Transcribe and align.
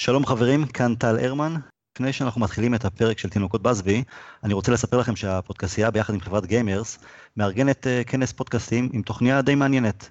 שלום 0.00 0.26
חברים, 0.26 0.66
כאן 0.66 0.94
טל 0.94 1.18
הרמן. 1.18 1.54
לפני 1.94 2.12
שאנחנו 2.12 2.40
מתחילים 2.40 2.74
את 2.74 2.84
הפרק 2.84 3.18
של 3.18 3.28
תינוקות 3.28 3.62
באזבי, 3.62 4.04
אני 4.44 4.54
רוצה 4.54 4.72
לספר 4.72 4.98
לכם 4.98 5.16
שהפודקאסטיה 5.16 5.90
ביחד 5.90 6.14
עם 6.14 6.20
חברת 6.20 6.46
גיימרס 6.46 6.98
מארגנת 7.36 7.86
אה, 7.86 8.08
כנס 8.08 8.32
פודקאסטים 8.32 8.88
עם 8.92 9.02
תוכניה 9.02 9.42
די 9.42 9.54
מעניינת. 9.54 10.10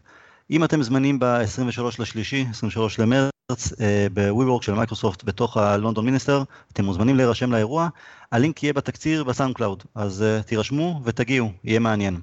אם 0.51 0.63
אתם 0.63 0.83
זמינים 0.83 1.19
ב-23 1.19 1.81
לשלישי, 1.99 2.45
23 2.49 2.99
למרץ, 2.99 3.31
אה, 3.51 3.75
ב-WeWork 4.13 4.61
של 4.61 4.73
מייקרוסופט 4.73 5.23
בתוך 5.23 5.57
הלונדון 5.57 6.05
מיניסטר, 6.05 6.43
אתם 6.73 6.85
מוזמנים 6.85 7.15
להירשם 7.15 7.51
לאירוע, 7.51 7.89
הלינק 8.31 8.63
יהיה 8.63 8.73
בתקציר 8.73 9.23
בסאונד 9.23 9.55
קלאוד, 9.55 9.83
אז 9.95 10.23
אה, 10.23 10.43
תירשמו 10.43 11.01
ותגיעו, 11.03 11.51
יהיה 11.63 11.79
מעניין. 11.79 12.19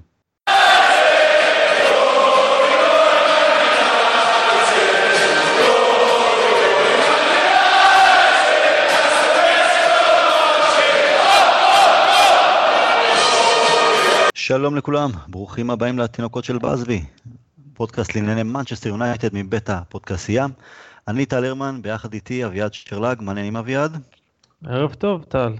שלום 14.47 14.75
לכולם, 14.75 15.09
ברוכים 15.27 15.69
הבאים 15.69 15.99
לתינוקות 15.99 16.43
של 16.43 16.57
באזבי, 16.57 17.01
פודקאסט 17.73 18.15
לענייני 18.15 18.43
מנצ'סטר 18.43 18.89
יונייטד 18.89 19.29
מבית 19.33 19.69
הפודקאסייה. 19.69 20.45
אני 21.07 21.25
טל 21.25 21.45
הרמן, 21.45 21.81
ביחד 21.81 22.13
איתי 22.13 22.45
אביעד 22.45 22.73
שרלג, 22.73 23.21
מה 23.21 23.31
העניינים 23.31 23.55
אביעד? 23.55 23.97
ערב 24.65 24.93
טוב, 24.93 25.23
טל. 25.23 25.53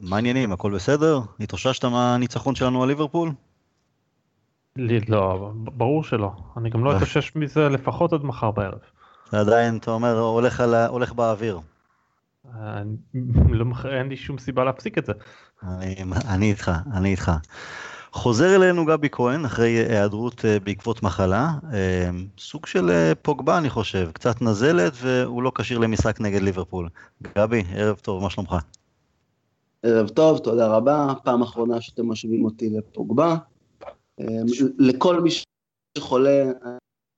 מה 0.00 0.16
העניינים, 0.16 0.52
הכל 0.52 0.74
בסדר? 0.74 1.20
התאוששת 1.40 1.84
מהניצחון 1.84 2.54
שלנו 2.54 2.82
על 2.82 2.88
ליברפול? 2.88 3.32
לי, 4.76 5.00
לא, 5.00 5.52
ברור 5.54 6.04
שלא. 6.04 6.32
אני 6.56 6.70
גם 6.70 6.84
לא 6.84 6.92
אה. 6.92 6.96
אתאושש 6.96 7.36
מזה 7.36 7.68
לפחות 7.68 8.12
עד 8.12 8.24
מחר 8.24 8.50
בערב. 8.50 8.78
עדיין, 9.32 9.76
אתה 9.76 9.90
אומר, 9.90 10.18
הולך, 10.18 10.60
על, 10.60 10.74
הולך 10.74 11.12
באוויר. 11.12 11.60
אני, 12.54 12.96
לא, 13.50 13.64
אין 13.98 14.08
לי 14.08 14.16
שום 14.16 14.38
סיבה 14.38 14.64
להפסיק 14.64 14.98
את 14.98 15.06
זה. 15.06 15.12
אני, 15.68 15.96
אני 16.28 16.50
איתך, 16.50 16.72
אני 16.92 17.10
איתך. 17.10 17.32
חוזר 18.14 18.56
אלינו 18.56 18.84
גבי 18.84 19.08
כהן 19.12 19.44
אחרי 19.44 19.70
היעדרות 19.70 20.44
אה, 20.44 20.60
בעקבות 20.60 21.02
מחלה, 21.02 21.50
אה, 21.72 22.10
סוג 22.38 22.66
של 22.66 22.90
אה, 22.90 23.12
פוגבה 23.22 23.58
אני 23.58 23.70
חושב, 23.70 24.10
קצת 24.12 24.42
נזלת 24.42 24.92
והוא 25.02 25.42
לא 25.42 25.52
כשיר 25.54 25.78
למשחק 25.78 26.20
נגד 26.20 26.42
ליברפול. 26.42 26.88
גבי, 27.38 27.62
ערב 27.74 27.96
טוב, 27.96 28.22
מה 28.22 28.30
שלומך? 28.30 28.56
ערב 29.82 30.08
טוב, 30.08 30.38
תודה 30.38 30.66
רבה, 30.66 31.14
פעם 31.24 31.42
אחרונה 31.42 31.80
שאתם 31.80 32.08
משווים 32.08 32.44
אותי 32.44 32.70
לפוגבה. 32.70 33.36
לכל 34.78 35.20
מי 35.20 35.30
שחולה, 35.98 36.44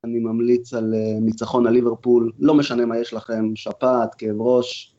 אני 0.05 0.19
ממליץ 0.19 0.75
על 0.75 0.95
ניצחון 1.21 1.67
על 1.67 1.73
ליברפול, 1.73 2.33
לא 2.39 2.55
משנה 2.55 2.87
מה 2.87 2.99
יש 2.99 3.13
לכם, 3.13 3.53
שפעת, 3.55 4.15
כאב 4.15 4.41
ראש, 4.41 4.96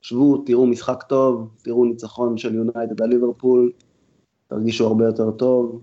שבו, 0.00 0.38
תראו 0.46 0.66
משחק 0.66 1.02
טוב, 1.02 1.48
תראו 1.62 1.84
ניצחון 1.84 2.38
של 2.38 2.54
יונייטד 2.54 3.02
על 3.02 3.08
ליברפול, 3.08 3.72
תרגישו 4.48 4.86
הרבה 4.86 5.04
יותר 5.04 5.30
טוב. 5.30 5.80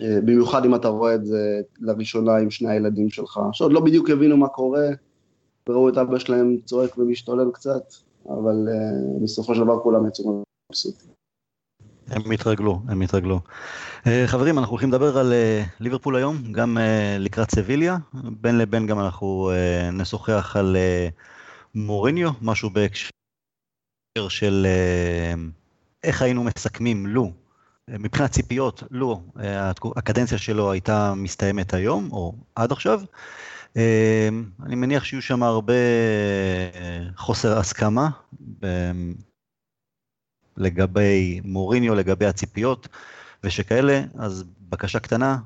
אה, 0.00 0.20
במיוחד 0.20 0.64
אם 0.64 0.74
אתה 0.74 0.88
רואה 0.88 1.14
את 1.14 1.26
זה 1.26 1.60
לראשונה 1.80 2.36
עם 2.36 2.50
שני 2.50 2.70
הילדים 2.70 3.10
שלך, 3.10 3.40
שעוד 3.52 3.72
לא 3.72 3.80
בדיוק 3.80 4.10
הבינו 4.10 4.36
מה 4.36 4.48
קורה, 4.48 4.86
וראו 5.68 5.88
את 5.88 5.98
אבא 5.98 6.18
שלהם 6.18 6.56
צועק 6.64 6.98
ומשתולל 6.98 7.50
קצת, 7.52 7.94
אבל 8.28 8.68
uh, 8.68 9.22
בסופו 9.22 9.54
של 9.54 9.64
דבר 9.64 9.80
כולם 9.82 10.06
יצאו 10.06 10.42
מבסוטים. 10.70 11.10
הם 12.08 12.30
התרגלו, 12.30 12.80
הם 12.88 13.00
התרגלו. 13.00 13.40
Uh, 14.04 14.08
חברים, 14.26 14.58
אנחנו 14.58 14.70
הולכים 14.70 14.88
לדבר 14.88 15.18
על 15.18 15.32
uh, 15.32 15.68
ליברפול 15.80 16.16
היום, 16.16 16.36
גם 16.52 16.76
uh, 16.76 16.80
לקראת 17.18 17.50
סביליה, 17.50 17.96
בין 18.14 18.58
לבין 18.58 18.86
גם 18.86 19.00
אנחנו 19.00 19.50
uh, 19.50 19.94
נשוחח 19.94 20.56
על 20.56 20.76
uh, 20.76 21.12
מוריניו, 21.74 22.30
משהו 22.42 22.70
בהקשר 22.70 23.10
של 24.28 24.66
אה, 24.66 25.34
איך 26.02 26.22
היינו 26.22 26.44
מסכמים 26.44 27.06
לו, 27.06 27.32
מבחינת 27.88 28.30
ציפיות, 28.30 28.82
לו, 28.90 29.22
הקדנציה 29.96 30.38
שלו 30.38 30.72
הייתה 30.72 31.14
מסתיימת 31.16 31.74
היום, 31.74 32.12
או 32.12 32.34
עד 32.54 32.72
עכשיו. 32.72 33.00
אה, 33.76 34.28
אני 34.62 34.74
מניח 34.74 35.04
שיהיו 35.04 35.22
שם 35.22 35.42
הרבה 35.42 35.72
אה, 36.74 37.00
חוסר 37.16 37.58
הסכמה 37.58 38.10
לגבי 40.56 41.40
מוריניו, 41.44 41.94
לגבי 41.94 42.26
הציפיות 42.26 42.88
ושכאלה, 43.44 44.02
אז 44.18 44.44
בקשה 44.60 45.00
קטנה, 45.00 45.38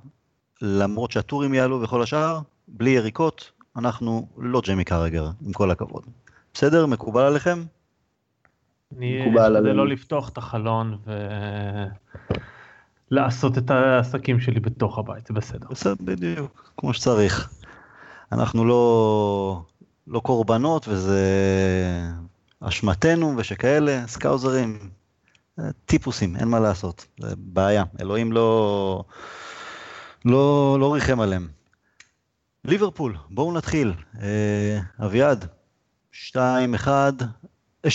למרות 0.62 1.10
שהטורים 1.10 1.54
יעלו 1.54 1.82
וכל 1.82 2.02
השאר, 2.02 2.40
בלי 2.68 2.90
יריקות, 2.90 3.52
אנחנו 3.76 4.28
לא 4.36 4.60
ג'יימי 4.60 4.84
קרגר, 4.84 5.30
עם 5.46 5.52
כל 5.52 5.70
הכבוד. 5.70 6.04
בסדר? 6.54 6.86
מקובל 6.86 7.22
עליכם? 7.22 7.64
אני 8.96 9.30
אשתדל 9.30 9.72
לא 9.72 9.88
לפתוח 9.88 10.28
את 10.28 10.38
החלון 10.38 10.98
ולעשות 13.10 13.58
את 13.58 13.70
העסקים 13.70 14.40
שלי 14.40 14.60
בתוך 14.60 14.98
הבית, 14.98 15.26
זה 15.26 15.34
בסדר. 15.34 15.66
בסדר, 15.70 15.94
בדיוק, 16.00 16.72
כמו 16.76 16.94
שצריך. 16.94 17.50
אנחנו 18.32 18.64
לא, 18.64 19.62
לא 20.06 20.20
קורבנות 20.20 20.88
וזה 20.88 21.22
אשמתנו 22.60 23.34
ושכאלה, 23.36 24.02
סקאוזרים, 24.06 24.90
טיפוסים, 25.86 26.36
אין 26.36 26.48
מה 26.48 26.60
לעשות, 26.60 27.06
זה 27.20 27.34
בעיה, 27.38 27.84
אלוהים 28.00 28.32
לא, 28.32 29.04
לא, 30.24 30.76
לא 30.80 30.94
ריחם 30.94 31.20
עליהם. 31.20 31.48
ליברפול, 32.64 33.16
בואו 33.30 33.52
נתחיל. 33.52 33.92
אה, 34.22 34.80
אביעד, 35.06 35.46
2-1, 36.14 36.36
2-1 37.86 37.88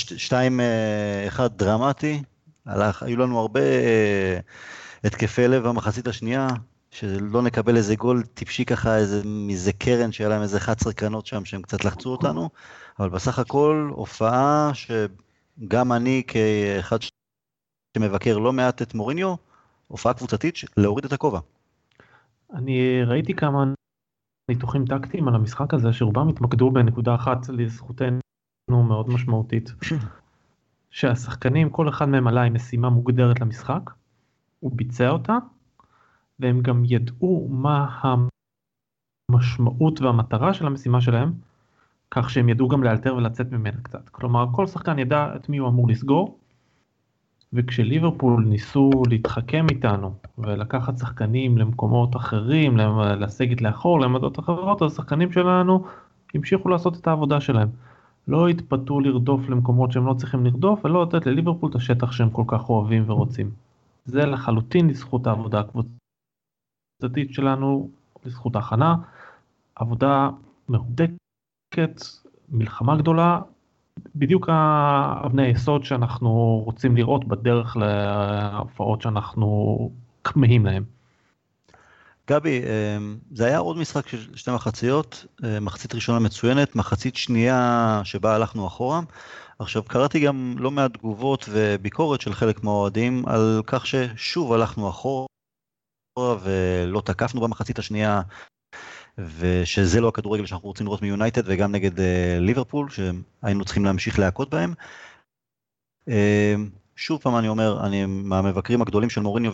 אה, 1.40 1.47
דרמטי, 1.47 2.24
הלך, 2.66 3.03
היו 3.03 3.18
לנו 3.18 3.40
הרבה 3.40 3.62
אה, 3.62 4.40
התקפי 5.03 5.47
לב 5.47 5.68
במחצית 5.68 6.07
השנייה, 6.07 6.47
שלא 6.91 7.41
נקבל 7.41 7.78
איזה 7.78 7.96
גול 7.96 8.24
טיפשי 8.24 8.66
ככה, 8.66 8.97
איזה, 8.97 9.22
מזה 9.25 9.74
קרן 9.74 10.12
שהיה 10.12 10.29
להם 10.29 10.41
איזה 10.41 10.58
11 10.58 10.94
קרנות 10.94 11.25
שם 11.25 11.46
שהם 11.46 11.62
קצת 11.62 11.85
לחצו 11.85 12.09
אותנו, 12.09 12.50
אבל 13.00 13.09
בסך 13.09 13.40
הכל 13.40 13.90
הופעה 13.91 14.72
שגם 14.74 15.91
אני 15.91 16.24
כאחד 16.28 16.97
שמבקר 17.97 18.38
לא 18.38 18.53
מעט 18.53 18.81
את 18.81 18.94
מוריניו, 18.94 19.35
הופעה 19.88 20.13
קבוצתית 20.13 20.56
להוריד 20.78 21.06
את 21.06 21.13
הכובע. 21.13 21.40
אני 22.53 23.03
ראיתי 23.03 23.34
כמה 23.34 23.63
ניתוחים 24.50 24.86
טקטיים 24.86 25.28
על 25.28 25.36
המשחק 25.36 25.74
הזה 25.74 25.94
שרובם 25.94 26.28
התמקדו 26.28 26.72
בנקודה 26.72 27.16
אחת 27.16 27.50
לזכותנו 27.50 28.20
מאוד 28.72 29.10
משמעותית. 29.10 29.74
שהשחקנים 30.92 31.70
כל 31.70 31.90
אחד 31.90 32.06
מהם 32.06 32.28
עלה 32.28 32.42
עם 32.42 32.54
משימה 32.54 32.90
מוגדרת 32.90 33.40
למשחק, 33.40 33.92
הוא 34.59 34.72
ביצע 34.76 35.09
אותה 35.09 35.38
והם 36.40 36.62
גם 36.62 36.84
ידעו 36.86 37.48
מה 37.52 38.00
המשמעות 39.30 40.02
והמטרה 40.02 40.54
של 40.54 40.68
המשימה 40.68 41.02
שלהם 41.02 41.34
כך 42.12 42.30
שהם 42.30 42.50
ידעו 42.50 42.68
גם 42.68 42.84
לאלתר 42.84 43.16
ולצאת 43.16 43.52
ממנה 43.52 43.82
קצת. 43.82 44.09
כלומר 44.09 44.46
כל 44.52 44.68
שחקן 44.68 45.00
ידע 45.00 45.36
את 45.36 45.50
מי 45.50 45.58
הוא 45.58 45.70
אמור 45.70 45.88
לסגור 45.88 46.40
וכשליברפול 47.54 48.46
ניסו 48.46 48.90
להתחכם 49.10 49.66
איתנו 49.72 50.14
ולקחת 50.38 50.98
שחקנים 50.98 51.58
למקומות 51.58 52.16
אחרים, 52.16 52.78
לסגת 53.20 53.62
לאחור, 53.62 54.00
לעמדות 54.00 54.40
אחרות, 54.40 54.82
אז 54.82 54.92
השחקנים 54.92 55.32
שלנו 55.32 55.86
המשיכו 56.34 56.70
לעשות 56.70 56.98
את 56.98 57.08
העבודה 57.08 57.42
שלהם. 57.42 57.70
לא 58.28 58.48
התפתו 58.48 59.00
לרדוף 59.00 59.50
למקומות 59.50 59.92
שהם 59.92 60.06
לא 60.06 60.14
צריכים 60.14 60.46
לרדוף, 60.46 60.86
ולא 60.86 61.04
לתת 61.04 61.26
לליברפול 61.26 61.70
את 61.70 61.76
השטח 61.76 62.12
שהם 62.12 62.30
כל 62.30 62.44
כך 62.48 62.70
אוהבים 62.70 63.09
ורוצים. 63.09 63.52
זה 64.06 64.26
לחלוטין 64.26 64.90
לזכות 64.90 65.28
העבודה 65.28 65.59
הקבוצתית 65.59 67.34
שלנו, 67.34 67.90
לזכות 68.26 68.56
ההכנה, 68.56 68.96
עבודה 69.76 70.30
מהודקת, 70.68 72.02
מלחמה 72.50 72.98
גדולה, 72.98 73.42
בדיוק 74.16 74.49
אבני 75.25 75.46
היסוד 75.46 75.84
שאנחנו 75.84 76.61
רוצים 76.66 76.97
לראות 76.97 77.28
בדרך 77.28 77.78
להופעות 77.78 79.01
שאנחנו 79.01 79.78
כמהים 80.23 80.66
להם. 80.66 80.84
גבי, 82.29 82.61
אמ, 82.61 83.17
זה 83.31 83.46
היה 83.46 83.57
עוד 83.57 83.78
משחק 83.78 84.07
של 84.07 84.35
שתי 84.35 84.51
מחציות, 84.51 85.25
אה, 85.43 85.59
מחצית 85.59 85.96
ראשונה 85.96 86.19
מצוינת, 86.19 86.75
מחצית 86.75 87.16
שנייה 87.16 88.01
שבה 88.03 88.35
הלכנו 88.35 88.67
אחורה. 88.67 89.01
עכשיו, 89.59 89.84
קראתי 89.84 90.19
גם 90.19 90.55
לא 90.57 90.72
מעט 90.72 90.93
תגובות 90.93 91.46
וביקורת 91.51 92.22
של 92.22 92.34
חלק 92.34 92.63
מהאוהדים 92.63 93.23
על 93.28 93.61
כך 93.66 93.87
ששוב 93.87 94.53
הלכנו 94.53 94.90
אחורה 94.90 95.28
ולא 96.17 97.01
תקפנו 97.05 97.41
במחצית 97.41 97.79
השנייה, 97.79 98.22
ושזה 99.38 100.02
לא 100.02 100.08
הכדורגל 100.08 100.46
שאנחנו 100.46 100.68
רוצים 100.68 100.86
לראות 100.86 101.02
מיונייטד 101.02 101.42
וגם 101.46 101.72
נגד 101.72 102.00
אה, 102.00 102.38
ליברפול, 102.40 102.90
שהיינו 102.90 103.66
צריכים 103.66 103.86
להמשיך 103.86 104.20
להכות 104.20 104.50
בהם. 104.50 104.74
אה, 106.10 106.56
שוב 106.96 107.22
פעם 107.22 107.38
אני 107.38 107.48
אומר, 107.48 107.86
אני 107.86 108.06
מהמבקרים 108.06 108.82
הגדולים 108.82 109.10
של 109.10 109.22
מוריניו 109.22 109.54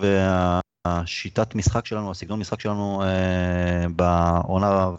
והשיטת 0.85 1.55
משחק 1.55 1.85
שלנו, 1.85 2.11
הסגנון 2.11 2.39
משחק 2.39 2.59
שלנו 2.59 3.03
אה, 3.03 3.85
בעונה 3.95 4.89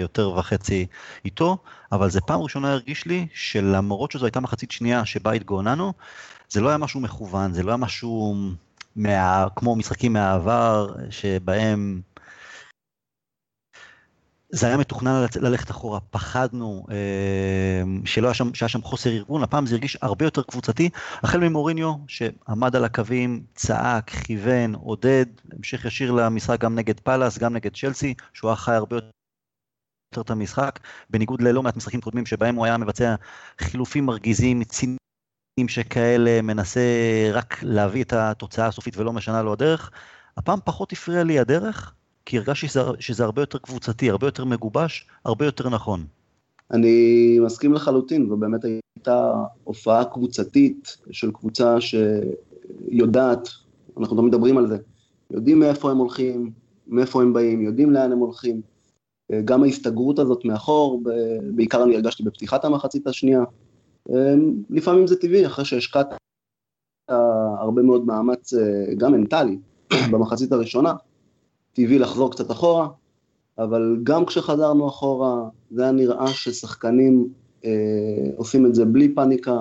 יותר 0.00 0.30
וחצי 0.30 0.86
איתו, 1.24 1.58
אבל 1.92 2.10
זה 2.10 2.20
פעם 2.20 2.40
ראשונה 2.40 2.72
הרגיש 2.72 3.06
לי 3.06 3.26
שלמרות 3.34 4.10
שזו 4.10 4.26
הייתה 4.26 4.40
מחצית 4.40 4.70
שנייה 4.70 5.04
שבה 5.04 5.32
התגוננו, 5.32 5.92
זה 6.48 6.60
לא 6.60 6.68
היה 6.68 6.78
משהו 6.78 7.00
מכוון, 7.00 7.52
זה 7.52 7.62
לא 7.62 7.70
היה 7.70 7.76
משהו 7.76 8.34
מה, 8.96 9.46
כמו 9.56 9.76
משחקים 9.76 10.12
מהעבר, 10.12 10.94
שבהם 11.10 12.00
זה 14.50 14.66
היה 14.66 14.76
מתוכנן 14.76 15.26
ללכת 15.40 15.70
אחורה, 15.70 16.00
פחדנו 16.00 16.86
אה, 16.90 17.82
שלא 18.04 18.26
היה 18.26 18.34
שם, 18.34 18.54
שהיה 18.54 18.68
שם 18.68 18.82
חוסר 18.82 19.10
ארגון, 19.10 19.42
הפעם 19.42 19.66
זה 19.66 19.74
הרגיש 19.74 19.98
הרבה 20.02 20.24
יותר 20.24 20.42
קבוצתי, 20.42 20.90
החל 21.22 21.38
ממוריניו 21.38 21.92
שעמד 22.08 22.76
על 22.76 22.84
הקווים, 22.84 23.44
צעק, 23.54 24.10
כיוון, 24.10 24.74
עודד, 24.74 25.26
המשך 25.52 25.84
ישיר 25.84 26.12
למשחק 26.12 26.60
גם 26.60 26.74
נגד 26.74 27.00
פאלאס, 27.00 27.38
גם 27.38 27.54
נגד 27.54 27.76
צ'לסי, 27.76 28.14
שהוא 28.32 28.50
היה 28.50 28.56
חי 28.56 28.72
הרבה 28.72 28.96
יותר 28.96 29.10
את 30.20 30.30
המשחק, 30.30 30.80
בניגוד 31.10 31.42
ללא 31.42 31.62
מעט 31.62 31.76
משחקים 31.76 32.00
קודמים 32.00 32.26
שבהם 32.26 32.54
הוא 32.54 32.64
היה 32.64 32.78
מבצע 32.78 33.14
חילופים 33.60 34.06
מרגיזים, 34.06 34.64
ציניים 34.64 34.98
שכאלה, 35.68 36.42
מנסה 36.42 36.80
רק 37.32 37.62
להביא 37.62 38.02
את 38.04 38.12
התוצאה 38.12 38.66
הסופית 38.66 38.96
ולא 38.96 39.12
משנה 39.12 39.42
לו 39.42 39.52
הדרך. 39.52 39.90
הפעם 40.36 40.58
פחות 40.64 40.92
הפריע 40.92 41.24
לי 41.24 41.38
הדרך, 41.38 41.94
כי 42.26 42.38
הרגשתי 42.38 42.68
שזה, 42.68 42.80
שזה 42.98 43.24
הרבה 43.24 43.42
יותר 43.42 43.58
קבוצתי, 43.58 44.10
הרבה 44.10 44.26
יותר 44.26 44.44
מגובש, 44.44 45.06
הרבה 45.24 45.44
יותר 45.44 45.68
נכון. 45.68 46.04
אני 46.70 47.38
מסכים 47.40 47.72
לחלוטין, 47.72 48.28
זו 48.28 48.36
באמת 48.36 48.60
הייתה 48.64 49.32
הופעה 49.64 50.04
קבוצתית 50.04 50.96
של 51.10 51.30
קבוצה 51.30 51.76
שיודעת, 51.80 53.48
אנחנו 53.98 54.16
תמיד 54.16 54.28
מדברים 54.28 54.58
על 54.58 54.68
זה, 54.68 54.78
יודעים 55.30 55.60
מאיפה 55.60 55.90
הם 55.90 55.96
הולכים, 55.96 56.50
מאיפה 56.86 57.22
הם 57.22 57.32
באים, 57.32 57.62
יודעים 57.62 57.90
לאן 57.90 58.12
הם 58.12 58.18
הולכים. 58.18 58.60
גם 59.44 59.62
ההסתגרות 59.62 60.18
הזאת 60.18 60.44
מאחור, 60.44 61.02
בעיקר 61.54 61.84
אני 61.84 61.94
הרגשתי 61.94 62.22
בפתיחת 62.22 62.64
המחצית 62.64 63.06
השנייה. 63.06 63.44
לפעמים 64.70 65.06
זה 65.06 65.16
טבעי, 65.16 65.46
אחרי 65.46 65.64
שהשקעת 65.64 66.06
הרבה 67.58 67.82
מאוד 67.82 68.06
מאמץ, 68.06 68.54
גם 68.96 69.12
מנטלי, 69.12 69.58
במחצית 70.12 70.52
הראשונה, 70.52 70.94
טבעי 71.76 71.98
לחזור 71.98 72.30
קצת 72.30 72.50
אחורה, 72.50 72.88
אבל 73.58 73.96
גם 74.02 74.26
כשחזרנו 74.26 74.88
אחורה, 74.88 75.48
זה 75.70 75.82
היה 75.82 75.92
נראה 75.92 76.26
ששחקנים 76.26 77.28
אה, 77.64 77.70
עושים 78.36 78.66
את 78.66 78.74
זה 78.74 78.84
בלי 78.84 79.14
פאניקה, 79.14 79.60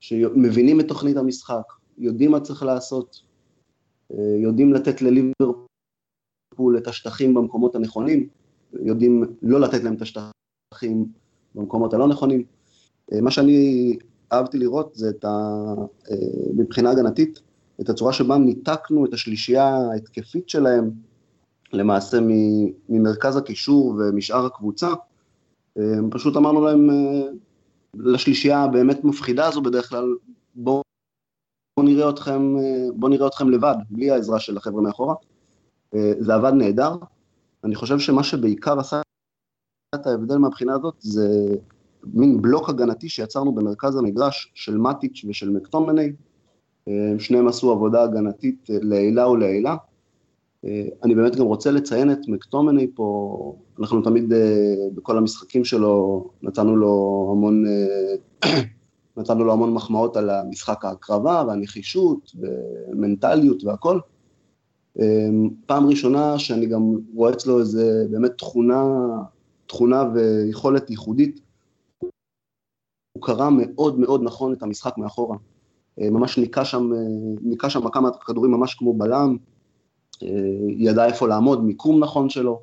שמבינים 0.00 0.80
את 0.80 0.88
תוכנית 0.88 1.16
המשחק, 1.16 1.72
יודעים 1.98 2.30
מה 2.30 2.40
צריך 2.40 2.62
לעשות, 2.62 3.22
אה, 4.12 4.36
יודעים 4.42 4.72
לתת 4.72 5.02
לליברפול 5.02 6.78
את 6.78 6.86
השטחים 6.86 7.34
במקומות 7.34 7.74
הנכונים, 7.74 8.28
יודעים 8.72 9.24
לא 9.42 9.60
לתת 9.60 9.82
להם 9.82 9.94
את 9.94 10.02
השטחים 10.02 11.06
במקומות 11.54 11.94
הלא 11.94 12.08
נכונים. 12.08 12.44
אה, 13.12 13.20
מה 13.20 13.30
שאני 13.30 13.96
אהבתי 14.32 14.58
לראות 14.58 14.94
זה 14.94 15.08
את 15.08 15.24
ה... 15.24 15.28
אה, 16.10 16.16
מבחינה 16.56 16.90
הגנתית, 16.90 17.40
את 17.80 17.88
הצורה 17.88 18.12
שבה 18.12 18.38
ניתקנו 18.38 19.06
את 19.06 19.12
השלישייה 19.12 19.76
ההתקפית 19.92 20.48
שלהם, 20.48 21.11
למעשה 21.72 22.18
ממרכז 22.88 23.36
הקישור 23.36 23.94
ומשאר 23.98 24.46
הקבוצה, 24.46 24.88
אה, 25.78 25.84
פשוט 26.10 26.36
אמרנו 26.36 26.64
להם, 26.66 26.90
אה, 26.90 27.22
לשלישייה 27.94 28.62
הבאמת 28.62 29.04
מפחידה 29.04 29.46
הזו 29.46 29.62
בדרך 29.62 29.88
כלל, 29.88 30.14
בואו 30.54 30.82
בוא 31.76 31.84
נראה 31.84 32.10
אתכם, 32.10 32.56
אה, 32.58 32.86
בוא 32.94 33.08
נראה 33.08 33.26
אתכם 33.26 33.50
לבד, 33.50 33.74
בלי 33.90 34.10
העזרה 34.10 34.40
של 34.40 34.56
החבר'ה 34.56 34.82
מאחורה. 34.82 35.14
זה 36.18 36.34
עבד 36.34 36.52
נהדר. 36.52 36.96
אני 37.64 37.74
חושב 37.74 37.98
שמה 37.98 38.24
שבעיקר 38.24 38.80
עשה 38.80 39.00
את 39.94 40.06
ההבדל 40.06 40.36
מהבחינה 40.36 40.74
הזאת, 40.74 40.94
זה 40.98 41.56
מין 42.04 42.42
בלוק 42.42 42.68
הגנתי 42.68 43.08
שיצרנו 43.08 43.54
במרכז 43.54 43.96
המגרש 43.96 44.52
של 44.54 44.78
מטיץ' 44.78 45.24
ושל 45.28 45.50
מקטומני. 45.50 46.12
שניהם 47.18 47.48
עשו 47.48 47.72
עבודה 47.72 48.02
הגנתית 48.02 48.66
לעילה 48.68 49.28
ולעילה. 49.28 49.76
אה, 50.64 50.88
אני 51.02 51.14
באמת 51.14 51.36
גם 51.36 51.46
רוצה 51.46 51.70
לציין 51.70 52.12
את 52.12 52.18
מקטומני 52.28 52.86
פה, 52.94 53.56
אנחנו 53.80 54.02
תמיד 54.02 54.32
אה, 54.32 54.74
בכל 54.94 55.18
המשחקים 55.18 55.64
שלו 55.64 56.24
נתנו 56.42 56.76
לו 56.76 57.28
המון, 57.32 57.64
אה, 57.66 58.14
נתנו 59.16 59.44
לו 59.44 59.52
המון 59.52 59.74
מחמאות 59.74 60.16
על 60.16 60.30
המשחק 60.30 60.84
ההקרבה 60.84 61.44
והנחישות 61.48 62.32
ומנטליות 62.34 63.64
והכל. 63.64 64.00
פעם 65.66 65.86
ראשונה 65.86 66.38
שאני 66.38 66.66
גם 66.66 66.82
רואה 67.14 67.32
אצלו 67.32 67.60
איזה 67.60 68.06
באמת 68.10 68.30
תכונה, 68.38 68.84
תכונה 69.66 70.04
ויכולת 70.14 70.90
ייחודית. 70.90 71.40
הוא 73.12 73.22
קרא 73.22 73.48
מאוד 73.50 73.98
מאוד 73.98 74.22
נכון 74.22 74.52
את 74.52 74.62
המשחק 74.62 74.98
מאחורה. 74.98 75.36
ממש 75.98 76.38
ניקה 76.38 76.64
שם, 76.64 76.90
ניקה 77.42 77.70
שם 77.70 77.88
כמה 77.88 78.10
כדורים 78.26 78.50
ממש 78.52 78.74
כמו 78.74 78.94
בלם. 78.94 79.36
ידע 80.68 81.06
איפה 81.06 81.28
לעמוד, 81.28 81.64
מיקום 81.64 82.04
נכון 82.04 82.28
שלו. 82.28 82.62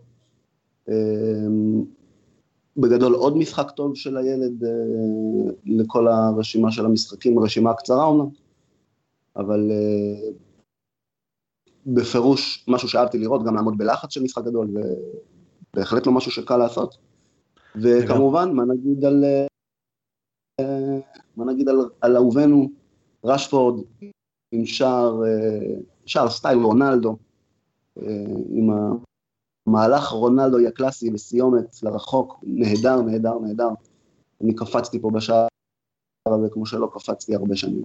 בגדול 2.80 3.14
עוד 3.14 3.38
משחק 3.38 3.72
טוב 3.72 3.96
של 3.96 4.18
הילד 4.18 4.64
אה, 4.64 4.70
לכל 5.66 6.08
הרשימה 6.08 6.72
של 6.72 6.86
המשחקים, 6.86 7.40
רשימה 7.40 7.74
קצרה 7.74 8.06
אומנם, 8.06 8.30
אבל 9.36 9.72
אה, 9.72 10.32
בפירוש 11.86 12.66
משהו 12.68 12.88
שאהבתי 12.88 13.18
לראות, 13.18 13.46
גם 13.46 13.56
לעמוד 13.56 13.78
בלחץ 13.78 14.14
של 14.14 14.24
משחק 14.24 14.44
גדול, 14.44 14.70
ובהחלט 15.74 16.08
לא 16.08 16.14
משהו 16.14 16.32
שקל 16.32 16.58
לעשות. 16.58 16.98
וכמובן, 17.76 18.52
מה 18.54 18.64
נגיד 18.66 19.06
על, 19.06 19.24
אה, 20.60 21.00
מה 21.36 21.46
נגיד 21.46 21.70
על, 21.70 21.76
על 22.02 22.16
אהובנו, 22.16 22.70
רשפורד, 23.24 23.84
עם 24.52 24.66
שער, 24.66 25.22
שער 26.06 26.30
סטייל 26.30 26.58
רונלדו, 26.58 27.18
עם 28.50 28.70
המהלך 29.68 30.08
רונלדוי 30.10 30.68
הקלאסי 30.68 31.10
בסיומת 31.10 31.84
לרחוק, 31.84 32.40
נהדר, 32.44 33.02
נהדר, 33.02 33.40
נהדר. 33.40 33.70
אני 34.42 34.56
קפצתי 34.56 35.00
פה 35.00 35.12
בשער 35.12 35.48
הזה 36.28 36.48
כמו 36.52 36.66
שלא 36.66 36.90
קפצתי 36.94 37.36
הרבה 37.36 37.56
שנים. 37.56 37.84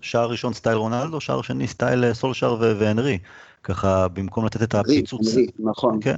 שער 0.00 0.30
ראשון 0.30 0.52
סטייל 0.52 0.76
רונלדו, 0.76 1.20
שער 1.20 1.42
שני 1.42 1.68
סטייל 1.68 2.04
אה, 2.04 2.14
סולשאר 2.14 2.56
והנרי. 2.60 3.18
ככה 3.62 4.08
במקום 4.08 4.46
לתת 4.46 4.62
את 4.62 4.74
הפיצוץ, 4.74 5.28
הנרי, 5.28 5.46
נכון. 5.58 5.98
כן, 6.02 6.16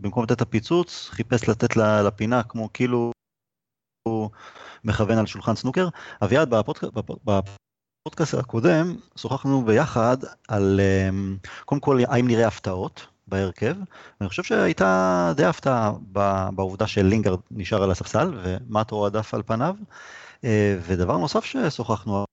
במקום 0.00 0.24
לתת 0.24 0.32
את 0.32 0.40
הפיצוץ, 0.40 1.08
חיפש 1.08 1.48
לתת 1.48 1.76
לפינה 1.76 2.42
כמו 2.42 2.68
כאילו 2.72 3.12
הוא 4.08 4.30
מכוון 4.84 5.18
על 5.18 5.26
שולחן 5.26 5.54
סנוקר. 5.54 5.88
אביעד, 6.24 6.50
בפודקאסט, 6.50 6.92
בפודקאסט 8.08 8.34
הקודם 8.34 8.96
שוחחנו 9.16 9.64
ביחד 9.64 10.16
על 10.48 10.80
אמ, 10.80 11.36
קודם 11.64 11.80
כל 11.80 11.98
האם 12.08 12.26
נראה 12.26 12.46
הפתעות 12.46 13.06
בהרכב, 13.26 13.76
ואני 14.20 14.28
חושב 14.28 14.42
שהייתה 14.42 15.32
די 15.36 15.44
הפתעה 15.44 15.92
בעובדה 16.54 16.86
שלינגרד 16.86 17.38
נשאר 17.50 17.82
על 17.82 17.90
הספסל 17.90 18.40
ומטו 18.42 18.96
הועדף 18.96 19.34
על 19.34 19.42
פניו, 19.42 19.76
אה, 20.44 20.78
ודבר 20.86 21.16
נוסף 21.16 21.44
ששוחחנו 21.44 22.24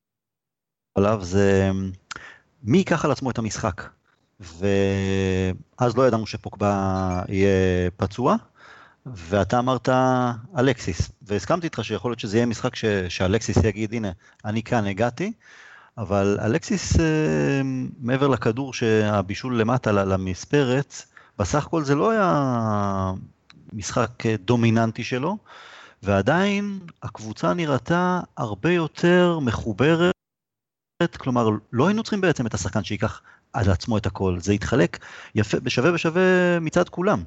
עליו 0.95 1.23
זה 1.23 1.67
אמ, 1.69 1.91
מי 2.63 2.77
ייקח 2.77 3.05
על 3.05 3.11
עצמו 3.11 3.31
את 3.31 3.37
המשחק, 3.37 3.81
ואז 4.39 5.97
לא 5.97 6.07
ידענו 6.07 6.27
שפוקבה 6.27 7.21
יהיה 7.27 7.91
פצוע, 7.97 8.35
ואתה 9.05 9.59
אמרת 9.59 9.89
אלקסיס, 10.57 11.11
והסכמתי 11.21 11.65
איתך 11.65 11.83
שיכול 11.83 12.11
להיות 12.11 12.19
שזה 12.19 12.37
יהיה 12.37 12.45
משחק 12.45 12.75
ש, 12.75 12.85
שאלקסיס 12.85 13.57
יגיד, 13.63 13.93
הנה, 13.93 14.11
אני 14.45 14.63
כאן 14.63 14.85
הגעתי, 14.85 15.33
אבל 15.97 16.37
אלקסיס, 16.41 16.99
אה, 16.99 17.61
מעבר 17.99 18.27
לכדור 18.27 18.73
שהבישול 18.73 19.61
למטה 19.61 19.91
למספרת, 19.91 20.93
בסך 21.39 21.65
הכל 21.65 21.83
זה 21.83 21.95
לא 21.95 22.11
היה 22.11 23.11
משחק 23.73 24.25
דומיננטי 24.45 25.03
שלו, 25.03 25.37
ועדיין 26.03 26.79
הקבוצה 27.03 27.53
נראתה 27.53 28.19
הרבה 28.37 28.71
יותר 28.71 29.39
מחוברת, 29.41 30.13
כלומר, 31.17 31.49
לא 31.73 31.87
היינו 31.87 32.03
צריכים 32.03 32.21
בעצם 32.21 32.47
את 32.47 32.53
השחקן 32.53 32.83
שייקח 32.83 33.21
על 33.53 33.69
עצמו 33.71 33.97
את 33.97 34.05
הכל, 34.05 34.39
זה 34.39 34.53
התחלק 34.53 34.99
יפה, 35.35 35.59
בשווה 35.59 35.91
בשווה 35.91 36.59
מצד 36.59 36.89
כולם. 36.89 37.23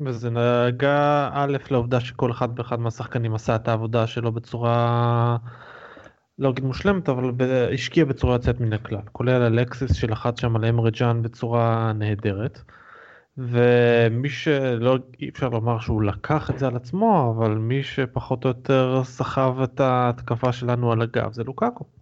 וזה 0.00 0.30
נגע 0.30 1.30
א' 1.32 1.56
לעובדה 1.70 2.00
שכל 2.00 2.30
אחד 2.30 2.48
ואחד 2.58 2.80
מהשחקנים 2.80 3.34
עשה 3.34 3.56
את 3.56 3.68
העבודה 3.68 4.06
שלו 4.06 4.32
בצורה 4.32 5.36
לא 6.38 6.50
אגיד 6.50 6.64
מושלמת 6.64 7.08
אבל 7.08 7.32
השקיע 7.74 8.04
בצורה 8.04 8.34
יוצאת 8.34 8.60
מן 8.60 8.72
הכלל 8.72 9.02
כולל 9.12 9.42
אלקסיס 9.42 9.94
שלחץ 9.94 10.40
שם 10.40 10.56
על 10.56 10.64
אמרג'אן 10.64 11.22
בצורה 11.22 11.92
נהדרת. 11.92 12.62
ומי 13.38 14.28
שלא 14.28 14.98
אי 15.20 15.28
אפשר 15.28 15.48
לומר 15.48 15.78
שהוא 15.78 16.02
לקח 16.02 16.50
את 16.50 16.58
זה 16.58 16.66
על 16.66 16.76
עצמו 16.76 17.34
אבל 17.36 17.54
מי 17.54 17.82
שפחות 17.82 18.44
או 18.44 18.48
יותר 18.48 19.00
סחב 19.04 19.60
את 19.64 19.80
ההתקפה 19.80 20.52
שלנו 20.52 20.92
על 20.92 21.02
הגב 21.02 21.32
זה 21.32 21.44
לוקאקו. 21.44 21.97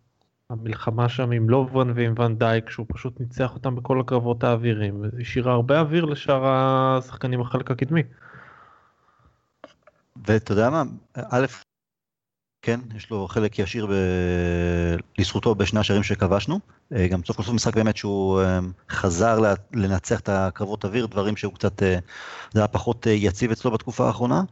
המלחמה 0.50 1.08
שם 1.08 1.30
עם 1.30 1.50
לוברן 1.50 1.90
ועם 1.94 2.14
ואן 2.16 2.38
דייק 2.38 2.70
שהוא 2.70 2.86
פשוט 2.88 3.20
ניצח 3.20 3.54
אותם 3.54 3.76
בכל 3.76 4.00
הקרבות 4.00 4.44
האווירים 4.44 5.02
והשאירה 5.02 5.52
הרבה 5.52 5.80
אוויר 5.80 6.04
לשאר 6.04 6.46
השחקנים 6.46 7.40
החלק 7.40 7.70
הקדמי. 7.70 8.02
ואתה 10.26 10.52
יודע 10.52 10.70
מה, 10.70 10.82
א', 11.14 11.46
כן, 12.62 12.80
יש 12.96 13.10
לו 13.10 13.28
חלק 13.28 13.58
ישיר 13.58 13.86
ב... 13.86 13.92
לזכותו 15.18 15.54
בשני 15.54 15.80
השערים 15.80 16.02
שכבשנו. 16.02 16.60
אה, 16.92 17.08
גם 17.08 17.24
סוף 17.24 17.36
כל 17.36 17.42
סוף 17.42 17.54
משחק 17.54 17.74
באמת 17.74 17.96
שהוא 17.96 18.40
אה, 18.40 18.60
חזר 18.90 19.38
לנצח 19.72 20.20
את 20.20 20.28
הקרבות 20.28 20.84
אוויר, 20.84 21.06
דברים 21.06 21.36
שהוא 21.36 21.54
קצת, 21.54 21.82
אה, 21.82 21.98
זה 22.52 22.60
היה 22.60 22.68
פחות 22.68 23.06
יציב 23.06 23.50
אצלו 23.50 23.70
בתקופה 23.70 24.06
האחרונה, 24.06 24.42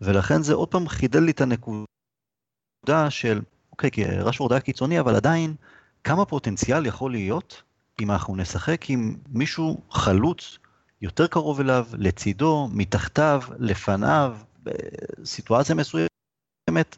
ולכן 0.00 0.42
זה 0.42 0.54
עוד 0.54 0.68
פעם 0.68 0.88
חידד 0.88 1.20
לי 1.20 1.30
את 1.30 1.40
הנקודה 1.40 3.10
של, 3.10 3.40
אוקיי, 3.78 3.90
כי 3.90 4.04
רשוורד 4.04 4.52
היה 4.52 4.60
קיצוני, 4.60 5.00
אבל 5.00 5.16
עדיין, 5.16 5.54
כמה 6.04 6.24
פוטנציאל 6.24 6.86
יכול 6.86 7.10
להיות 7.10 7.62
אם 8.00 8.10
אנחנו 8.10 8.36
נשחק 8.36 8.90
עם 8.90 9.16
מישהו 9.28 9.80
חלוץ 9.90 10.58
יותר 11.02 11.26
קרוב 11.26 11.60
אליו, 11.60 11.86
לצידו, 11.92 12.68
מתחתיו, 12.72 13.42
לפניו, 13.58 14.36
בסיטואציה 14.62 15.74
מסוימת. 15.74 16.96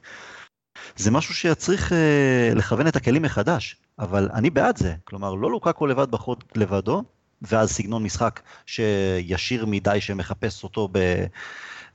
זה 0.96 1.10
משהו 1.10 1.34
שיצריך 1.34 1.92
אה, 1.92 2.52
לכוון 2.54 2.86
את 2.86 2.96
הכלים 2.96 3.22
מחדש, 3.22 3.76
אבל 3.98 4.28
אני 4.32 4.50
בעד 4.50 4.76
זה. 4.76 4.94
כלומר, 5.04 5.34
לא 5.34 5.50
לוקקו 5.50 5.86
לבד 5.86 6.10
בחוד 6.10 6.44
לבדו, 6.56 7.02
ואז 7.42 7.70
סגנון 7.70 8.02
משחק 8.02 8.40
שישיר 8.66 9.66
מדי 9.66 10.00
שמחפש 10.00 10.64
אותו 10.64 10.88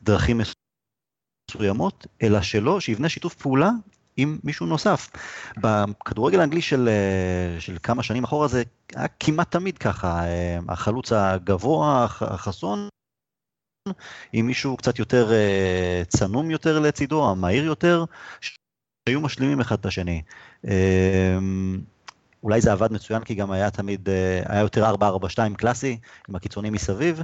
בדרכים 0.01 0.41
מסוימות, 1.51 2.07
אלא 2.21 2.41
שלא, 2.41 2.79
שיבנה 2.79 3.09
שיתוף 3.09 3.35
פעולה 3.35 3.69
עם 4.17 4.39
מישהו 4.43 4.65
נוסף. 4.65 5.09
בכדורגל 5.57 6.39
האנגלי 6.39 6.61
של, 6.61 6.89
אה, 6.89 7.61
של 7.61 7.77
כמה 7.83 8.03
שנים 8.03 8.23
אחורה 8.23 8.47
זה 8.47 8.63
היה 8.95 9.07
כמעט 9.19 9.51
תמיד 9.51 9.77
ככה, 9.77 10.25
אה, 10.25 10.59
החלוץ 10.69 11.11
הגבוה, 11.11 12.07
החסון, 12.21 12.87
עם 14.33 14.47
מישהו 14.47 14.77
קצת 14.77 14.99
יותר 14.99 15.31
אה, 15.33 16.03
צנום 16.07 16.51
יותר 16.51 16.79
לצידו, 16.79 17.29
המהיר 17.29 17.63
יותר, 17.63 18.05
שהיו 18.41 19.21
משלימים 19.21 19.61
אחד 19.61 19.79
את 19.79 19.85
השני. 19.85 20.21
אולי 22.45 22.61
זה 22.61 22.71
עבד 22.71 22.93
מצוין 22.93 23.23
כי 23.23 23.35
גם 23.35 23.51
היה 23.51 23.71
תמיד, 23.71 24.09
היה 24.45 24.61
יותר 24.61 24.95
4-4-2 24.95 24.95
קלאסי, 25.57 25.97
עם 26.29 26.35
הקיצונים 26.35 26.73
מסביב, 26.73 27.21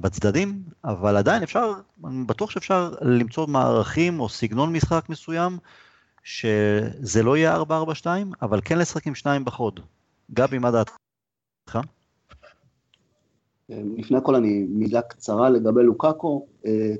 בצדדים, 0.00 0.62
אבל 0.84 1.16
עדיין 1.16 1.42
אפשר, 1.42 1.72
אני 2.04 2.24
בטוח 2.24 2.50
שאפשר 2.50 2.94
למצוא 3.00 3.46
מערכים 3.46 4.20
או 4.20 4.28
סגנון 4.28 4.72
משחק 4.72 5.08
מסוים, 5.08 5.58
שזה 6.22 7.22
לא 7.22 7.36
יהיה 7.36 7.56
4-4-2, 8.02 8.06
אבל 8.42 8.60
כן 8.64 8.78
לשחק 8.78 9.06
עם 9.06 9.14
שניים 9.14 9.44
בחוד. 9.44 9.80
גבי, 10.30 10.58
מה 10.58 10.70
דעתך? 10.70 11.78
לפני 13.68 14.18
הכל 14.18 14.34
אני 14.34 14.66
מילה 14.68 15.02
קצרה 15.02 15.50
לגבי 15.50 15.82
לוקאקו, 15.82 16.46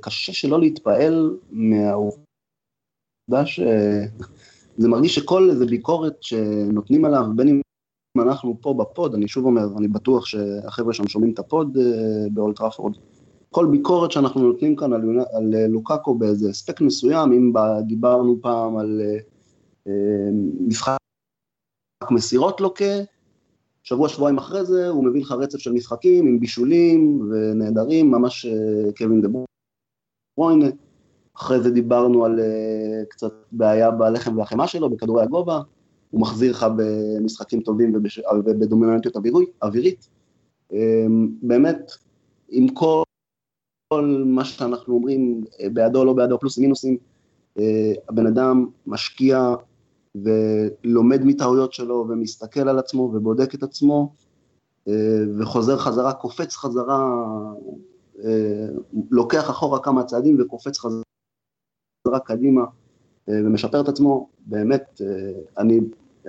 קשה 0.01 0.33
שלא 0.33 0.61
להתפעל 0.61 1.39
מהעובדה 1.51 2.17
שזה 4.79 4.89
מרגיש 4.89 5.15
שכל 5.15 5.51
איזה 5.51 5.67
ביקורת 5.67 6.23
שנותנים 6.23 7.05
עליו, 7.05 7.25
בין 7.37 7.49
אם 7.49 7.61
אנחנו 8.23 8.57
פה 8.61 8.75
ב 8.75 8.83
pod, 8.83 9.15
אני 9.15 9.29
שוב 9.29 9.45
אומר, 9.45 9.67
אני 9.79 9.89
בטוח 9.89 10.27
שהחבר'ה 10.27 10.93
שם 10.93 11.09
שומעים 11.09 11.33
את 11.33 11.39
ה 11.39 11.49
pod 11.49 11.79
באולד 12.33 12.57
טראפורד, 12.57 12.97
כל 13.51 13.67
ביקורת 13.71 14.13
שאנחנו 14.13 14.41
נותנים 14.41 14.77
כאן 14.77 14.93
על, 14.93 15.03
על 15.33 15.67
לוקאקו 15.69 16.15
באיזה 16.15 16.51
אספקט 16.51 16.81
מסוים, 16.81 17.33
אם 17.33 17.53
דיברנו 17.87 18.39
פעם 18.43 18.77
על 18.77 19.01
משחק 20.67 20.97
מסירות 22.11 22.61
לוקה, 22.61 22.95
שבוע, 23.83 24.09
שבועיים 24.09 24.39
אחרי 24.39 24.65
זה 24.65 24.89
הוא 24.89 25.05
מביא 25.05 25.21
לך 25.21 25.33
רצף 25.33 25.59
של 25.59 25.73
משחקים 25.73 26.27
עם 26.27 26.41
בישולים 26.41 27.31
ונהדרים, 27.31 28.11
ממש 28.11 28.47
קווין 28.97 29.21
דה 29.21 29.29
ברוינה. 30.37 30.67
אחרי 31.37 31.61
זה 31.61 31.71
דיברנו 31.71 32.25
על 32.25 32.39
uh, 32.39 33.07
קצת 33.09 33.33
בעיה 33.53 33.91
בלחם 33.91 34.39
והחמאה 34.39 34.67
שלו, 34.67 34.91
בכדורי 34.91 35.23
הגובה. 35.23 35.61
הוא 36.11 36.21
מחזיר 36.21 36.51
לך 36.51 36.67
במשחקים 36.77 37.61
טובים 37.61 37.95
ובש... 37.95 38.21
ובדומיננטיות 38.45 39.17
אווירית. 39.63 40.09
Um, 40.73 40.75
באמת, 41.43 41.93
עם 42.49 42.69
כל, 42.69 43.03
כל 43.89 44.25
מה 44.27 44.45
שאנחנו 44.45 44.95
אומרים, 44.95 45.45
בעדו 45.73 45.99
או 46.01 46.05
לא 46.05 46.13
בעדו, 46.13 46.39
פלוס 46.39 46.59
מינוסים, 46.59 46.97
uh, 47.59 47.63
הבן 48.09 48.27
אדם 48.27 48.67
משקיע 48.87 49.55
ולומד 50.15 51.25
מטעויות 51.25 51.73
שלו 51.73 52.07
ומסתכל 52.09 52.69
על 52.69 52.79
עצמו 52.79 53.03
ובודק 53.03 53.55
את 53.55 53.63
עצמו 53.63 54.13
אה, 54.89 55.25
וחוזר 55.39 55.77
חזרה, 55.79 56.13
קופץ 56.13 56.57
חזרה, 56.57 57.05
אה, 58.25 58.67
לוקח 59.11 59.51
אחורה 59.51 59.79
כמה 59.79 60.05
צעדים 60.05 60.41
וקופץ 60.41 60.79
חזרה 60.79 61.03
קדימה 62.19 62.63
אה, 63.29 63.35
ומשפר 63.45 63.81
את 63.81 63.89
עצמו, 63.89 64.29
באמת, 64.47 65.01
אני 65.59 65.81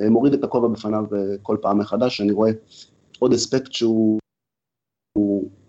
מוריד 0.10 0.34
את 0.34 0.44
הכובע 0.44 0.68
בפניו 0.68 1.06
כל 1.42 1.58
פעם 1.62 1.78
מחדש, 1.78 2.22
אני 2.22 2.32
רואה 2.32 2.52
עוד 3.20 3.34
אספקט 3.34 3.72
שהוא 3.72 4.20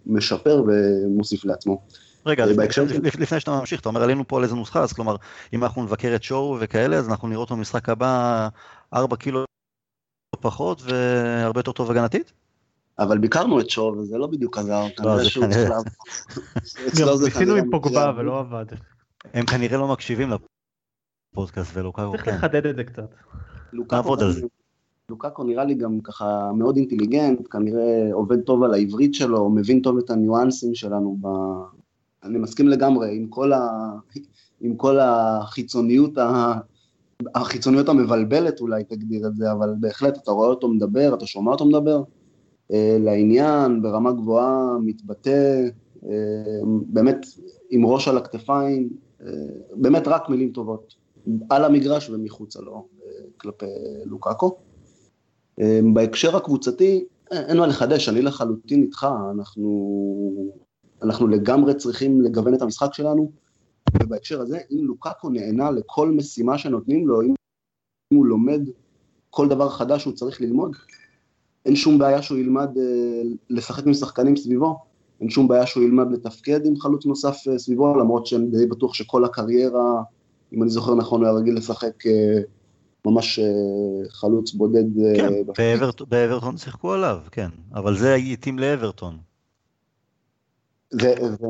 משפר 0.07 0.65
ומוסיף 0.67 1.45
לעצמו. 1.45 1.83
רגע, 2.27 2.47
לפני 2.47 3.41
שאתה 3.41 3.51
ממשיך, 3.51 3.81
אתה 3.81 3.89
אומר 3.89 4.03
עלינו 4.03 4.29
פה 4.29 4.37
על 4.37 4.43
איזה 4.43 4.55
נוסחה, 4.55 4.83
אז 4.83 4.93
כלומר, 4.93 5.17
אם 5.53 5.65
אנחנו 5.65 5.83
נבקר 5.83 6.15
את 6.17 6.23
שואו 6.23 6.57
וכאלה, 6.61 6.97
אז 6.97 7.09
אנחנו 7.09 7.29
נראה 7.29 7.41
אותו 7.41 7.57
במשחק 7.57 7.89
הבא 7.89 8.49
4 8.95 9.17
קילו 9.17 9.45
פחות 10.41 10.83
והרבה 10.83 11.59
יותר 11.59 11.73
טוב 11.73 11.91
הגנתית? 11.91 12.33
אבל 12.99 13.19
ביקרנו 13.19 13.61
את 13.61 13.71
שואו 13.71 13.99
וזה 13.99 14.19
לא 14.19 14.27
בדיוק 14.27 14.59
עזר, 14.59 14.87
כנראה 14.97 15.25
שהוא 15.25 15.47
צריך 15.47 15.71
לעבוד. 15.71 15.89
גם 17.01 17.09
ניסינו 17.25 17.55
עם 17.55 17.71
פוגבה 17.71 18.13
ולא 18.17 18.41
עבד. 18.41 18.67
הם 19.33 19.47
כנראה 19.47 19.79
לא 19.79 19.89
מקשיבים 19.89 20.29
לפודקאסט 21.33 21.77
ולוקאקו 21.77 22.13
כן. 22.13 22.17
צריך 22.17 22.29
לחדד 22.37 22.67
את 22.67 22.77
זה 22.77 22.85
קצת. 22.85 23.15
נעבוד 23.93 24.23
על 24.23 24.33
זה. 24.33 24.47
לוקאקו 25.09 25.45
נראה 25.45 25.65
לי 25.65 25.75
גם 25.75 26.01
ככה 26.01 26.53
מאוד 26.53 26.77
אינטליגנט, 26.77 27.41
כנראה 27.51 28.09
עובד 28.13 28.41
טוב 28.41 28.63
על 28.63 28.75
העברית 28.75 29.15
שלו, 29.15 29.51
מבין 29.51 29.81
טוב 29.81 29.99
את 29.99 30.11
הניואנסים 30.11 30.75
שלנו 30.75 31.19
אני 32.25 32.39
מסכים 32.39 32.69
לגמרי 32.69 33.17
עם 33.17 33.27
כל, 33.27 33.53
ה, 33.53 33.69
עם 34.61 34.77
כל 34.77 34.99
החיצוניות, 35.01 36.19
ה, 36.19 36.55
החיצוניות 37.35 37.89
המבלבלת 37.89 38.61
אולי 38.61 38.85
תגדיר 38.85 39.27
את 39.27 39.37
זה, 39.37 39.53
אבל 39.53 39.75
בהחלט 39.81 40.19
אתה 40.23 40.31
רואה 40.31 40.49
אותו 40.49 40.69
מדבר, 40.69 41.15
אתה 41.15 41.27
שומע 41.27 41.53
אותו 41.53 41.67
מדבר, 41.67 42.03
אה, 42.73 42.97
לעניין, 43.01 43.83
ברמה 43.83 44.13
גבוהה, 44.13 44.79
מתבטא, 44.85 45.69
אה, 46.05 46.61
באמת 46.87 47.27
עם 47.71 47.87
ראש 47.87 48.09
על 48.09 48.17
הכתפיים, 48.17 48.89
באמת 49.73 50.09
רק 50.09 50.29
מילים 50.29 50.53
טובות, 50.53 50.95
על 51.51 51.65
המגרש 51.65 52.11
ומחוצה 52.11 52.61
לו 52.61 52.89
כלפי 53.37 53.67
לוקאקו. 54.05 54.57
בהקשר 55.95 56.37
הקבוצתי, 56.37 57.05
אין 57.31 57.57
מה 57.57 57.67
לחדש, 57.67 58.09
אני 58.09 58.23
לחלוטין 58.23 58.83
איתך, 58.83 59.07
אנחנו 59.31 60.53
אנחנו 61.03 61.29
לגמרי 61.29 61.75
צריכים 61.75 62.21
לגוון 62.21 62.55
את 62.55 62.63
המשחק 62.63 62.95
שלנו, 62.95 63.33
ובהקשר 64.03 64.41
הזה, 64.41 64.59
אם 64.73 64.79
לוקאקו 64.85 65.31
נהנה 65.31 65.71
לכל 65.71 66.11
משימה 66.11 66.59
שנותנים 66.59 67.09
לו, 67.09 67.23
אם 67.23 67.35
הוא 68.15 68.27
לומד 68.27 68.61
כל 69.31 69.49
דבר 69.49 69.69
חדש 69.69 70.03
שהוא 70.03 70.15
צריך 70.15 70.41
ללמוד, 70.41 70.77
אין 71.67 71.77
שום 71.77 71.99
בעיה 71.99 72.23
שהוא 72.23 72.39
ילמד 72.39 72.79
אה, 72.79 73.23
לשחק 73.51 73.87
עם 73.87 73.95
שחקנים 73.95 74.37
סביבו, 74.37 74.79
אין 75.21 75.31
שום 75.31 75.49
בעיה 75.49 75.67
שהוא 75.67 75.85
ילמד 75.85 76.13
לתפקד 76.13 76.67
עם 76.67 76.77
חלוץ 76.77 77.07
נוסף 77.07 77.37
אה, 77.49 77.59
סביבו, 77.59 77.99
למרות 77.99 78.27
שאני 78.27 78.47
די 78.47 78.67
בטוח 78.67 78.95
שכל 78.95 79.25
הקריירה, 79.25 80.03
אם 80.53 80.63
אני 80.63 80.71
זוכר 80.71 80.95
נכון, 80.95 81.21
הוא 81.21 81.29
היה 81.29 81.39
רגיל 81.39 81.57
לשחק 81.57 82.07
אה, 82.07 82.41
ממש 83.07 83.41
חלוץ 84.09 84.53
בודד. 84.53 84.85
כן, 85.17 85.33
באברטון 86.09 86.57
שיחקו 86.57 86.93
עליו, 86.93 87.19
כן, 87.31 87.49
אבל 87.75 87.97
זה 87.97 88.15
התאים 88.15 88.59
לאברטון. 88.59 89.19
זה, 90.91 91.15
זה 91.41 91.47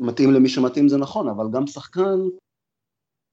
מתאים 0.00 0.32
למי 0.32 0.48
שמתאים 0.48 0.88
זה 0.88 0.96
נכון, 0.96 1.28
אבל 1.28 1.46
גם 1.52 1.66
שחקן 1.66 2.18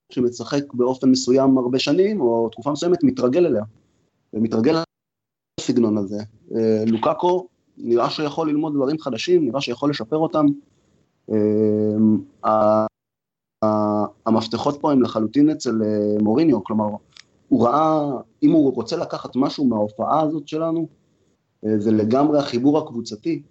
שמשחק 0.09 0.73
באופן 0.73 1.09
מסוים 1.09 1.57
הרבה 1.57 1.79
שנים, 1.79 2.21
או 2.21 2.49
תקופה 2.49 2.71
מסוימת, 2.71 3.03
מתרגל 3.03 3.45
אליה, 3.45 3.63
ומתרגל 4.33 4.75
לסגנון 5.59 5.97
הזה. 5.97 6.19
אה, 6.55 6.83
לוקאקו, 6.87 7.47
נראה 7.79 8.09
שיכול 8.09 8.49
ללמוד 8.49 8.73
דברים 8.73 8.99
חדשים, 8.99 9.45
נראה 9.45 9.61
שיכול 9.61 9.89
לשפר 9.89 10.17
אותם. 10.17 10.45
אה, 12.43 12.85
המפתחות 14.25 14.77
פה 14.81 14.91
הם 14.91 15.01
לחלוטין 15.01 15.49
אצל 15.49 15.83
אה, 15.83 16.21
מוריניו, 16.21 16.63
כלומר, 16.63 16.85
הוא 17.49 17.65
ראה, 17.65 18.11
אם 18.43 18.51
הוא 18.51 18.73
רוצה 18.73 18.97
לקחת 18.97 19.35
משהו 19.35 19.65
מההופעה 19.65 20.21
הזאת 20.21 20.47
שלנו, 20.47 20.87
זה 21.77 21.91
לגמרי 21.91 22.39
החיבור 22.39 22.77
הקבוצתי, 22.77 23.41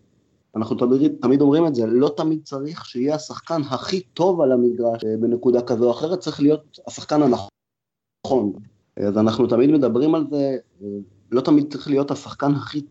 אנחנו 0.56 0.76
תמיד, 0.76 1.12
תמיד 1.20 1.40
אומרים 1.40 1.66
את 1.66 1.74
זה, 1.74 1.86
לא 1.86 2.10
תמיד 2.16 2.40
צריך 2.44 2.84
שיהיה 2.84 3.14
השחקן 3.14 3.60
הכי 3.70 4.00
טוב 4.00 4.40
על 4.40 4.52
המגרש 4.52 5.04
אה, 5.04 5.16
בנקודה 5.20 5.62
כזו 5.62 5.84
או 5.86 5.90
אחרת, 5.90 6.20
צריך 6.20 6.40
להיות 6.40 6.78
השחקן 6.86 7.20
הנכון. 7.22 8.52
אז 8.96 9.18
אנחנו 9.18 9.46
תמיד 9.46 9.70
מדברים 9.70 10.14
על 10.14 10.24
זה, 10.30 10.56
אה, 10.82 10.86
לא 11.30 11.40
תמיד 11.40 11.72
צריך 11.72 11.88
להיות 11.88 12.10
השחקן 12.10 12.52
הכי 12.52 12.82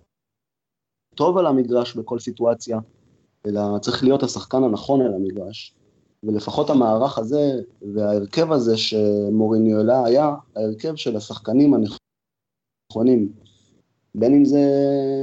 טוב 1.17 1.37
על 1.37 1.45
המגרש 1.45 1.95
בכל 1.95 2.19
סיטואציה, 2.19 2.79
אלא 3.45 3.61
צריך 3.81 4.03
להיות 4.03 4.23
השחקן 4.23 4.63
הנכון 4.63 5.01
על 5.01 5.13
המגרש. 5.13 5.73
ולפחות 6.23 6.69
המערך 6.69 7.17
הזה 7.17 7.61
וההרכב 7.93 8.51
הזה 8.51 8.77
שמוריניו 8.77 9.77
העלה 9.77 10.05
היה 10.05 10.31
ההרכב 10.55 10.95
של 10.95 11.15
השחקנים 11.15 11.73
הנכונים, 11.73 13.31
בין 14.15 14.33
אם 14.33 14.45
זה 14.45 14.61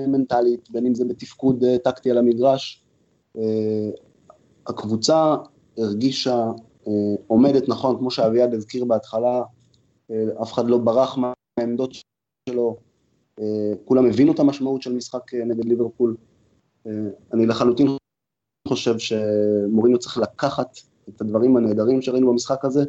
מנטלית, 0.08 0.70
בין 0.70 0.86
אם 0.86 0.94
זה 0.94 1.04
בתפקוד 1.04 1.64
אה, 1.64 1.78
טקטי 1.78 2.10
על 2.10 2.18
המגרש. 2.18 2.84
אה, 3.38 3.90
הקבוצה 4.66 5.34
הרגישה 5.78 6.44
אה, 6.86 7.14
עומדת 7.26 7.68
נכון, 7.68 7.98
כמו 7.98 8.10
שאביעד 8.10 8.54
הזכיר 8.54 8.84
בהתחלה, 8.84 9.42
אף 10.42 10.52
אחד 10.52 10.66
לא 10.66 10.78
ברח 10.78 11.18
מהעמדות 11.18 11.90
שלו, 12.48 12.76
כולם 13.84 14.06
הבינו 14.06 14.32
את 14.32 14.38
המשמעות 14.38 14.82
של 14.82 14.92
משחק 14.92 15.34
נגד 15.34 15.64
ליברפול. 15.64 16.16
אני 17.32 17.46
לחלוטין 17.46 17.88
חושב 18.68 18.98
שמוריניו 18.98 19.98
צריך 19.98 20.18
לקחת 20.18 20.78
את 21.08 21.20
הדברים 21.20 21.56
הנהדרים 21.56 22.02
שראינו 22.02 22.30
במשחק 22.30 22.64
הזה 22.64 22.84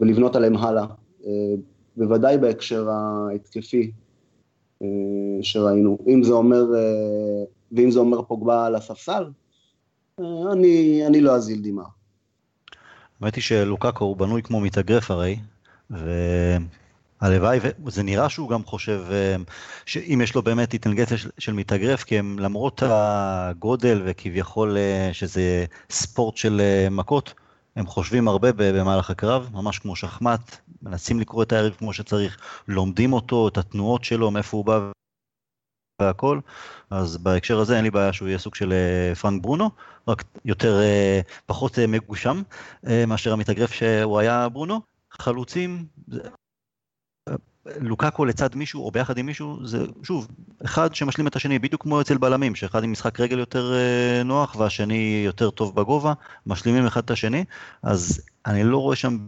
ולבנות 0.00 0.36
עליהם 0.36 0.56
הלאה. 0.56 0.86
בוודאי 1.96 2.38
בהקשר 2.38 2.88
ההתקפי, 2.90 3.90
אה, 4.82 4.88
שראינו. 5.42 5.98
אם 6.06 6.22
זה 6.22 6.32
אומר, 6.32 6.64
אה, 6.74 7.44
ואם 7.72 7.90
זה 7.90 7.98
אומר 7.98 8.22
פוגבה 8.22 8.66
על 8.66 8.74
הספסל, 8.74 9.24
אה, 10.20 10.52
אני, 10.52 11.06
אני 11.06 11.20
לא 11.20 11.36
אזיל 11.36 11.62
דמעה. 11.62 11.86
האמת 13.20 13.34
היא 13.34 13.42
שלוקקו 13.42 14.04
הוא 14.04 14.16
בנוי 14.16 14.42
כמו 14.42 14.60
מתאגרף 14.60 15.10
הרי, 15.10 15.36
והלוואי, 17.22 17.58
וזה 17.84 18.02
נראה 18.02 18.28
שהוא 18.28 18.50
גם 18.50 18.64
חושב 18.64 19.04
שאם 19.86 20.20
יש 20.22 20.34
לו 20.34 20.42
באמת 20.42 20.72
אינטליגנציה 20.72 21.18
של, 21.18 21.30
של 21.38 21.52
מתאגרף, 21.52 22.04
כי 22.04 22.18
הם 22.18 22.38
למרות 22.38 22.82
הגודל 22.86 24.02
וכביכול 24.04 24.76
שזה 25.12 25.64
ספורט 25.90 26.36
של 26.36 26.60
מכות, 26.90 27.34
הם 27.76 27.86
חושבים 27.86 28.28
הרבה 28.28 28.48
במהלך 28.52 29.10
הקרב, 29.10 29.48
ממש 29.52 29.78
כמו 29.78 29.96
שחמט, 29.96 30.56
מנסים 30.82 31.20
לקרוא 31.20 31.42
את 31.42 31.52
היריב 31.52 31.74
כמו 31.78 31.92
שצריך, 31.92 32.38
לומדים 32.68 33.12
אותו, 33.12 33.48
את 33.48 33.58
התנועות 33.58 34.04
שלו, 34.04 34.30
מאיפה 34.30 34.56
הוא 34.56 34.64
בא 34.64 34.90
והכל, 36.02 36.40
אז 36.90 37.16
בהקשר 37.16 37.60
הזה 37.60 37.76
אין 37.76 37.84
לי 37.84 37.90
בעיה 37.90 38.12
שהוא 38.12 38.28
יהיה 38.28 38.38
סוג 38.38 38.54
של 38.54 38.72
אה, 38.72 39.14
פרנק 39.14 39.42
ברונו, 39.42 39.70
רק 40.08 40.24
יותר, 40.44 40.80
אה, 40.80 41.20
פחות 41.46 41.78
אה, 41.78 41.86
מגושם 41.86 42.42
מאשר 43.06 43.32
המתאגרף 43.32 43.72
שהוא 43.72 44.18
היה 44.18 44.48
ברונו. 44.48 44.80
חלוצים, 45.10 45.86
לוקקו 47.80 48.24
לצד 48.24 48.54
מישהו 48.54 48.84
או 48.84 48.90
ביחד 48.90 49.18
עם 49.18 49.26
מישהו 49.26 49.66
זה 49.66 49.84
שוב 50.02 50.28
אחד 50.64 50.94
שמשלים 50.94 51.26
את 51.26 51.36
השני 51.36 51.58
בדיוק 51.58 51.82
כמו 51.82 52.00
אצל 52.00 52.18
בלמים 52.18 52.54
שאחד 52.54 52.84
עם 52.84 52.92
משחק 52.92 53.20
רגל 53.20 53.38
יותר 53.38 53.74
אה, 53.74 54.22
נוח 54.22 54.56
והשני 54.56 55.22
יותר 55.26 55.50
טוב 55.50 55.74
בגובה 55.74 56.12
משלימים 56.46 56.86
אחד 56.86 57.02
את 57.04 57.10
השני 57.10 57.44
אז 57.82 58.26
אני 58.46 58.64
לא 58.64 58.78
רואה 58.78 58.96
שם 58.96 59.18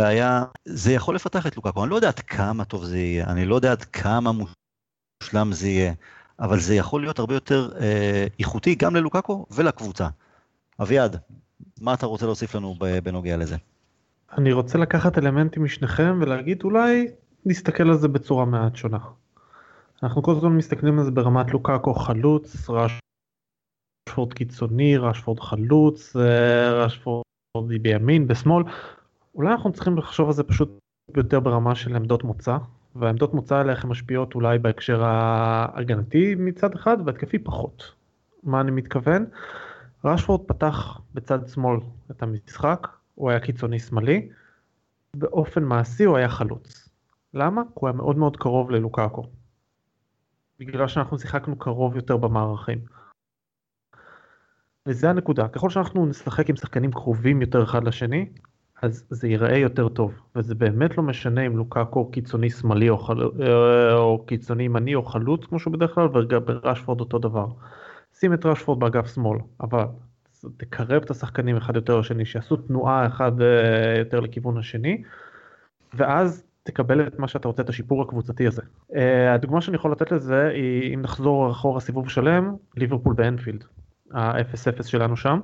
בעיה 0.00 0.44
זה 0.64 0.92
יכול 0.92 1.14
לפתח 1.14 1.46
את 1.46 1.56
לוקקו 1.56 1.82
אני 1.82 1.90
לא 1.90 1.96
יודע 1.96 2.08
עד 2.08 2.20
כמה 2.20 2.64
טוב 2.64 2.84
זה 2.84 2.98
יהיה 2.98 3.26
אני 3.26 3.44
לא 3.44 3.54
יודע 3.54 3.72
עד 3.72 3.84
כמה 3.84 4.30
מושלם 4.32 5.52
זה 5.52 5.68
יהיה 5.68 5.92
אבל 6.40 6.60
זה 6.60 6.74
יכול 6.74 7.00
להיות 7.00 7.18
הרבה 7.18 7.34
יותר 7.34 7.70
אה, 7.80 8.26
איכותי 8.38 8.74
גם 8.74 8.96
ללוקקו 8.96 9.46
ולקבוצה. 9.50 10.08
אביעד 10.82 11.16
מה 11.80 11.94
אתה 11.94 12.06
רוצה 12.06 12.26
להוסיף 12.26 12.54
לנו 12.54 12.76
בנוגע 13.04 13.36
לזה? 13.36 13.56
אני 14.38 14.52
רוצה 14.52 14.78
לקחת 14.78 15.18
אלמנטים 15.18 15.64
משניכם 15.64 16.18
ולהגיד 16.20 16.62
אולי 16.64 17.06
נסתכל 17.46 17.88
על 17.88 17.96
זה 17.96 18.08
בצורה 18.08 18.44
מעט 18.44 18.76
שונה. 18.76 18.98
אנחנו 20.02 20.22
כל 20.22 20.32
הזמן 20.32 20.56
מסתכלים 20.56 20.98
על 20.98 21.04
זה 21.04 21.10
ברמת 21.10 21.50
לוקאקו 21.50 21.94
חלוץ, 21.94 22.70
רשפורד 24.08 24.32
קיצוני, 24.32 24.96
רשפורד 24.96 25.40
חלוץ, 25.40 26.16
אה, 26.16 26.72
רשפורד 26.72 27.24
בימין, 27.80 28.26
בשמאל. 28.26 28.64
אולי 29.34 29.52
אנחנו 29.52 29.72
צריכים 29.72 29.98
לחשוב 29.98 30.26
על 30.26 30.34
זה 30.34 30.42
פשוט 30.42 30.78
יותר 31.16 31.40
ברמה 31.40 31.74
של 31.74 31.96
עמדות 31.96 32.24
מוצא, 32.24 32.56
והעמדות 32.96 33.34
מוצא 33.34 33.56
האלה 33.56 33.72
איך 33.72 33.84
הן 33.84 33.90
משפיעות 33.90 34.34
אולי 34.34 34.58
בהקשר 34.58 35.04
ההגנתי 35.04 36.34
מצד 36.38 36.74
אחד 36.74 36.96
והתקפי 37.04 37.38
פחות. 37.38 37.92
מה 38.42 38.60
אני 38.60 38.70
מתכוון? 38.70 39.26
רשפורד 40.04 40.40
פתח 40.46 41.00
בצד 41.14 41.48
שמאל 41.48 41.80
את 42.10 42.22
המשחק, 42.22 42.88
הוא 43.14 43.30
היה 43.30 43.40
קיצוני 43.40 43.78
שמאלי, 43.78 44.28
באופן 45.16 45.64
מעשי 45.64 46.04
הוא 46.04 46.16
היה 46.16 46.28
חלוץ. 46.28 46.83
למה? 47.34 47.62
כי 47.62 47.70
הוא 47.74 47.88
היה 47.88 47.96
מאוד 47.96 48.16
מאוד 48.16 48.36
קרוב 48.36 48.70
ללוקאקו. 48.70 49.22
בגלל 50.58 50.88
שאנחנו 50.88 51.18
שיחקנו 51.18 51.58
קרוב 51.58 51.96
יותר 51.96 52.16
במערכים. 52.16 52.78
וזה 54.88 55.10
הנקודה, 55.10 55.48
ככל 55.48 55.70
שאנחנו 55.70 56.06
נשחק 56.06 56.50
עם 56.50 56.56
שחקנים 56.56 56.92
קרובים 56.92 57.40
יותר 57.40 57.62
אחד 57.62 57.84
לשני, 57.84 58.28
אז 58.82 59.06
זה 59.10 59.28
ייראה 59.28 59.58
יותר 59.58 59.88
טוב, 59.88 60.14
וזה 60.36 60.54
באמת 60.54 60.96
לא 60.98 61.02
משנה 61.02 61.46
אם 61.46 61.56
לוקאקו 61.56 62.10
קיצוני 62.10 62.50
שמאלי 62.50 62.88
או, 62.88 62.98
חל... 62.98 63.22
או 63.92 64.24
קיצוני 64.26 64.62
ימני 64.62 64.94
או 64.94 65.02
חלוץ 65.02 65.44
כמו 65.44 65.58
שהוא 65.58 65.72
בדרך 65.72 65.94
כלל, 65.94 66.08
וגם 66.16 66.44
ברשפורד 66.44 67.00
אותו 67.00 67.18
דבר. 67.18 67.46
שים 68.14 68.34
את 68.34 68.46
רשפורד 68.46 68.80
באגף 68.80 69.14
שמאל, 69.14 69.38
אבל 69.60 69.84
תקרב 70.56 71.02
את 71.02 71.10
השחקנים 71.10 71.56
אחד 71.56 71.76
יותר 71.76 71.98
לשני, 71.98 72.24
שיעשו 72.24 72.56
תנועה 72.56 73.06
אחד 73.06 73.40
אה, 73.40 73.98
יותר 73.98 74.20
לכיוון 74.20 74.58
השני, 74.58 75.02
ואז 75.94 76.44
תקבל 76.64 77.06
את 77.06 77.18
מה 77.18 77.28
שאתה 77.28 77.48
רוצה, 77.48 77.62
את 77.62 77.68
השיפור 77.68 78.02
הקבוצתי 78.02 78.46
הזה. 78.46 78.62
Uh, 78.62 78.94
הדוגמה 79.34 79.60
שאני 79.60 79.76
יכול 79.76 79.92
לתת 79.92 80.12
לזה 80.12 80.48
היא 80.48 80.94
אם 80.94 81.00
נחזור 81.02 81.50
אחורה 81.50 81.80
סיבוב 81.80 82.08
שלם, 82.08 82.56
ליברפול 82.76 83.14
באנפילד, 83.14 83.64
ה-0-0 84.12 84.82
שלנו 84.82 85.16
שם. 85.16 85.40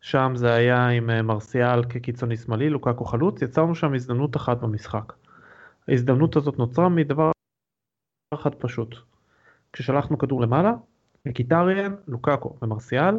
שם 0.00 0.32
זה 0.34 0.54
היה 0.54 0.88
עם 0.88 1.10
אה, 1.10 1.22
מרסיאל 1.22 1.84
כקיצוני 1.84 2.36
שמאלי, 2.36 2.70
לוקאקו 2.70 3.04
חלוץ, 3.04 3.42
יצרנו 3.42 3.74
שם 3.74 3.94
הזדמנות 3.94 4.36
אחת 4.36 4.60
במשחק. 4.60 5.12
ההזדמנות 5.88 6.36
הזאת 6.36 6.58
נוצרה 6.58 6.88
מדבר 6.88 7.30
אחד 8.34 8.54
פשוט. 8.54 8.94
כששלחנו 9.72 10.18
כדור 10.18 10.40
למעלה, 10.40 10.72
מחיטריאן, 11.26 11.94
לוקאקו 12.06 12.56
ומרסיאל 12.62 13.18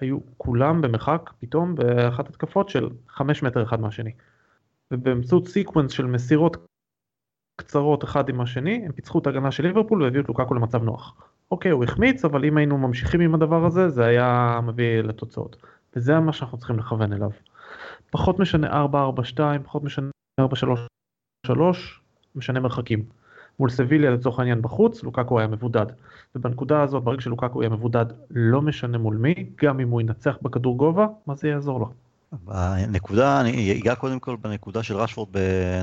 היו 0.00 0.18
כולם 0.36 0.80
במרחק 0.80 1.30
פתאום 1.38 1.74
באחת 1.74 2.28
התקפות 2.28 2.68
של 2.68 2.88
5 3.08 3.42
מטר 3.42 3.62
אחד 3.62 3.80
מהשני. 3.80 4.12
ובאמצעות 4.92 5.48
sequence 5.48 5.92
של 5.92 6.06
מסירות 6.06 6.56
קצרות 7.60 8.04
אחד 8.04 8.28
עם 8.28 8.40
השני, 8.40 8.82
הם 8.86 8.92
פיצחו 8.92 9.18
את 9.18 9.26
ההגנה 9.26 9.50
של 9.50 9.62
ליברפול 9.62 10.02
והביאו 10.02 10.22
את 10.22 10.28
לוקאקו 10.28 10.54
למצב 10.54 10.82
נוח. 10.82 11.14
אוקיי, 11.50 11.70
הוא 11.70 11.84
החמיץ, 11.84 12.24
אבל 12.24 12.44
אם 12.44 12.56
היינו 12.56 12.78
ממשיכים 12.78 13.20
עם 13.20 13.34
הדבר 13.34 13.66
הזה, 13.66 13.88
זה 13.88 14.04
היה 14.04 14.60
מביא 14.62 15.00
לתוצאות. 15.00 15.56
וזה 15.96 16.20
מה 16.20 16.32
שאנחנו 16.32 16.58
צריכים 16.58 16.78
לכוון 16.78 17.12
אליו. 17.12 17.30
פחות 18.10 18.38
משנה 18.38 18.84
4-4-2, 18.86 19.40
פחות 19.64 19.84
משנה 19.84 20.10
4-3-3, 20.40 21.52
משנה 22.34 22.60
מרחקים. 22.60 23.04
מול 23.58 23.70
סביליה 23.70 24.10
לצורך 24.10 24.38
העניין 24.38 24.62
בחוץ, 24.62 25.02
לוקקו 25.02 25.38
היה 25.38 25.48
מבודד. 25.48 25.86
ובנקודה 26.34 26.82
הזאת, 26.82 27.04
ברגע 27.04 27.20
שלוקקו 27.20 27.62
יהיה 27.62 27.70
מבודד, 27.70 28.06
לא 28.30 28.62
משנה 28.62 28.98
מול 28.98 29.16
מי, 29.16 29.50
גם 29.62 29.80
אם 29.80 29.88
הוא 29.88 30.00
ינצח 30.00 30.38
בכדור 30.42 30.76
גובה, 30.76 31.06
מה 31.26 31.34
זה 31.34 31.48
יעזור 31.48 31.80
לו? 31.80 31.92
הנקודה, 32.48 33.40
אני 33.40 33.78
אגע 33.80 33.94
קודם 33.94 34.20
כל 34.20 34.36
בנקודה 34.36 34.82
של 34.82 34.96
רשפורד 34.96 35.28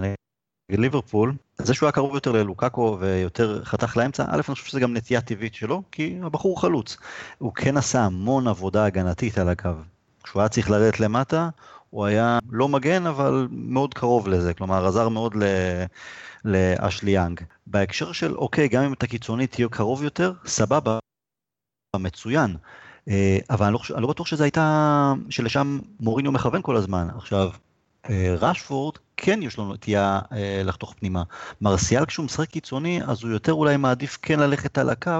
נגד 0.01 0.79
ליברפול, 0.79 1.35
זה 1.57 1.73
שהוא 1.73 1.87
היה 1.87 1.91
קרוב 1.91 2.15
יותר 2.15 2.31
ללוקאקו 2.31 2.97
ויותר 2.99 3.63
חתך 3.63 3.97
לאמצע, 3.97 4.23
א', 4.27 4.33
אני 4.33 4.43
חושב 4.43 4.65
שזה 4.65 4.79
גם 4.79 4.93
נטייה 4.93 5.21
טבעית 5.21 5.53
שלו, 5.53 5.83
כי 5.91 6.19
הבחור 6.23 6.61
חלוץ. 6.61 6.97
הוא 7.37 7.53
כן 7.53 7.77
עשה 7.77 8.01
המון 8.01 8.47
עבודה 8.47 8.85
הגנתית 8.85 9.37
על 9.37 9.49
הקו. 9.49 9.69
כשהוא 10.23 10.41
היה 10.41 10.49
צריך 10.49 10.69
לרדת 10.69 10.99
למטה, 10.99 11.49
הוא 11.89 12.05
היה 12.05 12.39
לא 12.49 12.67
מגן, 12.67 13.05
אבל 13.05 13.47
מאוד 13.51 13.93
קרוב 13.93 14.27
לזה, 14.27 14.53
כלומר 14.53 14.87
עזר 14.87 15.09
מאוד 15.09 15.35
ל... 15.35 15.43
לאשלי 16.45 17.11
יאנג. 17.11 17.41
בהקשר 17.67 18.11
של, 18.11 18.35
אוקיי, 18.35 18.67
גם 18.67 18.83
אם 18.83 18.93
אתה 18.93 19.07
קיצוני 19.07 19.47
תהיה 19.47 19.69
קרוב 19.69 20.03
יותר, 20.03 20.33
סבבה, 20.45 20.99
מצוין. 21.95 22.55
אה, 23.09 23.37
אבל 23.49 23.65
אני 23.65 23.73
לא, 23.73 23.79
אני 23.93 24.01
לא 24.01 24.07
בטוח 24.07 24.27
שזה 24.27 24.43
הייתה, 24.43 25.13
שלשם 25.29 25.79
מוריניו 25.99 26.31
מכוון 26.31 26.61
כל 26.61 26.75
הזמן. 26.75 27.07
עכשיו, 27.15 27.49
אה, 28.09 28.35
רשפורד 28.39 28.97
כן 29.17 29.39
יש 29.43 29.57
לו 29.57 29.73
נטייה 29.73 30.19
אה, 30.31 30.61
לחתוך 30.65 30.93
פנימה. 30.99 31.23
מרסיאל 31.61 32.05
כשהוא 32.05 32.25
משחק 32.25 32.49
קיצוני, 32.49 33.01
אז 33.07 33.23
הוא 33.23 33.31
יותר 33.31 33.53
אולי 33.53 33.77
מעדיף 33.77 34.17
כן 34.21 34.39
ללכת 34.39 34.77
על 34.77 34.89
הקו, 34.89 35.19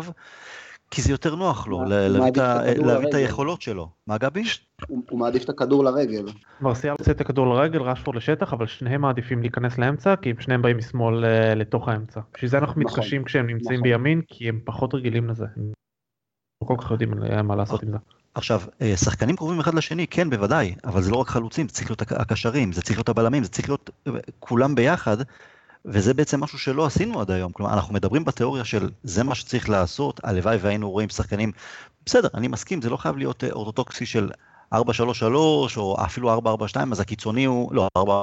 כי 0.92 1.02
זה 1.02 1.12
יותר 1.12 1.36
נוח 1.36 1.68
לו, 1.68 1.84
להביא 1.88 3.08
את 3.10 3.14
היכולות 3.14 3.62
שלו. 3.62 3.90
מה 4.08 4.18
גבי? 4.18 4.44
הוא 5.10 5.20
מעדיף 5.20 5.44
את 5.44 5.50
הכדור 5.50 5.84
לרגל. 5.84 6.26
מרסיאל 6.62 6.96
רוצה 7.00 7.12
את 7.12 7.22
הכדור 7.22 7.56
לרגל, 7.56 7.82
רשפורד 7.82 8.18
לשטח, 8.18 8.54
אבל 8.54 8.68
שניהם 8.68 9.02
מעדיפים 9.02 9.42
להיכנס 9.42 9.78
לאמצע, 9.78 10.16
כי 10.16 10.34
שניהם 10.40 10.62
באים 10.62 10.78
משמאל 10.78 11.24
לתוך 11.56 11.88
האמצע. 11.88 12.20
בשביל 12.34 12.50
זה 12.50 12.58
אנחנו 12.58 12.82
נכון. 12.82 13.00
מתקשים 13.00 13.24
כשהם 13.24 13.48
נמצאים 13.48 13.80
נכון. 13.80 13.90
בימין, 13.90 14.22
כי 14.28 14.50
הם 14.50 14.60
פחות 14.66 14.94
רגילים 14.94 15.30
לזה. 15.30 15.46
כל 16.68 16.76
כך 16.82 16.92
יודעים 16.92 17.14
מה 17.44 17.56
לעשות 17.56 17.84
עם 17.84 17.92
זה. 17.92 17.98
עכשיו, 18.38 18.62
אה, 18.82 18.98
שחקנים 18.98 19.36
קרובים 19.36 19.60
אחד 19.60 19.74
לשני, 19.74 20.08
כן, 20.08 20.30
בוודאי, 20.30 20.76
אבל 20.84 21.02
זה 21.02 21.12
לא 21.12 21.18
רק 21.18 21.28
חלוצים, 21.28 21.68
זה 21.68 21.74
צריך 21.74 21.90
להיות 21.90 22.02
הקשרים, 22.12 22.74
זה 22.74 22.82
צריך 22.82 22.98
להיות 22.98 23.10
הבלמים, 23.10 23.44
זה 23.44 23.50
צריך 23.50 23.70
להיות 23.70 23.90
אה, 24.08 24.12
כולם 24.40 24.76
ביחד, 24.76 25.18
וזה 25.86 26.14
בעצם 26.14 26.44
משהו 26.44 26.60
שלא 26.60 26.86
עשינו 26.86 27.22
עד 27.22 27.32
היום. 27.32 27.52
כלומר, 27.52 27.74
אנחנו 27.74 27.94
מדברים 27.94 28.26
בתיאוריה 28.26 28.66
של 28.66 28.90
זה 29.04 29.24
מה 29.24 29.36
שצריך 29.36 29.70
לעשות, 29.70 30.20
הלוואי 30.24 30.58
והיינו 30.58 30.92
רואים 30.92 31.10
שחקנים, 31.10 31.52
בסדר, 32.06 32.28
אני 32.34 32.48
מסכים, 32.48 32.82
זה 32.82 32.90
לא 32.90 32.98
חייב 32.98 33.18
להיות 33.18 33.44
אה, 33.44 33.50
אורתודוקסי 33.52 34.06
של 34.06 34.30
4-3-3 34.74 34.78
או 35.78 35.96
אפילו 36.06 36.40
4-4-2, 36.40 36.42
אז 36.92 37.00
הקיצוני 37.00 37.46
הוא, 37.46 37.76
לא, 37.76 37.88
4... 37.98 38.22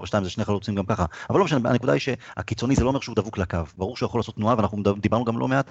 4-2 0.00 0.02
זה 0.22 0.30
שני 0.30 0.44
חלוצים 0.44 0.74
גם 0.74 0.86
ככה, 0.86 1.04
אבל 1.30 1.38
לא 1.38 1.44
משנה, 1.44 1.70
הנקודה 1.70 1.92
היא 1.92 2.00
שהקיצוני 2.00 2.74
זה 2.74 2.84
לא 2.84 2.88
אומר 2.88 3.00
שהוא 3.00 3.16
דבוק 3.16 3.38
לקו, 3.38 3.58
ברור 3.76 3.96
שהוא 3.96 4.06
יכול 4.06 4.18
לעשות 4.18 4.34
תנועה 4.34 4.56
ואנחנו 4.56 4.82
דיברנו 5.00 5.24
גם 5.24 5.38
לא 5.38 5.48
מעט 5.48 5.70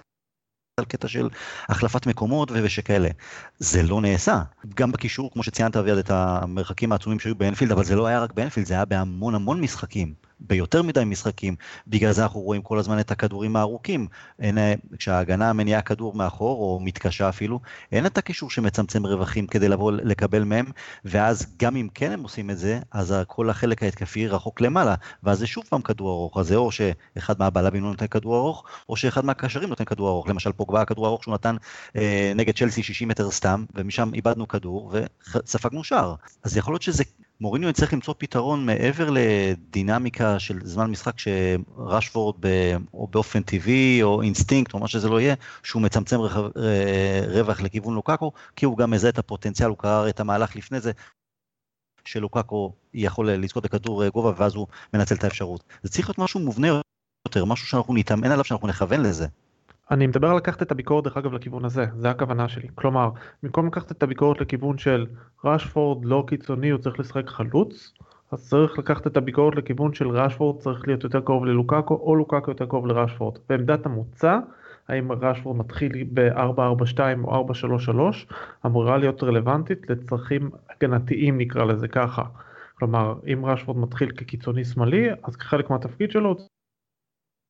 על 0.79 0.85
קטע 0.85 1.07
של 1.07 1.29
החלפת 1.69 2.07
מקומות 2.07 2.51
ושכאלה. 2.51 3.09
זה 3.59 3.83
לא 3.83 4.01
נעשה. 4.01 4.41
גם 4.75 4.91
בקישור, 4.91 5.31
כמו 5.33 5.43
שציינת 5.43 5.75
אביעד, 5.77 5.97
את 5.97 6.09
המרחקים 6.09 6.91
העצומים 6.91 7.19
שהיו 7.19 7.35
באנפילד, 7.35 7.71
אבל 7.71 7.83
זה 7.83 7.95
לא 7.95 8.07
היה 8.07 8.19
רק 8.19 8.33
באנפילד, 8.33 8.67
זה 8.67 8.73
היה 8.73 8.85
בהמון 8.85 9.35
המון 9.35 9.61
משחקים. 9.61 10.26
ביותר 10.39 10.81
מדי 10.81 11.03
משחקים, 11.05 11.55
בגלל 11.87 12.11
זה 12.11 12.23
אנחנו 12.23 12.39
רואים 12.39 12.61
כל 12.61 12.79
הזמן 12.79 12.99
את 12.99 13.11
הכדורים 13.11 13.55
הארוכים. 13.55 14.07
אין, 14.39 14.57
כשההגנה 14.97 15.53
מניעה 15.53 15.81
כדור 15.81 16.13
מאחור, 16.15 16.61
או 16.61 16.79
מתקשה 16.79 17.29
אפילו, 17.29 17.59
אין 17.91 18.05
את 18.05 18.17
הקישור 18.17 18.49
שמצמצם 18.49 19.05
רווחים 19.05 19.47
כדי 19.47 19.69
לבוא 19.69 19.91
לקבל 19.91 20.43
מהם, 20.43 20.65
ואז 21.05 21.47
גם 21.59 21.75
אם 21.75 21.87
כן 21.93 22.11
הם 22.11 22.23
עושים 22.23 22.49
את 22.49 22.57
זה, 22.57 22.79
אז 22.91 23.15
כל 23.27 23.49
החלק 23.49 23.83
ההתקפי 23.83 24.27
רחוק 24.27 24.61
למעלה, 24.61 24.95
ואז 25.23 25.39
זה 25.39 25.47
שוב 25.47 25.63
פעם 25.69 25.81
כדור 25.81 26.09
ארוך, 26.09 26.37
אז 26.37 26.47
זה 26.47 26.55
או 26.55 26.71
שאחד 26.71 27.39
מהבלמים 27.39 27.83
לא 27.83 27.89
נותן 27.89 28.07
כדור 28.07 28.37
ארוך, 28.37 28.63
או 28.89 28.95
שאחד 28.95 29.25
מהקשרים 29.25 29.69
נותן 29.69 29.85
כדור 29.85 30.09
ארוך, 30.09 30.27
למשל 30.27 30.51
פוגבה 30.51 30.81
הכדור 30.81 31.07
ארוך 31.07 31.23
שהוא 31.23 31.33
נתן 31.33 31.55
אה, 31.95 32.31
נגד 32.35 32.57
צ'לסי 32.57 32.83
60 32.83 33.07
מטר 33.07 33.31
סתם, 33.31 33.65
ומשם 33.75 34.13
איבדנו 34.13 34.47
כדור 34.47 34.91
וספגנו 35.45 35.83
שער. 35.83 36.15
אז 36.43 36.57
יכול 36.57 36.73
להיות 36.73 36.81
שזה 36.81 37.03
מוריניו 37.41 37.69
יצטרך 37.69 37.93
למצוא 37.93 38.13
פתרון 38.17 38.65
מעבר 38.65 39.09
לדינמיקה 39.11 40.39
של 40.39 40.59
זמן 40.63 40.91
משחק 40.91 41.13
שרשפורד 41.19 42.35
ב, 42.39 42.47
או 42.93 43.07
באופן 43.07 43.41
טבעי 43.41 44.03
או 44.03 44.21
אינסטינקט 44.21 44.73
או 44.73 44.79
מה 44.79 44.87
שזה 44.87 45.09
לא 45.09 45.21
יהיה, 45.21 45.35
שהוא 45.63 45.81
מצמצם 45.81 46.19
רווח, 46.19 46.51
רווח 47.27 47.61
לכיוון 47.61 47.93
לוקאקו, 47.93 48.31
כי 48.55 48.65
הוא 48.65 48.77
גם 48.77 48.91
מזהה 48.91 49.09
את 49.09 49.17
הפוטנציאל, 49.17 49.69
הוא 49.69 49.77
קרא 49.77 50.09
את 50.09 50.19
המהלך 50.19 50.55
לפני 50.55 50.79
זה, 50.79 50.91
שלוקאקו 52.05 52.73
יכול 52.93 53.31
לזכות 53.31 53.63
בכדור 53.63 54.07
גובה 54.07 54.31
ואז 54.37 54.55
הוא 54.55 54.67
מנצל 54.93 55.15
את 55.15 55.23
האפשרות. 55.23 55.63
זה 55.83 55.89
צריך 55.89 56.09
להיות 56.09 56.17
משהו 56.17 56.39
מובנה 56.39 56.67
יותר, 57.27 57.45
משהו 57.45 57.67
שאנחנו 57.67 57.93
נתאמן 57.93 58.31
עליו, 58.31 58.45
שאנחנו 58.45 58.67
נכוון 58.67 59.01
לזה. 59.01 59.27
אני 59.91 60.07
מדבר 60.07 60.29
על 60.29 60.37
לקחת 60.37 60.61
את 60.61 60.71
הביקורת 60.71 61.03
דרך 61.03 61.17
אגב 61.17 61.33
לכיוון 61.33 61.65
הזה, 61.65 61.85
זה 61.95 62.09
הכוונה 62.09 62.47
שלי. 62.47 62.67
כלומר, 62.75 63.09
במקום 63.43 63.67
לקחת 63.67 63.91
את 63.91 64.03
הביקורת 64.03 64.41
לכיוון 64.41 64.77
של 64.77 65.05
רשפורד 65.45 66.05
לא 66.05 66.23
קיצוני, 66.27 66.69
הוא 66.69 66.79
צריך 66.79 66.99
לשחק 66.99 67.29
חלוץ, 67.29 67.93
אז 68.31 68.49
צריך 68.49 68.79
לקחת 68.79 69.07
את 69.07 69.17
הביקורת 69.17 69.55
לכיוון 69.55 69.93
של 69.93 70.07
רשפורד 70.07 70.59
צריך 70.59 70.87
להיות 70.87 71.03
יותר 71.03 71.19
קרוב 71.19 71.45
ללוקאקו, 71.45 71.93
או 71.93 72.15
לוקאקו 72.15 72.51
יותר 72.51 72.65
קרוב 72.65 72.87
לרשפורד. 72.87 73.37
בעמדת 73.49 73.85
המוצא, 73.85 74.37
האם 74.87 75.11
רשפורד 75.11 75.57
מתחיל 75.57 76.03
ב-442 76.13 76.99
או 77.23 77.35
433, 77.35 78.27
אמורה 78.65 78.97
להיות 78.97 79.23
רלוונטית 79.23 79.89
לצרכים 79.89 80.49
הגנתיים 80.69 81.37
נקרא 81.37 81.63
לזה 81.63 81.87
ככה. 81.87 82.23
כלומר, 82.79 83.13
אם 83.33 83.45
רשפורד 83.45 83.77
מתחיל 83.77 84.11
כקיצוני 84.11 84.65
שמאלי, 84.65 85.07
אז 85.23 85.35
כחלק 85.35 85.69
מהתפקיד 85.69 86.11
שלו 86.11 86.35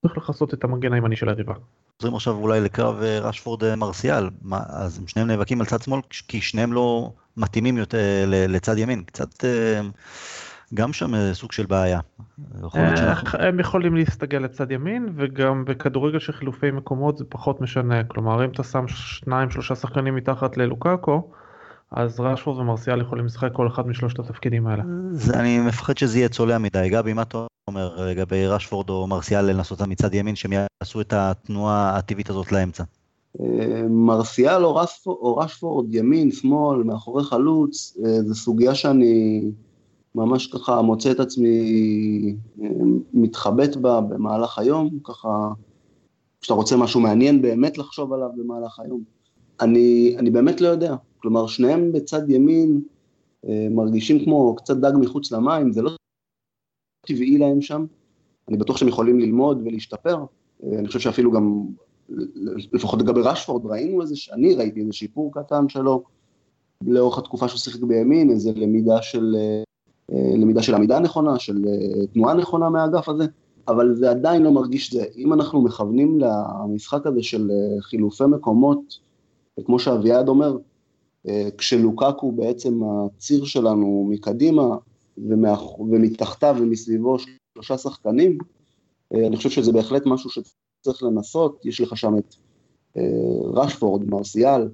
צריך 0.07 0.17
לכסות 0.17 0.53
את 0.53 0.63
המגן 0.63 0.93
הימני 0.93 1.15
של 1.15 1.29
היריבה. 1.29 1.53
חוזרים 1.99 2.15
עכשיו 2.15 2.33
אולי 2.33 2.61
לקרב 2.61 3.01
אה, 3.01 3.19
רשפורד 3.19 3.63
אה, 3.63 3.75
מרסיאל, 3.75 4.29
אז 4.51 5.01
שניהם 5.07 5.27
נאבקים 5.27 5.61
על 5.61 5.67
צד 5.67 5.81
שמאל, 5.81 6.01
כי 6.27 6.41
שניהם 6.41 6.73
לא 6.73 7.11
מתאימים 7.37 7.77
יותר 7.77 7.97
אה, 7.97 8.45
לצד 8.47 8.77
ימין, 8.77 9.03
קצת 9.03 9.43
גם 10.73 10.93
שם 10.93 11.33
סוג 11.33 11.51
של 11.51 11.65
בעיה. 11.65 11.99
הם 13.33 13.59
יכולים 13.59 13.95
להסתגל 13.95 14.37
לצד 14.37 14.71
ימין, 14.71 15.09
וגם 15.15 15.65
בכדורגל 15.65 16.19
של 16.19 16.33
חילופי 16.33 16.71
מקומות 16.71 17.17
זה 17.17 17.25
פחות 17.29 17.61
משנה, 17.61 18.03
כלומר 18.03 18.45
אם 18.45 18.49
אתה 18.49 18.63
שם 18.63 18.87
שניים 18.87 19.49
שלושה 19.49 19.75
שחקנים 19.75 20.15
מתחת 20.15 20.57
ללוקאקו, 20.57 21.31
אז 21.91 22.19
רשפורד 22.19 22.59
ומרסיאל 22.59 23.01
יכולים 23.01 23.25
לשחק 23.25 23.49
כל 23.53 23.67
אחד 23.67 23.87
משלושת 23.87 24.19
התפקידים 24.19 24.67
האלה. 24.67 24.83
אני 25.33 25.59
מפחד 25.59 25.97
שזה 25.97 26.17
יהיה 26.17 26.29
צולע 26.29 26.57
מדי. 26.57 26.89
גבי, 26.89 27.13
מה 27.13 27.21
אתה 27.21 27.45
אומר 27.67 28.05
לגבי 28.05 28.47
רשפורד 28.47 28.89
או 28.89 29.07
מרסיאל 29.07 29.45
לנסות 29.45 29.81
מצד 29.81 30.13
ימין, 30.13 30.35
שהם 30.35 30.51
יעשו 30.53 31.01
את 31.01 31.13
התנועה 31.13 31.97
הטבעית 31.97 32.29
הזאת 32.29 32.51
לאמצע? 32.51 32.83
אה, 33.41 33.83
מרסיאל 33.89 34.65
או, 34.65 34.75
רשפורד, 34.75 35.17
או 35.21 35.37
רשפורד, 35.37 35.95
ימין, 35.95 36.31
שמאל, 36.31 36.83
מאחורי 36.83 37.23
חלוץ, 37.23 37.97
אה, 38.05 38.21
זו 38.21 38.35
סוגיה 38.35 38.75
שאני 38.75 39.41
ממש 40.15 40.47
ככה 40.47 40.81
מוצא 40.81 41.11
את 41.11 41.19
עצמי 41.19 42.35
אה, 42.61 42.67
מתחבט 43.13 43.75
בה 43.75 44.01
במהלך 44.01 44.59
היום, 44.59 44.89
ככה, 45.03 45.49
כשאתה 46.41 46.53
רוצה 46.53 46.77
משהו 46.77 46.99
מעניין 46.99 47.41
באמת 47.41 47.77
לחשוב 47.77 48.13
עליו 48.13 48.29
במהלך 48.37 48.79
היום. 48.79 49.01
אני, 49.61 50.15
אני 50.19 50.29
באמת 50.29 50.61
לא 50.61 50.67
יודע, 50.67 50.95
כלומר 51.27 51.47
שניהם 51.47 51.91
בצד 51.91 52.29
ימין 52.29 52.81
מרגישים 53.71 54.25
כמו 54.25 54.55
קצת 54.55 54.77
דג 54.77 54.91
מחוץ 54.99 55.31
למים, 55.31 55.71
זה 55.71 55.81
לא 55.81 55.91
טבעי 57.07 57.37
להם 57.37 57.61
שם, 57.61 57.85
אני 58.49 58.57
בטוח 58.57 58.77
שהם 58.77 58.87
יכולים 58.87 59.19
ללמוד 59.19 59.61
ולהשתפר, 59.65 60.25
אני 60.63 60.87
חושב 60.87 60.99
שאפילו 60.99 61.31
גם, 61.31 61.63
לפחות 62.73 63.01
לגבי 63.01 63.21
רשפורד, 63.23 63.65
ראינו 63.65 64.01
איזה, 64.01 64.15
אני 64.33 64.55
ראיתי 64.55 64.79
איזה 64.79 64.93
שיפור 64.93 65.31
קטן 65.33 65.69
שלו 65.69 66.03
לאורך 66.81 67.17
התקופה 67.17 67.47
שהוא 67.47 67.59
שיחק 67.59 67.83
בימין, 67.83 68.29
איזה 68.29 68.51
למידה 68.55 69.01
של, 69.01 69.35
למידה 70.11 70.61
של 70.61 70.75
עמידה 70.75 70.99
נכונה, 70.99 71.39
של 71.39 71.65
תנועה 72.13 72.33
נכונה 72.33 72.69
מהאגף 72.69 73.09
הזה, 73.09 73.25
אבל 73.67 73.95
זה 73.95 74.09
עדיין 74.09 74.43
לא 74.43 74.51
מרגיש 74.51 74.93
זה. 74.93 75.05
אם 75.17 75.33
אנחנו 75.33 75.61
מכוונים 75.61 76.19
למשחק 76.19 77.07
הזה 77.07 77.23
של 77.23 77.51
חילופי 77.81 78.23
מקומות, 78.25 79.07
כמו 79.65 79.79
שאביעד 79.79 80.27
אומר, 80.27 80.57
כשלוקקו 81.57 82.31
בעצם 82.31 82.79
הציר 82.83 83.45
שלנו 83.45 84.07
מקדימה, 84.09 84.77
ומאח... 85.17 85.79
ומתחתיו 85.79 86.55
ומסביבו 86.59 87.17
שלושה 87.53 87.77
שחקנים, 87.77 88.37
אה, 89.13 89.27
אני 89.27 89.37
חושב 89.37 89.49
שזה 89.49 89.71
בהחלט 89.71 90.05
משהו 90.05 90.29
שצריך 90.29 91.03
לנסות, 91.03 91.65
יש 91.65 91.81
לך 91.81 91.97
שם 91.97 92.17
את 92.17 92.35
אה, 92.97 93.03
רשפורד, 93.53 94.09
מרסיאל, 94.09 94.69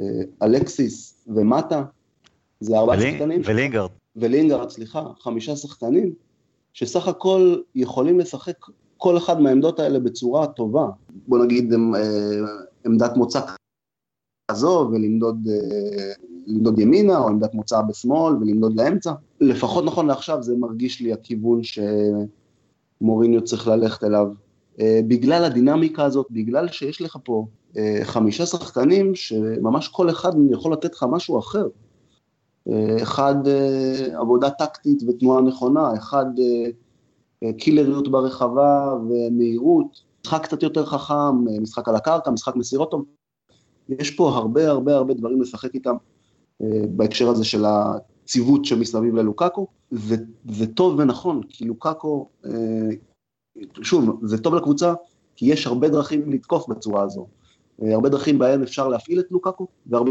אה, 0.00 0.04
אלקסיס 0.42 1.24
ומטה, 1.34 1.84
זה 2.60 2.78
ארבעה 2.78 2.98
ולי... 2.98 3.12
שחקנים. 3.12 3.40
ולינגרד. 3.44 3.90
ולינגרד, 4.16 4.70
סליחה, 4.70 5.04
חמישה 5.20 5.56
שחקנים, 5.56 6.14
שסך 6.72 7.08
הכל 7.08 7.56
יכולים 7.74 8.20
לשחק 8.20 8.66
כל 8.96 9.16
אחד 9.16 9.40
מהעמדות 9.40 9.80
האלה 9.80 9.98
בצורה 9.98 10.46
טובה. 10.46 10.86
בוא 11.28 11.44
נגיד 11.44 11.72
עמדת 12.84 13.16
מוצא 13.16 13.40
כזו 14.50 14.88
ולמדוד 14.92 15.48
למדוד 16.46 16.78
ימינה, 16.78 17.18
או 17.18 17.28
עמדת 17.28 17.54
מוצא 17.54 17.82
בשמאל 17.82 18.34
ולמדוד 18.36 18.80
לאמצע. 18.80 19.12
לפחות 19.40 19.84
נכון 19.84 20.06
לעכשיו 20.06 20.42
זה 20.42 20.56
מרגיש 20.56 21.00
לי 21.00 21.12
הכיוון 21.12 21.60
שמוריניו 23.00 23.44
צריך 23.44 23.68
ללכת 23.68 24.04
אליו. 24.04 24.26
אה, 24.80 25.00
בגלל 25.08 25.44
הדינמיקה 25.44 26.04
הזאת, 26.04 26.26
בגלל 26.30 26.68
שיש 26.68 27.02
לך 27.02 27.16
פה 27.24 27.46
אה, 27.76 28.00
חמישה 28.02 28.46
שחקנים 28.46 29.14
שממש 29.14 29.88
כל 29.88 30.10
אחד 30.10 30.32
יכול 30.50 30.72
לתת 30.72 30.94
לך 30.94 31.04
משהו 31.10 31.38
אחר. 31.38 31.68
אה, 32.68 32.96
אחד 33.02 33.34
עבודה 34.20 34.50
טקטית 34.50 35.02
ותנועה 35.08 35.40
נכונה, 35.40 35.94
אחד 35.94 36.26
קילריות 37.58 38.10
ברחבה 38.10 38.94
ומהירות, 39.08 40.00
משחק 40.24 40.42
קצת 40.42 40.62
יותר 40.62 40.86
חכם, 40.86 41.44
משחק 41.60 41.88
על 41.88 41.96
הקרקע, 41.96 42.30
משחק 42.30 42.56
מסירות 42.56 42.90
טוב. 42.90 43.04
יש 43.98 44.10
פה 44.10 44.28
הרבה 44.28 44.68
הרבה 44.68 44.94
הרבה 44.94 45.14
דברים 45.14 45.42
לשחק 45.42 45.74
איתם. 45.74 45.94
בהקשר 46.88 47.28
הזה 47.28 47.44
של 47.44 47.64
הציוות 47.64 48.64
שמסביב 48.64 49.14
ללוקאקו, 49.14 49.66
זה 50.50 50.66
טוב 50.74 50.98
ונכון, 50.98 51.42
כי 51.48 51.64
לוקאקו, 51.64 52.28
אה, 52.46 52.50
שוב, 53.82 54.20
זה 54.22 54.42
טוב 54.42 54.54
לקבוצה, 54.54 54.94
כי 55.36 55.46
יש 55.46 55.66
הרבה 55.66 55.88
דרכים 55.88 56.32
לתקוף 56.32 56.68
בצורה 56.68 57.02
הזו. 57.02 57.26
אה, 57.82 57.94
הרבה 57.94 58.08
דרכים 58.08 58.38
בהן 58.38 58.62
אפשר 58.62 58.88
להפעיל 58.88 59.20
את 59.20 59.26
לוקאקו, 59.30 59.66
והרבה 59.86 60.10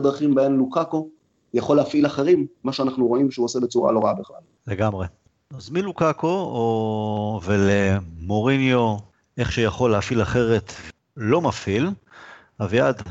דרכים 0.00 0.34
בהן 0.34 0.56
לוקאקו 0.56 1.08
יכול 1.54 1.76
להפעיל 1.76 2.06
אחרים, 2.06 2.46
מה 2.64 2.72
שאנחנו 2.72 3.06
רואים 3.06 3.30
שהוא 3.30 3.44
עושה 3.44 3.60
בצורה 3.60 3.92
לא 3.92 4.00
רעה 4.04 4.14
בכלל. 4.14 4.40
לגמרי. 4.66 5.06
אז 5.54 5.70
מלוקאקו 5.70 6.26
או... 6.26 7.40
ולמוריניו, 7.44 8.96
איך 9.38 9.52
שיכול 9.52 9.90
להפעיל 9.90 10.22
אחרת, 10.22 10.72
לא 11.16 11.40
מפעיל. 11.40 11.88
אביעד, 12.60 13.02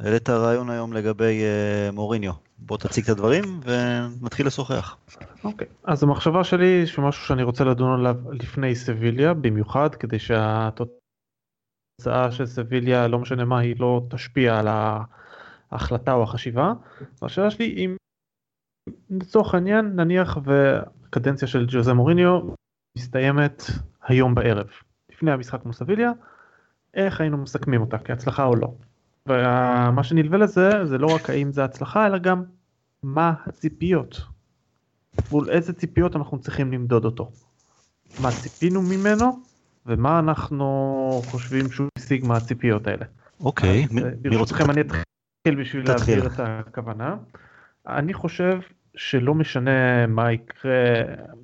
העלית 0.00 0.30
רעיון 0.30 0.70
היום 0.70 0.92
לגבי 0.92 1.42
uh, 1.42 1.92
מוריניו. 1.94 2.32
בוא 2.58 2.78
תציג 2.78 3.04
את 3.04 3.10
הדברים 3.10 3.60
ונתחיל 3.64 4.46
לשוחח. 4.46 4.96
אוקיי, 5.44 5.66
okay. 5.66 5.70
אז 5.84 6.02
המחשבה 6.02 6.44
שלי 6.44 6.86
שמשהו 6.86 7.26
שאני 7.26 7.42
רוצה 7.42 7.64
לדון 7.64 8.00
עליו 8.00 8.16
לפני 8.32 8.74
סביליה, 8.74 9.34
במיוחד 9.34 9.94
כדי 9.94 10.18
שהתוצאה 10.18 10.92
של 12.30 12.46
סביליה, 12.46 13.08
לא 13.08 13.18
משנה 13.18 13.44
מה 13.44 13.58
היא, 13.58 13.76
לא 13.78 14.06
תשפיע 14.10 14.58
על 14.58 14.68
ההחלטה 15.70 16.12
או 16.12 16.22
החשיבה. 16.22 16.72
השאלה 17.22 17.50
שלי 17.50 17.74
אם 17.84 17.96
לצורך 19.10 19.54
העניין 19.54 19.96
נניח 19.96 20.38
והקדנציה 20.44 21.48
של 21.48 21.66
ג'וזה 21.68 21.92
מוריניו 21.92 22.40
מסתיימת 22.98 23.62
היום 24.02 24.34
בערב, 24.34 24.66
לפני 25.12 25.32
המשחק 25.32 25.64
מול 25.64 25.72
סביליה, 25.72 26.10
איך 26.94 27.20
היינו 27.20 27.38
מסכמים 27.38 27.80
אותה, 27.80 27.98
כהצלחה 27.98 28.44
או 28.44 28.56
לא? 28.56 28.74
ומה 29.28 30.04
שנלווה 30.04 30.38
לזה 30.38 30.84
זה 30.84 30.98
לא 30.98 31.06
רק 31.06 31.30
האם 31.30 31.52
זה 31.52 31.64
הצלחה 31.64 32.06
אלא 32.06 32.18
גם 32.18 32.42
מה 33.02 33.32
הציפיות. 33.46 34.20
מול 35.30 35.50
איזה 35.50 35.72
ציפיות 35.72 36.16
אנחנו 36.16 36.38
צריכים 36.38 36.72
למדוד 36.72 37.04
אותו. 37.04 37.30
מה 38.18 38.30
ציפינו 38.42 38.82
ממנו 38.82 39.38
ומה 39.86 40.18
אנחנו 40.18 41.22
חושבים 41.24 41.70
שהוא 41.70 41.88
השיג 41.98 42.24
מהציפיות 42.24 42.86
האלה. 42.86 43.04
אוקיי, 43.40 43.86
אה, 44.04 44.10
ברשותכם 44.22 44.70
אני 44.70 44.80
אתחיל 44.80 45.60
בשביל. 45.60 45.88
להעביר 45.88 46.26
את 46.26 46.32
הכוונה. 46.38 47.16
אני 47.86 48.14
חושב 48.14 48.60
שלא 48.96 49.34
משנה 49.34 50.06
מה 50.06 50.32
יקרה, 50.32 50.72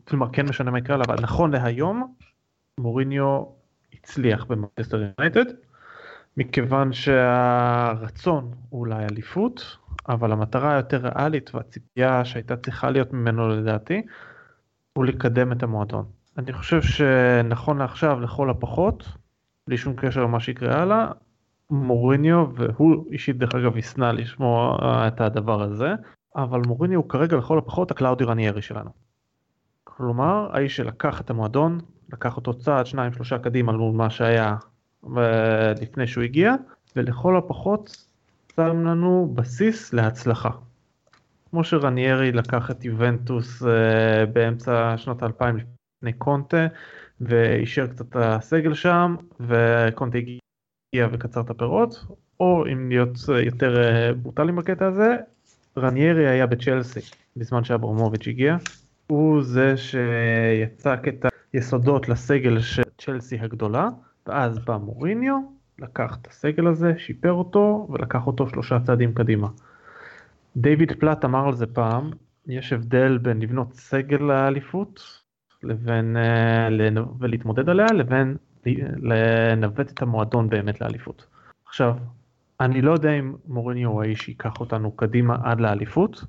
כלומר 0.09 0.27
כן 0.33 0.47
משנה 0.47 0.71
מה 0.71 0.79
יקרה, 0.79 0.97
אבל 0.97 1.17
נכון 1.21 1.51
להיום 1.51 2.15
מוריניו 2.81 3.45
הצליח 3.93 4.45
במנצ'סטר 4.45 5.03
יונייטד, 5.19 5.45
מכיוון 6.37 6.93
שהרצון 6.93 8.51
הוא 8.69 8.81
אולי 8.81 9.05
אליפות, 9.05 9.77
אבל 10.09 10.33
המטרה 10.33 10.75
היותר 10.75 11.01
ריאלית 11.03 11.55
והציפייה 11.55 12.25
שהייתה 12.25 12.57
צריכה 12.57 12.91
להיות 12.91 13.13
ממנו 13.13 13.49
לדעתי, 13.49 14.03
הוא 14.93 15.05
לקדם 15.05 15.53
את 15.53 15.63
המועדון. 15.63 16.05
אני 16.39 16.53
חושב 16.53 16.83
שנכון 16.83 17.79
לעכשיו 17.79 18.21
לכל 18.21 18.51
הפחות, 18.51 19.05
בלי 19.67 19.77
שום 19.77 19.95
קשר 19.97 20.23
למה 20.23 20.41
שיקרה 20.41 20.83
הלאה, 20.83 21.13
מוריניו, 21.71 22.47
והוא 22.55 23.07
אישית 23.13 23.39
דרך 23.39 23.55
אגב 23.55 23.77
ישנא 23.77 24.05
לשמוע 24.05 24.79
את 25.09 25.21
הדבר 25.21 25.63
הזה, 25.63 25.95
אבל 26.37 26.61
מוריניו 26.67 27.01
הוא 27.01 27.09
כרגע 27.09 27.37
לכל 27.37 27.59
הפחות 27.59 27.91
הקלאודי 27.91 28.25
רניירי 28.25 28.63
שלנו. 28.63 28.91
כלומר, 29.85 30.49
האיש 30.53 30.77
שלקח 30.77 31.21
את 31.21 31.31
המועדון, 31.31 31.79
לקח 32.13 32.37
אותו 32.37 32.55
צעד, 32.55 32.87
שניים, 32.87 33.13
שלושה 33.13 33.39
קדימה 33.39 33.73
מול 33.73 33.97
מה 33.97 34.11
שהיה 34.11 34.47
אה, 34.47 34.57
לפני 35.81 36.07
שהוא 36.07 36.25
הגיע, 36.25 36.55
ולכל 36.97 37.37
הפחות 37.37 38.07
שם 38.57 38.87
לנו 38.87 39.33
בסיס 39.35 39.93
להצלחה. 39.93 40.51
כמו 41.51 41.65
שרניירי 41.65 42.33
לקח 42.33 42.71
את 42.71 42.85
יובנטוס 42.85 43.63
אה, 43.63 44.27
באמצע 44.27 44.95
שנות 44.97 45.23
האלפיים 45.23 45.57
לפני 45.57 46.13
קונטה, 46.13 46.67
ואישר 47.21 47.87
קצת 47.87 48.01
את 48.01 48.17
הסגל 48.17 48.75
שם, 48.75 49.17
וקונטה 49.41 50.19
הגיע 50.19 51.09
וקצר 51.13 51.41
את 51.41 51.51
הפירות, 51.51 52.05
או 52.41 52.65
אם 52.73 52.89
להיות 52.89 53.19
יותר 53.45 53.83
אה, 53.83 54.13
ברוטליים 54.13 54.57
בקטע 54.57 54.87
הזה, 54.87 55.17
רניירי 55.79 56.29
היה 56.29 56.47
בצ'לסי 56.47 57.01
בזמן 57.37 57.65
שאברמוביץ' 57.65 58.29
הגיע. 58.29 58.57
הוא 59.07 59.43
זה 59.43 59.75
שיצק 59.77 61.01
את 61.09 61.27
היסודות 61.53 62.09
לסגל 62.09 62.61
של 62.61 62.83
צ'לסי 62.99 63.39
הגדולה, 63.39 63.89
ואז 64.31 64.59
בא 64.59 64.77
מוריניו, 64.77 65.37
לקח 65.79 66.17
את 66.23 66.27
הסגל 66.27 66.67
הזה, 66.67 66.93
שיפר 66.99 67.33
אותו, 67.33 67.89
ולקח 67.91 68.27
אותו 68.27 68.49
שלושה 68.49 68.81
צעדים 68.81 69.15
קדימה. 69.15 69.49
דיוויד 70.57 70.93
פלט 70.93 71.25
אמר 71.25 71.47
על 71.47 71.55
זה 71.55 71.67
פעם, 71.67 72.11
יש 72.47 72.73
הבדל 72.73 73.19
בין 73.19 73.41
לבנות 73.41 73.75
סגל 73.75 74.17
לאליפות, 74.17 75.21
לבין, 75.63 76.17
אה, 76.17 76.69
ולהתמודד 77.19 77.69
עליה, 77.69 77.87
לבין 77.87 78.37
לנווט 78.97 79.91
את 79.91 80.03
המועדון 80.03 80.49
באמת 80.49 80.81
לאליפות. 80.81 81.27
עכשיו, 81.67 81.97
אני 82.61 82.83
לא 82.83 82.93
יודע 82.93 83.11
אם 83.11 83.35
מוריניו 83.47 83.91
הוא 83.91 84.03
האיש 84.03 84.21
שייקח 84.21 84.61
אותנו 84.61 84.93
קדימה 84.93 85.37
עד 85.43 85.61
לאליפות, 85.61 86.25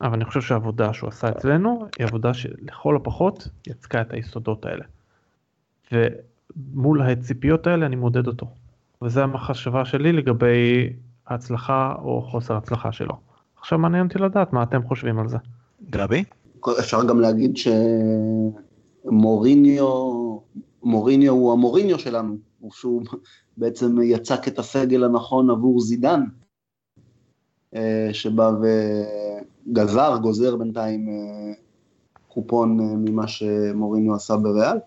אבל 0.00 0.14
אני 0.14 0.24
חושב 0.24 0.40
שהעבודה 0.40 0.92
שהוא 0.92 1.08
עשה 1.08 1.28
אצלנו 1.28 1.86
היא 1.98 2.06
עבודה 2.06 2.34
שלכל 2.34 2.96
הפחות 2.96 3.48
יצקה 3.66 4.00
את 4.00 4.12
היסודות 4.12 4.66
האלה. 4.66 4.84
ומול 6.56 7.02
הציפיות 7.02 7.66
האלה 7.66 7.86
אני 7.86 7.96
מודד 7.96 8.26
אותו. 8.26 8.46
וזה 9.02 9.22
המחשבה 9.22 9.84
שלי 9.84 10.12
לגבי 10.12 10.92
ההצלחה 11.26 11.94
או 12.02 12.22
חוסר 12.22 12.56
הצלחה 12.56 12.92
שלו. 12.92 13.14
עכשיו 13.60 13.78
מעניין 13.78 14.06
אותי 14.06 14.18
לדעת 14.18 14.52
מה 14.52 14.62
אתם 14.62 14.82
חושבים 14.88 15.18
על 15.18 15.28
זה. 15.28 15.36
גבי? 15.90 16.24
אפשר 16.78 17.04
גם 17.04 17.20
להגיד 17.20 17.56
שמוריניו, 19.06 19.88
מוריניו 20.82 21.32
הוא 21.32 21.52
המוריניו 21.52 21.98
שלנו, 21.98 22.36
הוא 22.60 22.70
שהוא 22.72 23.02
בעצם 23.56 23.96
יצק 24.02 24.48
את 24.48 24.58
הסגל 24.58 25.04
הנכון 25.04 25.50
עבור 25.50 25.80
זידן, 25.80 26.20
אה, 27.74 28.08
שבא 28.12 28.50
וגזר, 29.68 30.16
גוזר 30.22 30.56
בינתיים 30.56 31.08
אה, 31.08 31.52
קופון 32.28 32.80
אה, 32.80 32.86
ממה 32.96 33.28
שמוריניו 33.28 34.14
עשה 34.14 34.36
בריאל. 34.36 34.78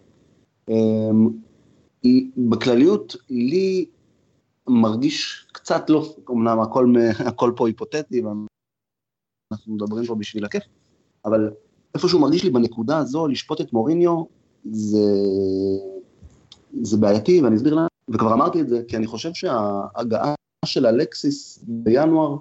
בכלליות, 2.37 3.15
לי 3.29 3.85
מרגיש 4.67 5.47
קצת 5.51 5.89
לא, 5.89 6.15
אמנם 6.29 6.59
הכל, 6.59 6.93
הכל 7.25 7.53
פה 7.55 7.67
היפותטי, 7.67 8.21
ואנחנו 8.21 9.73
מדברים 9.73 10.05
פה 10.05 10.15
בשביל 10.15 10.45
הכיף, 10.45 10.63
אבל 11.25 11.51
איפשהו 11.95 12.19
מרגיש 12.19 12.43
לי 12.43 12.49
בנקודה 12.49 12.97
הזו, 12.97 13.27
לשפוט 13.27 13.61
את 13.61 13.73
מוריניו, 13.73 14.23
זה, 14.71 14.99
זה 16.81 16.97
בעייתי, 16.97 17.41
ואני 17.41 17.55
אסביר 17.55 17.73
למה. 17.73 17.87
וכבר 18.09 18.33
אמרתי 18.33 18.61
את 18.61 18.69
זה, 18.69 18.81
כי 18.87 18.97
אני 18.97 19.07
חושב 19.07 19.33
שההגעה 19.33 20.33
של 20.65 20.85
אלקסיס 20.85 21.63
בינואר, 21.67 22.37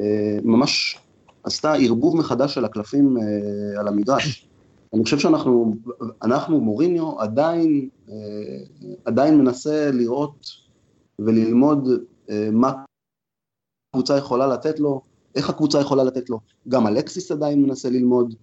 אה, 0.00 0.38
ממש 0.42 0.98
עשתה 1.44 1.72
ערבוב 1.74 2.16
מחדש 2.16 2.54
של 2.54 2.64
הקלפים 2.64 3.16
אה, 3.16 3.80
על 3.80 3.88
המגרש. 3.88 4.47
אני 4.94 5.04
חושב 5.04 5.18
שאנחנו, 5.18 5.74
אנחנו, 6.22 6.60
מוריניו, 6.60 7.20
עדיין, 7.20 7.88
אה, 8.08 8.14
עדיין 9.04 9.38
מנסה 9.38 9.90
לראות 9.90 10.46
וללמוד 11.18 11.88
מה 12.52 12.72
הקבוצה 13.94 14.16
יכולה 14.16 14.46
לתת 14.46 14.80
לו, 14.80 15.00
איך 15.34 15.50
הקבוצה 15.50 15.80
יכולה 15.80 16.04
לתת 16.04 16.30
לו. 16.30 16.40
גם 16.68 16.86
אלקסיס 16.86 17.30
עדיין 17.30 17.62
מנסה 17.62 17.90
ללמוד, 17.90 18.34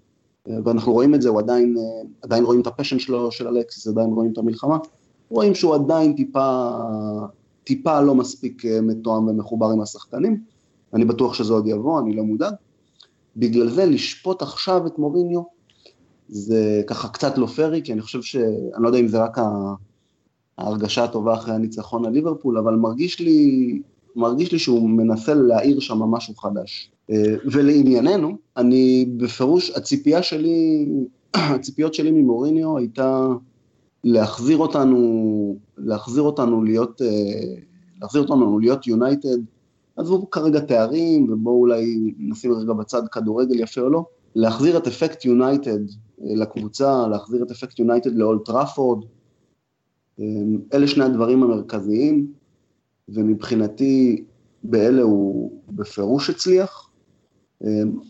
ואנחנו 0.48 0.94
רואים 0.94 1.16
את 1.16 1.22
זה, 1.22 1.30
הוא 1.30 1.40
עדיין, 1.40 1.76
עדיין 2.22 2.44
רואים 2.44 2.62
את 2.62 2.68
ה 2.68 2.72
passion 2.72 3.00
שלו, 3.00 3.32
של 3.32 3.48
אלקסיס, 3.48 3.88
עדיין 3.88 4.10
רואים 4.10 4.32
את 4.32 4.38
המלחמה. 4.38 4.78
רואים 5.30 5.56
שהוא 5.56 5.76
עדיין 5.76 6.14
טיפה, 6.14 6.70
טיפה 7.64 8.02
לא 8.02 8.16
מספיק 8.16 8.66
מתואם 8.66 9.28
ומחובר 9.28 9.70
עם 9.70 9.82
השחקנים. 9.82 10.44
אני 10.94 11.06
בטוח 11.06 11.34
שזה 11.34 11.54
עוד 11.54 11.68
יבוא, 11.68 12.00
אני 12.00 12.16
לא 12.16 12.24
מודאג. 12.24 12.54
בגלל 13.38 13.70
זה 13.70 13.86
לשפוט 13.86 14.42
עכשיו 14.42 14.88
את 14.88 15.00
מוריניו, 15.00 15.42
זה 16.30 16.82
ככה 16.88 17.08
קצת 17.08 17.38
לא 17.38 17.46
פייר, 17.46 17.82
כי 17.84 17.94
אני 17.94 18.02
חושב 18.02 18.22
ש... 18.22 18.36
אני 18.36 18.84
לא 18.84 18.88
יודע 18.88 19.00
אם 19.00 19.08
זה 19.08 19.24
רק 19.24 19.38
ההרגשה 20.58 21.04
הטובה 21.04 21.34
אחרי 21.34 21.56
הניצחון 21.56 22.06
על 22.06 22.12
ליברפול, 22.12 22.58
אבל 22.58 22.76
מרגיש 22.76 23.20
לי, 23.20 23.82
מרגיש 24.16 24.52
לי 24.52 24.60
שהוא 24.60 24.90
מנסה 24.90 25.34
להעיר 25.34 25.80
שם 25.80 25.98
משהו 26.00 26.36
חדש. 26.36 26.92
ולענייננו, 27.52 28.38
אני 28.58 29.06
בפירוש, 29.18 29.72
הציפייה 29.72 30.24
שלי, 30.24 30.88
הציפיות 31.56 31.94
שלי 31.94 32.12
ממוריניו 32.12 32.78
הייתה 32.78 33.28
להחזיר 34.04 34.58
אותנו, 34.58 35.58
להחזיר 35.78 36.24
אותנו 36.24 36.64
להיות, 36.64 37.02
להחזיר 38.02 38.22
אותנו 38.22 38.60
להיות 38.60 38.88
יונייטד, 38.88 39.38
עזבו 39.98 40.30
כרגע 40.30 40.60
תארים, 40.60 41.34
ובואו 41.34 41.60
אולי 41.60 42.14
נשים 42.18 42.52
רגע 42.52 42.74
בצד 42.74 43.08
כדורגל 43.12 43.60
יפה 43.60 43.82
או 43.82 43.90
לא, 43.90 44.06
להחזיר 44.36 44.78
את 44.78 44.88
אפקט 44.88 45.26
יונייטד 45.26 45.80
לקבוצה, 46.20 47.08
להחזיר 47.08 47.44
את 47.44 47.52
אפקט 47.52 47.80
יונייטד 47.80 48.16
לאולט 48.16 48.46
טראפורד, 48.46 49.06
אלה 50.74 50.88
שני 50.88 51.04
הדברים 51.04 51.44
המרכזיים, 51.44 52.34
ומבחינתי 53.10 54.24
באלה 54.64 55.02
הוא 55.02 55.62
בפירוש 55.70 56.30
הצליח. 56.30 56.90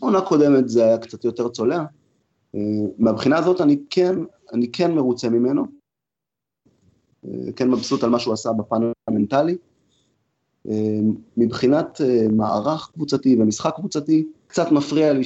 עונה 0.00 0.20
קודמת 0.20 0.68
זה 0.68 0.84
היה 0.84 0.98
קצת 0.98 1.24
יותר 1.24 1.48
צולע. 1.48 1.84
מהבחינה 2.98 3.38
הזאת 3.38 3.60
אני 3.60 3.76
כן, 3.90 4.18
אני 4.52 4.72
כן 4.72 4.94
מרוצה 4.94 5.28
ממנו, 5.28 5.64
כן 7.56 7.70
מבסוט 7.70 8.04
על 8.04 8.10
מה 8.10 8.18
שהוא 8.18 8.34
עשה 8.34 8.52
בפן 8.52 8.76
המנטלי. 9.08 9.56
מבחינת 11.36 12.00
מערך 12.32 12.90
קבוצתי 12.94 13.36
ומשחק 13.40 13.74
קבוצתי, 13.74 14.26
קצת 14.46 14.72
מפריע 14.72 15.12
לי 15.12 15.22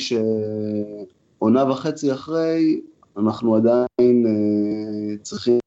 שעונה 1.40 1.70
וחצי 1.70 2.12
אחרי, 2.12 2.80
אנחנו 3.16 3.56
עדיין 3.56 4.26
צריכים 5.22 5.58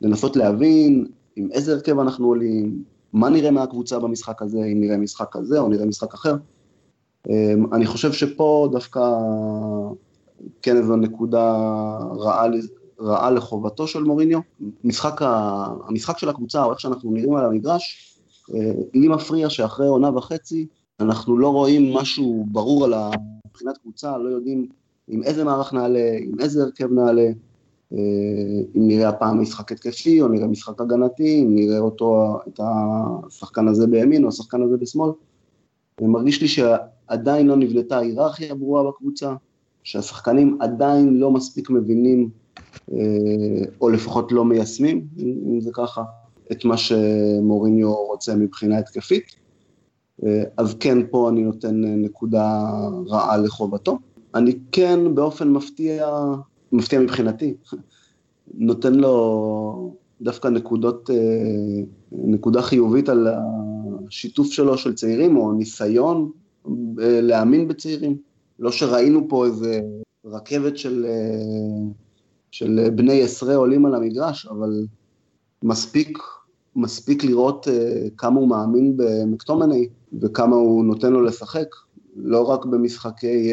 לנסות 0.00 0.36
להבין 0.36 1.06
עם 1.36 1.48
איזה 1.52 1.72
הרכב 1.72 1.98
אנחנו 1.98 2.26
עולים, 2.26 2.82
מה 3.12 3.30
נראה 3.30 3.50
מהקבוצה 3.50 3.98
במשחק 3.98 4.42
הזה, 4.42 4.64
אם 4.64 4.80
נראה 4.80 4.96
משחק 4.96 5.26
כזה 5.30 5.58
או 5.58 5.68
נראה 5.68 5.86
משחק 5.86 6.14
אחר. 6.14 6.34
אני 7.72 7.86
חושב 7.86 8.12
שפה 8.12 8.68
דווקא 8.72 9.00
כן 10.62 10.76
איזו 10.76 10.96
נקודה 10.96 11.52
רעה, 12.16 12.46
רעה 13.00 13.30
לחובתו 13.30 13.86
של 13.86 14.02
מוריניו. 14.02 14.40
משחק 14.84 15.22
ה... 15.22 15.64
המשחק 15.88 16.18
של 16.18 16.28
הקבוצה, 16.28 16.64
או 16.64 16.72
איך 16.72 16.80
שאנחנו 16.80 17.10
נראים 17.10 17.34
על 17.34 17.44
המגרש, 17.44 18.16
לי 18.94 19.08
מפריע 19.08 19.50
שאחרי 19.50 19.86
עונה 19.86 20.16
וחצי, 20.16 20.66
אנחנו 21.00 21.38
לא 21.38 21.48
רואים 21.48 21.94
משהו 21.94 22.46
ברור 22.48 22.84
על 22.84 22.94
מבחינת 23.54 23.78
קבוצה, 23.78 24.18
לא 24.18 24.28
יודעים 24.28 24.66
עם 25.08 25.22
איזה 25.22 25.44
מערך 25.44 25.72
נעלה, 25.72 26.18
עם 26.20 26.40
איזה 26.40 26.62
הרכב 26.62 26.92
נעלה. 26.92 27.30
אם 27.92 28.88
נראה 28.88 29.08
הפעם 29.08 29.40
משחק 29.40 29.72
התקפי, 29.72 30.22
או 30.22 30.28
נראה 30.28 30.46
משחק 30.46 30.80
הגנתי, 30.80 31.42
אם 31.42 31.54
נראה 31.54 31.78
אותו, 31.78 32.38
את 32.48 32.60
השחקן 32.62 33.68
הזה 33.68 33.86
בימין, 33.86 34.24
או 34.24 34.28
השחקן 34.28 34.62
הזה 34.62 34.76
בשמאל. 34.76 35.10
מרגיש 36.00 36.42
לי 36.42 36.48
שעדיין 36.48 37.46
לא 37.46 37.56
נבנתה 37.56 37.98
היררכיה 37.98 38.54
ברורה 38.54 38.90
בקבוצה, 38.90 39.34
שהשחקנים 39.82 40.58
עדיין 40.60 41.14
לא 41.14 41.30
מספיק 41.30 41.70
מבינים, 41.70 42.30
או 43.80 43.90
לפחות 43.90 44.32
לא 44.32 44.44
מיישמים, 44.44 45.06
אם 45.18 45.60
זה 45.60 45.70
ככה, 45.74 46.02
את 46.52 46.64
מה 46.64 46.76
שמוריניו 46.76 47.94
רוצה 47.94 48.34
מבחינה 48.36 48.78
התקפית. 48.78 49.43
אז 50.56 50.74
כן, 50.80 50.98
פה 51.10 51.28
אני 51.28 51.42
נותן 51.42 51.82
נקודה 51.84 52.68
רעה 53.06 53.36
לחובתו. 53.36 53.98
אני 54.34 54.58
כן, 54.72 55.14
באופן 55.14 55.48
מפתיע, 55.48 56.08
מפתיע 56.72 57.00
מבחינתי, 57.00 57.54
נותן 58.54 58.94
לו 58.94 59.94
דווקא 60.20 60.48
נקודות, 60.48 61.10
נקודה 62.12 62.62
חיובית 62.62 63.08
על 63.08 63.28
השיתוף 64.08 64.46
שלו 64.46 64.78
של 64.78 64.94
צעירים, 64.94 65.36
או 65.36 65.52
ניסיון 65.52 66.30
להאמין 66.98 67.68
בצעירים. 67.68 68.16
לא 68.58 68.72
שראינו 68.72 69.26
פה 69.28 69.46
איזה 69.46 69.80
רכבת 70.24 70.78
של, 70.78 71.06
של 72.50 72.88
בני 72.94 73.22
עשרה 73.22 73.54
עולים 73.54 73.86
על 73.86 73.94
המגרש, 73.94 74.46
אבל 74.46 74.86
מספיק, 75.62 76.18
מספיק 76.76 77.24
לראות 77.24 77.68
כמה 78.16 78.40
הוא 78.40 78.48
מאמין 78.48 78.96
במקטומני, 78.96 79.88
וכמה 80.20 80.56
הוא 80.56 80.84
נותן 80.84 81.12
לו 81.12 81.22
לשחק, 81.22 81.66
לא 82.16 82.50
רק 82.50 82.64
במשחקי 82.64 83.52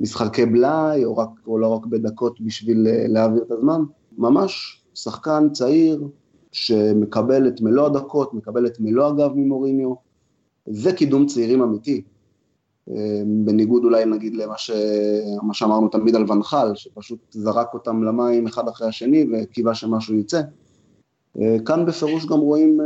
משחקי 0.00 0.46
בלאי, 0.46 1.04
או, 1.04 1.16
רק, 1.16 1.28
או 1.46 1.58
לא 1.58 1.66
רק 1.66 1.86
בדקות 1.86 2.40
בשביל 2.40 2.86
להעביר 3.08 3.42
את 3.42 3.50
הזמן, 3.50 3.82
ממש 4.18 4.82
שחקן 4.94 5.48
צעיר 5.52 6.08
שמקבל 6.52 7.48
את 7.48 7.60
מלוא 7.60 7.86
הדקות, 7.86 8.34
מקבל 8.34 8.66
את 8.66 8.80
מלוא 8.80 9.06
הגב 9.06 9.30
ממוריניו, 9.34 9.94
זה 10.66 10.92
קידום 10.92 11.26
צעירים 11.26 11.62
אמיתי. 11.62 12.02
בניגוד 13.26 13.84
אולי 13.84 14.04
נגיד 14.04 14.34
למה 14.34 14.58
ש... 14.58 14.70
שאמרנו 15.52 15.88
תמיד 15.88 16.16
על 16.16 16.30
ונחל, 16.30 16.72
שפשוט 16.74 17.18
זרק 17.30 17.74
אותם 17.74 18.02
למים 18.02 18.46
אחד 18.46 18.68
אחרי 18.68 18.88
השני 18.88 19.26
וקיווה 19.32 19.74
שמשהו 19.74 20.14
יצא. 20.14 20.40
כאן 21.66 21.86
בפירוש 21.86 22.26
גם 22.26 22.38
רואים, 22.38 22.80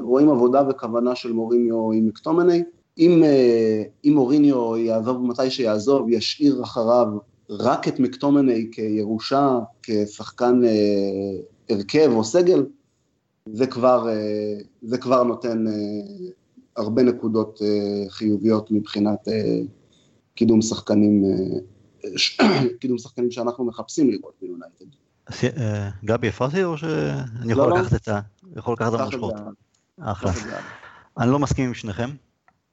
רואים 0.00 0.28
עבודה 0.28 0.62
וכוונה 0.68 1.14
של 1.14 1.32
מוריניו 1.32 1.92
עם 1.92 2.06
מקטומני. 2.06 2.62
אם, 2.98 3.22
אם 4.04 4.12
מוריניו 4.14 4.76
יעזוב 4.76 5.26
מתי 5.26 5.50
שיעזוב, 5.50 6.10
ישאיר 6.10 6.62
אחריו 6.62 7.06
רק 7.50 7.88
את 7.88 8.00
מקטומני 8.00 8.68
כירושה, 8.72 9.58
כשחקן 9.82 10.60
הרכב 11.70 12.10
או 12.14 12.24
סגל, 12.24 12.66
זה 13.52 13.66
כבר, 13.66 14.06
זה 14.82 14.98
כבר 14.98 15.22
נותן 15.22 15.64
הרבה 16.76 17.02
נקודות 17.02 17.60
חיוביות 18.08 18.70
מבחינת 18.70 19.28
קידום 20.34 20.62
שחקנים, 20.62 21.24
קידום 22.80 22.98
שחקנים 22.98 23.30
שאנחנו 23.30 23.64
מחפשים 23.64 24.10
לראות 24.10 24.34
ביונייטד. 24.42 24.86
גבי 26.04 26.28
הפרעתי 26.28 26.64
או 26.64 26.78
שאני 26.78 27.52
יכול 27.52 27.78
לקחת 27.78 27.94
את 27.94 28.08
ה... 28.08 28.20
יכול 28.56 28.74
לקחת 28.74 28.94
את 28.94 29.00
המושכות? 29.00 29.34
אחלה. 30.00 30.32
אני 31.18 31.30
לא 31.30 31.38
מסכים 31.38 31.66
עם 31.66 31.74
שניכם, 31.74 32.10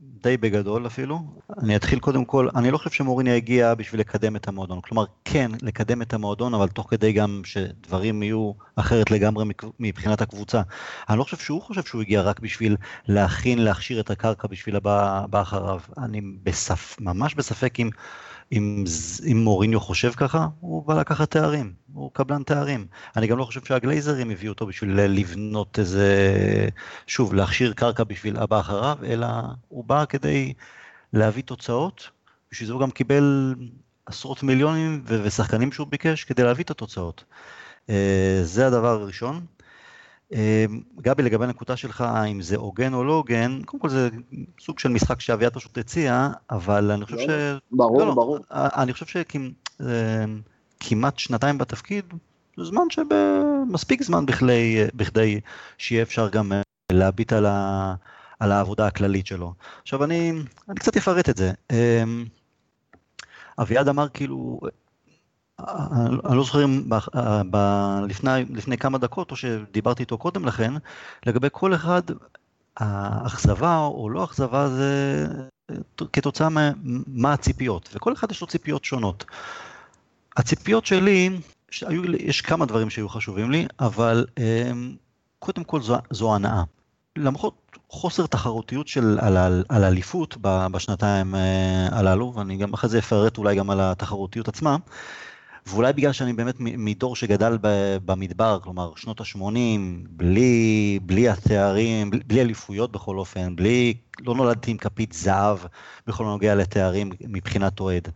די 0.02 0.38
בגדול 0.38 0.88
אפילו. 0.88 1.20
אני 1.60 1.76
אתחיל 1.76 2.00
קודם 2.00 2.26
כל, 2.26 2.50
אני 2.56 2.72
לא 2.72 2.78
חושב 2.78 2.89
שמוריניה 2.89 3.36
הגיע 3.36 3.76
בשביל 3.76 4.02
לקדם 4.02 4.36
את 4.36 4.48
המועדון. 4.48 4.82
כלומר, 4.82 5.06
כן, 5.26 5.52
לקדם 5.62 6.02
את 6.02 6.13
המועדון, 6.13 6.54
אבל 6.54 6.67
תוך 6.67 6.89
כדי 6.89 7.13
גם 7.13 7.41
שדברים 7.46 8.24
יהיו 8.24 8.52
אחרת 8.76 9.12
לגמרי 9.12 9.46
מבחינת 9.80 10.22
הקבוצה. 10.22 10.62
אני 11.10 11.17
לא 11.17 11.24
חושב 11.24 11.38
שהוא 11.38 11.62
חושב 11.62 11.84
שהוא 11.84 12.02
הגיע 12.02 12.22
רק 12.22 12.39
בשביל 12.39 12.76
להכין, 13.08 13.60
להכשיר 13.60 14.00
את 14.00 14.12
הקרקע 14.12 14.48
בשביל 14.48 14.76
הבא 14.76 15.41
אחריו. 15.41 15.80
אני 15.98 16.22
בספ... 16.43 16.96
ממש 17.00 17.36
בספק 17.36 17.80
אם... 17.80 17.89
אם, 18.51 18.83
אם 19.31 19.38
מוריניו 19.38 19.79
חושב 19.79 20.12
ככה, 20.12 20.47
הוא 20.60 20.86
בא 20.86 20.99
לקחת 20.99 21.31
תארים, 21.31 21.73
הוא 21.93 22.12
קבלן 22.13 22.43
תארים. 22.43 22.88
אני 23.15 23.27
גם 23.27 23.38
לא 23.38 23.45
חושב 23.45 23.65
שהגלייזרים 23.65 24.29
הביאו 24.29 24.53
אותו 24.53 24.65
בשביל 24.67 25.01
לבנות 25.01 25.79
איזה, 25.79 26.07
שוב, 27.07 27.33
להכשיר 27.33 27.73
קרקע 27.73 28.03
בשביל 28.03 28.38
הבא 28.38 28.60
אחריו, 28.60 28.97
אלא 29.05 29.27
הוא 29.67 29.83
בא 29.83 30.05
כדי 30.05 30.53
להביא 31.13 31.43
תוצאות, 31.43 32.10
בשביל 32.51 32.67
זה 32.67 32.73
הוא 32.73 32.81
גם 32.81 32.91
קיבל 32.91 33.55
עשרות 34.05 34.43
מיליונים 34.43 35.03
ושחקנים 35.05 35.71
שהוא 35.71 35.88
ביקש 35.88 36.23
כדי 36.23 36.43
להביא 36.43 36.63
את 36.63 36.71
התוצאות. 36.71 37.23
אה, 37.89 38.39
זה 38.43 38.67
הדבר 38.67 39.01
הראשון. 39.01 39.45
אמ, 40.32 40.82
גבי, 41.02 41.24
לגבי 41.24 41.46
הנקודה 41.46 41.78
שלך, 41.78 42.04
אם 42.32 42.42
זה 42.42 42.56
הוגן 42.56 42.94
או 42.94 43.04
לא 43.04 43.13
הוגן, 43.13 43.62
קודם 43.66 43.82
כל 43.82 43.90
זה 43.90 44.10
סוג 44.60 44.80
של 44.80 44.90
משחק 44.90 45.20
שאביעד 45.20 45.54
פשוט 45.54 45.78
הציע, 45.78 46.30
אבל 46.50 46.92
אני 46.92 47.06
חושב 47.06 47.18
ש... 47.18 47.30
ברור, 47.72 48.00
לא, 48.00 48.08
לא, 48.08 48.13
ברור. 48.13 48.40
אני 48.52 48.94
חושב 48.94 49.24
שכמעט 50.82 51.20
שנתיים 51.20 51.58
בתפקיד, 51.58 52.06
זה 52.58 52.63
זמן 52.66 52.84
שמספיק 52.90 54.04
זמן 54.04 54.26
בכדי, 54.26 54.78
בכדי 54.94 55.40
שיהיה 55.78 56.02
אפשר 56.02 56.30
גם 56.30 56.54
אה, 56.54 56.62
להביט 56.92 57.34
על, 57.34 57.46
ה, 57.46 57.96
על 58.40 58.52
העבודה 58.52 58.88
הכללית 58.88 59.28
שלו. 59.28 59.54
עכשיו, 59.82 60.04
אני, 60.04 60.32
אני 60.70 60.76
קצת 60.76 60.98
אפרט 60.98 61.30
את 61.30 61.38
זה. 61.38 61.52
אמ, 61.72 62.26
אביעד 63.60 63.88
אמר 63.88 64.10
כאילו, 64.10 64.60
אני 65.60 66.38
לא 66.38 66.43
זוכר 66.43 66.63
אם 66.63 66.89
לפני, 68.08 68.46
לפני 68.54 68.78
כמה 68.78 68.98
דקות 68.98 69.32
או 69.32 69.36
שדיברתי 69.36 70.04
איתו 70.04 70.17
קודם 70.17 70.46
לכן, 70.46 70.74
לגבי 71.26 71.48
כל 71.52 71.76
אחד, 71.76 72.02
האכזבה 72.78 73.78
או 73.78 74.10
לא 74.10 74.24
אכזבה 74.24 74.70
זה 74.70 75.26
כתוצאה 76.13 76.48
מה 77.08 77.34
הציפיות, 77.34 77.89
וכל 77.93 78.13
אחד 78.13 78.32
יש 78.32 78.41
לו 78.41 78.48
ציפיות 78.48 78.86
שונות. 78.86 79.26
הציפיות 80.38 80.86
שלי, 80.86 81.39
שהיו, 81.72 82.15
יש 82.15 82.41
כמה 82.41 82.65
דברים 82.65 82.89
שהיו 82.89 83.10
חשובים 83.10 83.52
לי, 83.52 83.67
אבל 83.80 84.26
קודם 85.39 85.63
כל 85.63 85.82
זו, 85.82 85.98
זו 86.12 86.36
הנאה. 86.36 86.63
למרות 87.15 87.78
חוסר 87.89 88.26
תחרותיות 88.26 88.88
של, 88.88 89.17
על, 89.22 89.38
על, 89.38 89.63
על 89.70 89.84
אליפות 89.84 90.38
בשנתיים 90.41 91.36
אה, 91.36 91.88
הללו, 91.91 92.34
ואני 92.36 92.58
גם 92.58 92.74
אחרי 92.74 92.89
זה 92.89 93.00
אפרט 93.00 93.38
אולי 93.38 93.56
גם 93.56 93.70
על 93.70 93.80
התחרותיות 93.82 94.48
עצמה, 94.48 94.78
ואולי 95.67 95.93
בגלל 95.93 96.12
שאני 96.12 96.34
באמת 96.34 96.56
מדור 96.60 97.15
שגדל 97.15 97.58
במדבר, 98.06 98.60
כלומר 98.63 98.91
שנות 98.95 99.21
ה-80, 99.21 99.80
בלי, 100.10 100.99
בלי 101.01 101.30
התארים, 101.30 102.10
בלי 102.27 102.41
אליפויות 102.41 102.91
בכל 102.91 103.17
אופן, 103.17 103.56
בלי, 103.56 103.93
לא 104.19 104.36
נולדתי 104.36 104.71
עם 104.71 104.77
כפית 104.77 105.13
זהב 105.13 105.58
בכל 106.08 106.23
הנוגע 106.23 106.56
לתארים 106.56 107.10
מבחינת 107.21 107.80
אוהד. 107.80 108.08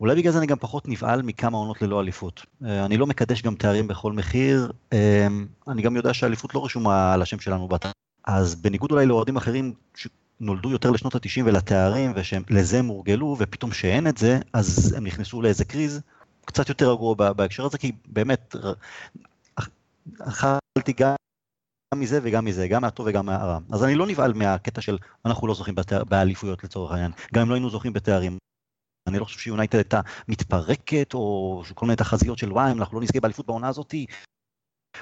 אולי 0.00 0.14
בגלל 0.14 0.32
זה 0.32 0.38
אני 0.38 0.46
גם 0.46 0.56
פחות 0.60 0.88
נבהל 0.88 1.22
מכמה 1.22 1.58
עונות 1.58 1.82
ללא 1.82 2.00
אליפות. 2.00 2.46
אה, 2.64 2.84
אני 2.84 2.96
לא 2.96 3.06
מקדש 3.06 3.42
גם 3.42 3.54
תארים 3.54 3.88
בכל 3.88 4.12
מחיר, 4.12 4.72
אה, 4.92 5.26
אני 5.68 5.82
גם 5.82 5.96
יודע 5.96 6.14
שהאליפות 6.14 6.54
לא 6.54 6.64
רשומה 6.64 7.14
על 7.14 7.22
השם 7.22 7.40
שלנו 7.40 7.68
בתארים. 7.68 7.94
אז 8.26 8.54
בניגוד 8.54 8.92
אולי 8.92 9.06
לאוהדים 9.06 9.36
אחרים, 9.36 9.72
נולדו 10.40 10.70
יותר 10.70 10.90
לשנות 10.90 11.14
ה-90 11.14 11.42
ולתארים, 11.44 12.12
ושלזה 12.16 12.78
הם 12.78 12.86
הורגלו, 12.86 13.36
ופתאום 13.38 13.72
שאין 13.72 14.06
את 14.06 14.18
זה, 14.18 14.38
אז 14.52 14.94
הם 14.96 15.06
נכנסו 15.06 15.42
לאיזה 15.42 15.64
קריז. 15.64 16.00
קצת 16.46 16.68
יותר 16.68 16.92
רגוע 16.92 17.14
בהקשר 17.14 17.64
הזה, 17.64 17.78
כי 17.78 17.92
באמת 18.06 18.54
אכלתי 20.20 20.92
גם 21.00 21.14
מזה 21.94 22.20
וגם 22.22 22.44
מזה, 22.44 22.68
גם 22.68 22.82
מהטוב 22.82 23.06
וגם 23.06 23.26
מהרע. 23.26 23.58
אז 23.72 23.84
אני 23.84 23.94
לא 23.94 24.06
נבהל 24.06 24.32
מהקטע 24.32 24.80
של 24.80 24.98
אנחנו 25.24 25.46
לא 25.46 25.54
זוכים 25.54 25.74
באליפויות 26.08 26.64
לצורך 26.64 26.92
העניין, 26.92 27.12
גם 27.34 27.42
אם 27.42 27.48
לא 27.48 27.54
היינו 27.54 27.70
זוכים 27.70 27.92
בתארים. 27.92 28.38
אני 29.08 29.18
לא 29.18 29.24
חושב 29.24 29.38
שיונייטד 29.38 29.78
הייתה 29.78 30.00
מתפרקת, 30.28 31.14
או 31.14 31.62
כל 31.74 31.86
מיני 31.86 31.96
תחזיות 31.96 32.38
של 32.38 32.52
וואי, 32.52 32.72
אנחנו 32.72 32.98
לא 32.98 33.02
נזכה 33.02 33.20
באליפות 33.20 33.46
בעונה 33.46 33.68
הזאתי, 33.68 34.06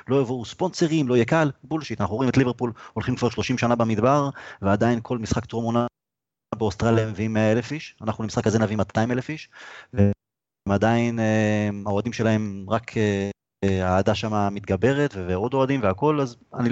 לא 0.08 0.20
יבואו 0.20 0.44
ספונסרים, 0.44 1.08
לא 1.08 1.14
יהיה 1.14 1.24
קל, 1.24 1.50
בולשיט, 1.62 2.00
אנחנו 2.00 2.16
רואים 2.16 2.30
את 2.30 2.36
ליברפול 2.36 2.72
הולכים 2.92 3.16
כבר 3.16 3.30
30 3.30 3.58
שנה 3.58 3.74
במדבר, 3.76 4.30
ועדיין 4.62 5.00
כל 5.02 5.18
משחק 5.18 5.44
טרום 5.44 5.64
עונה 5.64 5.86
באוסטרליה 6.54 7.06
מביאים 7.10 7.32
100 7.32 7.52
אלף 7.52 7.72
איש, 7.72 7.96
אנחנו 8.00 8.24
למשחק 8.24 8.46
הזה 8.46 8.58
נביא 8.58 8.76
200 8.76 9.10
אלף 9.10 9.28
איש, 9.28 9.48
הם 10.66 10.72
עדיין, 10.72 11.18
אה, 11.18 11.70
האוהדים 11.86 12.12
שלהם, 12.12 12.66
רק 12.68 12.92
אה, 12.96 13.30
האהדה 13.64 14.14
שם 14.14 14.48
מתגברת 14.52 15.14
ועוד 15.28 15.54
אוהדים 15.54 15.82
והכל, 15.82 16.20
אז, 16.20 16.36
אני, 16.54 16.68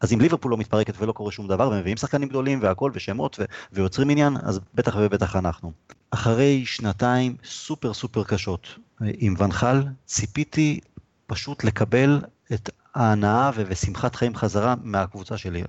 אז 0.00 0.12
אם 0.12 0.20
ליברפול 0.20 0.50
לא 0.50 0.56
מתפרקת 0.56 0.94
ולא 0.98 1.12
קורה 1.12 1.32
שום 1.32 1.48
דבר, 1.48 1.68
ומביאים 1.68 1.96
שחקנים 1.96 2.28
גדולים 2.28 2.62
והכל 2.62 2.90
ושמות 2.94 3.36
ו, 3.40 3.44
ויוצרים 3.72 4.10
עניין, 4.10 4.36
אז 4.42 4.60
בטח 4.74 4.96
ובטח 4.98 5.36
אנחנו. 5.36 5.72
אחרי 6.10 6.66
שנתיים 6.66 7.36
סופר 7.44 7.94
סופר 7.94 8.24
קשות 8.24 8.78
עם 9.00 9.34
ונחל, 9.38 9.82
ציפיתי 10.06 10.80
פשוט 11.26 11.64
לקבל 11.64 12.20
את 12.52 12.70
ההנאה 12.94 13.50
ושמחת 13.54 14.14
חיים 14.14 14.34
חזרה 14.34 14.74
מהקבוצה 14.82 15.38
שלי. 15.38 15.62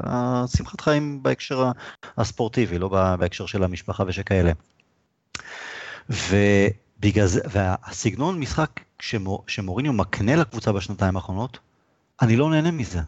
שמחת 0.57 0.81
חיים 0.81 1.23
בהקשר 1.23 1.71
הספורטיבי, 2.17 2.79
לא 2.79 3.15
בהקשר 3.19 3.45
של 3.45 3.63
המשפחה 3.63 4.03
ושכאלה. 4.07 4.51
ו... 6.09 6.35
בגלל 6.99 7.25
זה, 7.25 7.41
והסגנון 7.51 8.39
משחק 8.39 8.79
שמור, 8.99 9.43
שמוריניו 9.47 9.93
מקנה 9.93 10.35
לקבוצה 10.35 10.71
בשנתיים 10.71 11.15
האחרונות, 11.15 11.59
אני 12.21 12.35
לא 12.35 12.49
נהנה 12.49 12.71
מזה. 12.71 12.99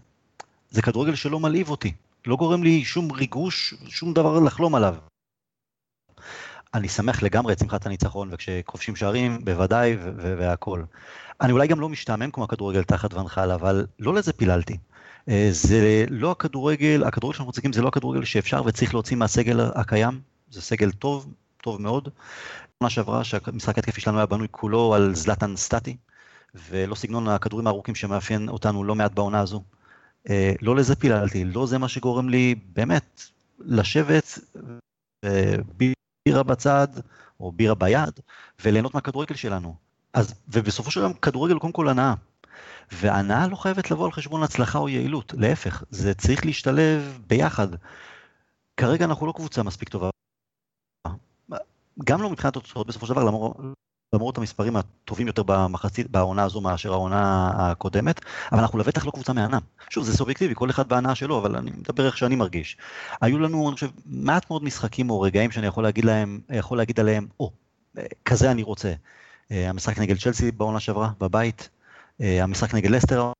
זה 0.70 0.82
כדורגל 0.82 1.16
שלא 1.16 1.40
מלהיב 1.40 1.70
אותי, 1.70 1.94
לא 2.26 2.36
גורם 2.36 2.64
לי 2.64 2.86
שום 2.86 3.12
ריגוש, 3.12 3.74
שום 3.88 4.14
דבר 4.14 4.40
לחלום 4.40 4.76
עליו. 4.76 4.96
אני 6.74 6.90
שמח 6.90 7.24
לגמרי 7.24 7.54
את 7.54 7.60
שמחת 7.60 7.86
הניצחון, 7.86 8.30
וכשכובשים 8.32 8.96
שערים, 8.96 9.46
בוודאי, 9.46 9.98
והכול. 10.16 10.86
אני 11.42 11.52
אולי 11.52 11.68
גם 11.68 11.80
לא 11.80 11.90
משתעמם 11.90 12.32
כמו 12.32 12.44
הכדורגל 12.44 12.84
תחת 12.84 13.14
ונחל, 13.14 13.52
אבל 13.52 13.86
לא 14.00 14.14
לזה 14.14 14.34
פיללתי. 14.34 14.78
אה, 15.30 15.50
זה 15.52 16.06
לא 16.10 16.32
הכדורגל, 16.32 17.04
הכדורגל 17.04 17.36
שאנחנו 17.36 17.50
מציגים 17.50 17.74
זה 17.74 17.82
לא 17.82 17.88
הכדורגל 17.88 18.24
שאפשר 18.24 18.62
וצריך 18.66 18.94
להוציא 18.94 19.18
מהסגל 19.18 19.60
הקיים, 19.76 20.22
זה 20.50 20.62
סגל 20.62 20.92
טוב, 20.92 21.34
טוב 21.62 21.82
מאוד. 21.82 22.10
שעברה 22.90 23.24
שהמשחק 23.24 23.78
התקפי 23.78 24.02
שלנו 24.02 24.18
היה 24.18 24.26
בנוי 24.26 24.48
כולו 24.52 24.94
על 24.94 25.16
זלטן 25.16 25.56
סטטי, 25.56 25.98
ולא 26.56 26.96
סגנון 26.96 27.28
הכדורים 27.28 27.68
הארוכים 27.68 27.96
שמאפיין 27.96 28.50
אותנו 28.50 28.84
לא 28.84 28.96
מעט 28.96 29.12
בעונה 29.12 29.40
הזו. 29.40 29.64
אה, 30.30 30.54
לא 30.62 30.76
לזה 30.76 30.96
פיללתי, 30.96 31.46
לא 31.46 31.66
זה 31.66 31.78
מה 31.78 31.88
שגורם 31.88 32.30
לי 32.30 32.56
באמת 32.74 33.22
לשבת 33.60 34.40
בירה 36.28 36.44
בצד, 36.44 36.88
או 37.40 37.52
בירה 37.52 37.76
ביד, 37.76 38.20
וליהנות 38.64 38.94
מהכדורגל 38.94 39.36
שלנו. 39.36 39.76
אז, 40.14 40.34
ובסופו 40.48 40.92
של 40.92 41.00
דבר 41.00 41.14
כדורגל 41.22 41.60
קודם 41.60 41.74
כל 41.74 41.90
הנאה. 41.90 42.14
והנאה 42.92 43.48
לא 43.48 43.56
חייבת 43.56 43.92
לבוא 43.92 44.06
על 44.06 44.12
חשבון 44.12 44.44
הצלחה 44.44 44.80
או 44.80 44.90
יעילות, 44.90 45.34
להפך, 45.38 45.84
זה 45.90 46.14
צריך 46.14 46.46
להשתלב 46.46 47.20
ביחד. 47.28 47.68
כרגע 48.78 49.06
אנחנו 49.06 49.28
לא 49.28 49.32
קבוצה 49.32 49.64
מספיק 49.64 49.90
טובה. 49.90 50.10
גם 52.04 52.22
לא 52.22 52.30
מבחינת 52.30 52.58
התוצאות 52.58 52.88
בסופו 52.88 53.06
של 53.06 53.14
דבר, 53.14 53.24
למרות, 54.14 54.38
המספרים 54.38 54.76
הטובים 54.76 55.28
יותר 55.28 55.44
במחצית, 55.44 56.12
בעונה 56.12 56.44
הזו 56.44 56.62
מאשר 56.62 56.94
העונה 56.94 57.52
הקודמת, 57.56 58.22
אבל 58.52 58.60
אנחנו 58.60 58.80
לבטח 58.80 59.06
לא 59.06 59.12
קבוצה 59.12 59.34
מהנה. 59.34 59.60
שוב, 59.90 60.04
זה 60.04 60.18
סובייקטיבי, 60.18 60.56
כל 60.56 60.70
אחד 60.70 60.90
בהנאה 60.90 61.16
שלו, 61.16 61.38
אבל 61.38 61.56
אני 61.56 61.72
מדבר 61.72 62.06
איך 62.06 62.18
שאני 62.18 62.36
מרגיש. 62.36 62.78
היו 63.22 63.40
לנו, 63.40 63.68
אני 63.68 63.76
חושב, 63.76 63.90
מעט 64.06 64.50
מאוד 64.50 64.64
משחקים 64.64 65.10
או 65.10 65.22
רגעים 65.22 65.52
שאני 65.52 65.68
יכול 65.68 65.84
להגיד 65.84 66.06
להם, 66.06 66.40
יכול 66.50 66.78
להגיד 66.78 67.00
עליהם, 67.00 67.28
או, 67.40 67.52
כזה 68.26 68.52
אני 68.52 68.64
רוצה. 68.64 68.94
אה, 69.52 69.70
המשחק 69.70 70.00
נגד 70.00 70.18
צ'לסי 70.18 70.52
בעונה 70.52 70.80
שעברה, 70.80 71.10
בבית, 71.20 71.70
אה, 72.22 72.44
המשחק 72.44 72.74
נגד 72.74 72.90
לסטר 72.90 73.32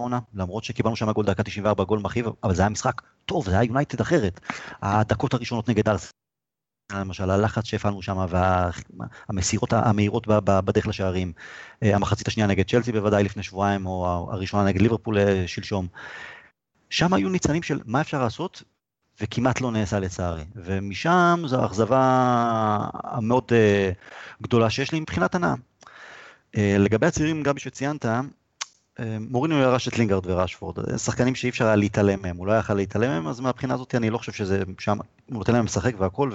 העונה, 0.00 0.18
למרות 0.34 0.64
שקיבלנו 0.64 0.96
שם 0.96 1.12
גול 1.12 1.26
דקה 1.26 1.42
94, 1.42 1.84
גול 1.84 1.98
מכאיב, 1.98 2.26
אבל 2.44 2.54
זה 2.54 2.62
היה 2.62 2.68
משחק 2.68 3.02
טוב, 3.26 3.44
זה 3.44 3.52
היה 3.52 3.64
יונייטד 3.64 4.00
אחרת. 4.00 4.40
הדקות 4.82 5.34
הראשונות 5.34 5.68
נגד 5.68 5.88
ארס, 5.88 6.10
למשל, 6.94 7.30
הלחץ 7.30 7.64
שהפעלנו 7.64 8.02
שם 8.02 8.26
והמסירות 9.28 9.72
המהירות 9.72 10.26
בדרך 10.26 10.86
לשערים, 10.86 11.32
אה, 11.82 11.94
המחצית 11.96 12.28
השנייה 12.28 12.46
נגד 12.46 12.70
צ'לסי 12.70 12.92
בוודאי 12.92 13.24
לפני 13.24 13.42
שבועיים, 13.42 13.86
או 13.86 14.28
הראשונה 14.32 14.64
נגד 14.64 14.80
ליברפול 14.82 15.18
שלשום. 15.46 15.86
שם 16.90 17.14
היו 17.14 17.28
ניצנים 17.28 17.62
של 17.62 17.80
מה 17.84 18.00
אפשר 18.00 18.22
לעשות, 18.22 18.62
וכמעט 19.20 19.60
לא 19.60 19.70
נעשה 19.72 20.00
לצערי. 20.00 20.44
ומשם 20.54 21.42
זו 21.46 21.62
האכזבה 21.62 22.00
המאוד 22.94 23.44
אה, 23.44 24.42
גדולה 24.42 24.70
שיש 24.70 24.92
לי 24.92 25.00
מבחינת 25.00 25.34
הנאה. 25.34 25.54
לגבי 26.54 27.06
הצעירים, 27.06 27.42
גם 27.42 27.58
שציינת, 27.58 28.06
מוריניו 29.20 29.58
ירש 29.58 29.88
את 29.88 29.98
לינגארד 29.98 30.26
וראשפורד, 30.26 30.96
שחקנים 30.98 31.34
שאי 31.34 31.48
אפשר 31.48 31.66
היה 31.66 31.76
להתעלם 31.76 32.22
מהם, 32.22 32.36
הוא 32.36 32.46
לא 32.46 32.52
היה 32.52 32.62
להתעלם 32.74 33.10
מהם, 33.10 33.26
אז 33.26 33.40
מהבחינה 33.40 33.74
הזאת 33.74 33.94
אני 33.94 34.10
לא 34.10 34.18
חושב 34.18 34.32
שזה 34.32 34.62
שם, 34.78 34.98
הוא 35.26 35.38
נותן 35.38 35.52
להם 35.52 35.64
לשחק 35.64 35.94
והכל, 35.98 36.30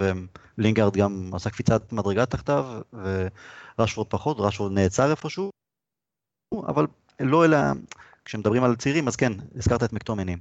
ולינגארד 0.57 0.97
גם 0.97 1.31
עשה 1.33 1.49
קפיצת 1.49 1.93
מדרגה 1.93 2.25
תחתיו, 2.25 2.65
וראשפורד 3.79 4.07
פחות, 4.07 4.37
ראשפורד 4.39 4.71
נעצר 4.71 5.11
איפשהו, 5.11 5.51
אבל 6.67 6.87
לא 7.19 7.45
אלה... 7.45 7.73
כשמדברים 8.25 8.63
על 8.63 8.75
צעירים, 8.75 9.07
אז 9.07 9.15
כן, 9.15 9.33
הזכרת 9.55 9.83
את 9.83 9.93
מקטומני. 9.93 10.35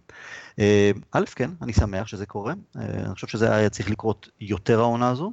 אה, 0.58 0.90
א', 1.12 1.24
כן, 1.34 1.50
אני 1.62 1.72
שמח 1.72 2.06
שזה 2.06 2.26
קורה, 2.26 2.54
אה, 2.76 2.82
אני 3.06 3.14
חושב 3.14 3.26
שזה 3.26 3.54
היה 3.54 3.70
צריך 3.70 3.90
לקרות 3.90 4.28
יותר 4.40 4.80
העונה 4.80 5.08
הזו, 5.08 5.32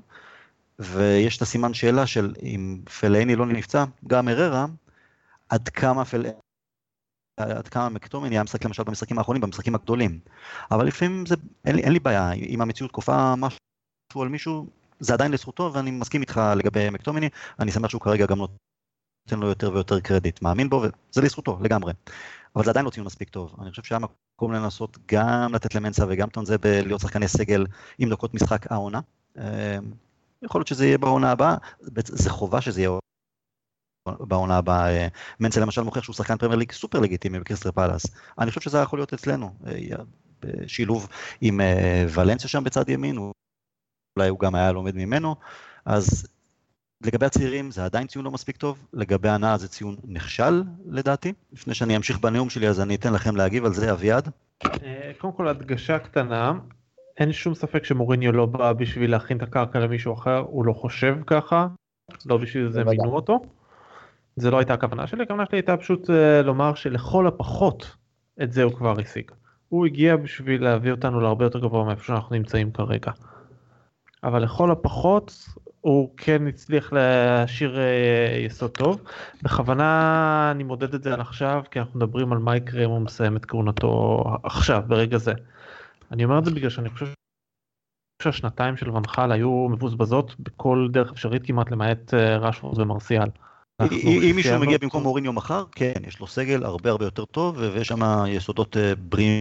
ויש 0.79 1.37
את 1.37 1.41
הסימן 1.41 1.73
שאלה 1.73 2.07
של 2.07 2.33
אם 2.43 2.81
פלאיני 2.99 3.35
לא 3.35 3.45
נפצע, 3.45 3.85
גם 4.07 4.29
אררה, 4.29 4.65
עד 5.49 5.69
כמה 5.69 6.05
פל... 6.05 6.25
עד 7.43 7.67
כמה 7.67 7.89
מקטומני 7.89 8.35
היה 8.35 8.43
משחק 8.43 8.65
למשל 8.65 8.83
במשחקים 8.83 9.17
האחרונים, 9.17 9.41
במשחקים 9.41 9.75
הגדולים. 9.75 10.19
אבל 10.71 10.87
לפעמים 10.87 11.25
זה, 11.25 11.35
אין 11.65 11.75
לי, 11.75 11.83
אין 11.83 11.93
לי 11.93 11.99
בעיה, 11.99 12.31
אם 12.31 12.61
המציאות 12.61 12.91
כופה 12.91 13.35
משהו 13.35 14.21
על 14.21 14.27
מישהו, 14.27 14.67
זה 14.99 15.13
עדיין 15.13 15.31
לזכותו, 15.31 15.71
ואני 15.73 15.91
מסכים 15.91 16.21
איתך 16.21 16.41
לגבי 16.55 16.89
מקטומני, 16.89 17.29
אני 17.59 17.71
שמח 17.71 17.89
שהוא 17.89 18.01
כרגע 18.01 18.25
גם 18.25 18.37
נותן 18.37 19.39
לו 19.39 19.47
יותר 19.47 19.73
ויותר 19.73 19.99
קרדיט, 19.99 20.41
מאמין 20.41 20.69
בו, 20.69 20.81
וזה 20.81 21.21
לזכותו 21.21 21.59
לגמרי. 21.61 21.93
אבל 22.55 22.63
זה 22.63 22.69
עדיין 22.69 22.85
לא 22.85 22.89
ציון 22.89 23.05
מספיק 23.05 23.29
טוב. 23.29 23.55
אני 23.61 23.69
חושב 23.69 23.83
שהיה 23.83 23.99
מקום 23.99 24.53
לנסות 24.53 24.97
גם 25.05 25.53
לתת 25.53 25.75
למנסה 25.75 26.05
וגם 26.09 26.29
טואנזבה 26.29 26.55
להיות 26.63 27.01
שחקני 27.01 27.27
סגל 27.27 27.65
עם 27.97 28.09
דקות 28.09 28.33
משחק 28.33 28.71
העונה. 28.71 28.99
אמ, 29.37 29.43
יכול 30.43 30.59
להיות 30.59 30.67
שזה 30.67 30.85
יהיה 30.85 30.97
בעונה 30.97 31.31
הבאה, 31.31 31.55
זה 32.03 32.29
חובה 32.29 32.61
שזה 32.61 32.81
יהיה 32.81 32.91
בעונה 34.09 34.57
הבאה. 34.57 34.89
אה, 34.89 35.07
מנסה 35.39 35.61
למשל 35.61 35.81
מוכיח 35.81 36.03
שהוא 36.03 36.13
שחקן 36.13 36.37
פרמייר 36.37 36.59
ליג 36.59 36.71
סופר 36.71 36.99
לגיטימי 36.99 37.39
בקריסטל 37.39 37.71
פאלאס. 37.71 38.05
אני 38.39 38.49
חושב 38.49 38.61
שזה 38.61 38.77
יכול 38.77 38.99
להיות 38.99 39.13
אצלנו, 39.13 39.53
אה, 39.67 39.73
בשילוב 40.39 41.07
עם 41.41 41.61
אה, 41.61 42.05
ולנסיה 42.13 42.49
שם 42.49 42.63
בצד 42.63 42.89
ימין, 42.89 43.17
אולי 43.17 44.29
הוא 44.29 44.39
גם 44.39 44.55
היה 44.55 44.71
לומד 44.71 44.95
ממנו, 44.95 45.35
אז 45.85 46.27
לגבי 47.05 47.25
הצעירים 47.25 47.71
זה 47.71 47.85
עדיין 47.85 48.07
ציון 48.07 48.25
לא 48.25 48.31
מספיק 48.31 48.57
טוב, 48.57 48.87
לגבי 48.93 49.29
הנאה 49.29 49.57
זה 49.57 49.67
ציון 49.67 49.95
נכשל 50.03 50.63
לדעתי. 50.85 51.33
לפני 51.53 51.73
שאני 51.73 51.97
אמשיך 51.97 52.19
בנאום 52.19 52.49
שלי 52.49 52.67
אז 52.67 52.81
אני 52.81 52.95
אתן 52.95 53.13
לכם 53.13 53.35
להגיב 53.35 53.65
על 53.65 53.73
זה, 53.73 53.91
אביעד. 53.91 54.29
קודם 55.17 55.33
כל 55.33 55.47
הדגשה 55.47 55.99
קטנה, 55.99 56.53
אין 57.17 57.31
שום 57.31 57.55
ספק 57.55 57.83
שמוריניו 57.83 58.31
לא 58.31 58.45
בא 58.45 58.73
בשביל 58.73 59.11
להכין 59.11 59.37
את 59.37 59.43
הקרקע 59.43 59.79
למישהו 59.79 60.13
אחר, 60.13 60.37
הוא 60.37 60.65
לא 60.65 60.73
חושב 60.73 61.15
ככה, 61.27 61.67
לא 62.25 62.37
בשביל 62.37 62.71
זה 62.71 62.83
מינו 62.83 63.15
אותו. 63.15 63.41
זה 64.35 64.51
לא 64.51 64.57
הייתה 64.57 64.73
הכוונה 64.73 65.07
שלי, 65.07 65.23
הכוונה 65.23 65.45
שלי 65.45 65.57
הייתה 65.57 65.77
פשוט 65.77 66.09
uh, 66.09 66.13
לומר 66.43 66.73
שלכל 66.73 67.27
הפחות 67.27 67.95
את 68.43 68.51
זה 68.51 68.63
הוא 68.63 68.73
כבר 68.73 68.99
השיג. 68.99 69.31
הוא 69.69 69.85
הגיע 69.85 70.15
בשביל 70.15 70.63
להביא 70.63 70.91
אותנו 70.91 71.19
להרבה 71.19 71.45
יותר 71.45 71.59
גבוה 71.59 71.85
מאיפה 71.85 72.03
שאנחנו 72.03 72.35
נמצאים 72.35 72.71
כרגע. 72.71 73.11
אבל 74.23 74.43
לכל 74.43 74.71
הפחות 74.71 75.45
הוא 75.81 76.09
כן 76.17 76.47
הצליח 76.47 76.93
להשאיר 76.93 77.79
אה, 77.79 78.37
יסוד 78.45 78.71
טוב. 78.71 79.01
בכוונה 79.43 80.51
אני 80.51 80.63
מודד 80.63 80.93
את 80.93 81.03
זה 81.03 81.13
על 81.13 81.21
עכשיו, 81.21 81.63
כי 81.71 81.79
אנחנו 81.79 81.99
מדברים 81.99 82.33
על 82.33 82.37
מה 82.37 82.57
יקרה 82.57 82.85
אם 82.85 82.89
הוא 82.89 82.99
מסיים 82.99 83.37
את 83.37 83.45
כהונתו 83.45 84.23
עכשיו, 84.43 84.83
ברגע 84.87 85.17
זה. 85.17 85.33
אני 86.11 86.23
אומר 86.23 86.39
את 86.39 86.45
זה 86.45 86.51
בגלל 86.51 86.69
שאני 86.69 86.89
חושב 86.89 87.05
שהשנתיים 88.23 88.77
של 88.77 88.89
ונחל 88.89 89.31
היו 89.31 89.67
מבוזבזות 89.69 90.35
בכל 90.39 90.87
דרך 90.91 91.11
אפשרית 91.11 91.45
כמעט 91.45 91.71
למעט 91.71 92.13
אה, 92.13 92.37
רשפורד 92.37 92.79
ומרסיאל. 92.79 93.27
אם 93.91 94.35
מישהו 94.35 94.59
מגיע 94.59 94.77
במקום 94.81 95.03
מוריניו 95.03 95.33
מחר, 95.33 95.63
כן, 95.71 95.93
יש 96.07 96.19
לו 96.19 96.27
סגל 96.27 96.63
הרבה 96.63 96.89
הרבה 96.89 97.05
יותר 97.05 97.25
טוב 97.25 97.57
ויש 97.57 97.87
שם 97.87 98.23
יסודות 98.27 98.77
אה, 98.77 98.95
בריאים 98.95 99.39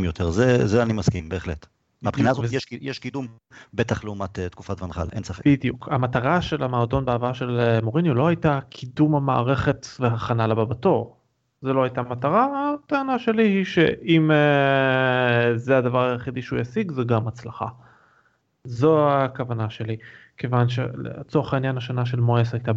יותר, 0.00 0.30
זה 0.30 0.82
אני 0.82 0.92
מסכים, 0.92 1.28
בהחלט. 1.28 1.66
מהבחינה 2.02 2.30
הזאת 2.30 2.52
יש, 2.52 2.66
יש 2.70 2.98
קידום, 2.98 3.26
בטח 3.74 4.04
לעומת 4.04 4.38
uh, 4.38 4.48
תקופת 4.48 4.82
ונחל, 4.82 5.06
אין 5.12 5.22
ספק. 5.22 5.46
בדיוק. 5.46 5.88
המטרה 5.90 6.42
של 6.42 6.62
המועדון 6.62 7.04
בעבר 7.04 7.32
של 7.32 7.60
uh, 7.80 7.84
מוריניו 7.84 8.14
לא 8.14 8.28
הייתה 8.28 8.58
קידום 8.68 9.14
המערכת 9.14 9.86
והכנה 10.00 10.46
לבא 10.46 10.64
בתור. 10.64 11.16
זה 11.62 11.72
לא 11.72 11.82
הייתה 11.82 12.02
מטרה, 12.02 12.74
הטענה 12.74 13.18
שלי 13.18 13.48
היא 13.48 13.64
שאם 13.64 14.30
uh, 14.30 15.56
זה 15.56 15.78
הדבר 15.78 16.04
היחידי 16.04 16.42
שהוא 16.42 16.58
ישיג, 16.58 16.92
זה 16.92 17.04
גם 17.04 17.28
הצלחה. 17.28 17.66
זו 18.64 19.10
הכוונה 19.10 19.70
שלי, 19.70 19.96
כיוון 20.36 20.68
שלצורך 20.68 21.54
העניין 21.54 21.76
השנה 21.76 22.06
של 22.06 22.20
מואס 22.20 22.54
הייתה 22.54 22.72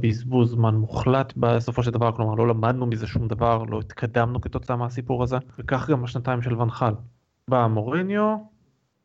בזבוז 0.00 0.50
זמן 0.50 0.74
מוחלט 0.74 1.32
בסופו 1.36 1.82
של 1.82 1.90
דבר, 1.90 2.12
כלומר 2.12 2.34
לא 2.34 2.48
למדנו 2.48 2.86
מזה 2.86 3.06
שום 3.06 3.28
דבר, 3.28 3.62
לא 3.62 3.80
התקדמנו 3.80 4.40
כתוצאה 4.40 4.76
מהסיפור 4.76 5.22
הזה, 5.22 5.36
וכך 5.58 5.90
גם 5.90 6.04
השנתיים 6.04 6.42
של 6.42 6.54
ונחל. 6.54 6.92
בא 7.48 7.66
מוריניו, 7.66 8.36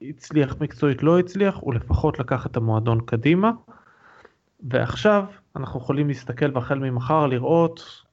הצליח 0.01 0.55
מקצועית 0.61 1.03
לא 1.03 1.19
הצליח, 1.19 1.57
הוא 1.59 1.73
לפחות 1.73 2.19
לקח 2.19 2.45
את 2.45 2.57
המועדון 2.57 3.01
קדימה, 3.05 3.51
ועכשיו 4.63 5.25
אנחנו 5.55 5.79
יכולים 5.79 6.07
להסתכל 6.07 6.51
והחל 6.53 6.79
ממחר 6.79 7.27
לראות 7.27 8.05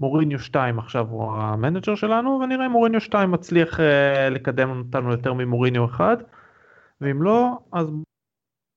מוריניו 0.00 0.38
2 0.38 0.78
עכשיו 0.78 1.06
הוא 1.10 1.32
המנג'ר 1.32 1.94
שלנו 1.94 2.40
ונראה 2.42 2.68
מוריניו 2.68 3.00
2 3.00 3.30
מצליח 3.30 3.80
אה, 3.80 3.82
לקדם 4.30 4.78
אותנו 4.78 5.10
יותר 5.10 5.32
ממוריניו 5.32 5.84
1 5.84 6.18
ואם 7.00 7.22
לא 7.22 7.58
אז 7.72 7.92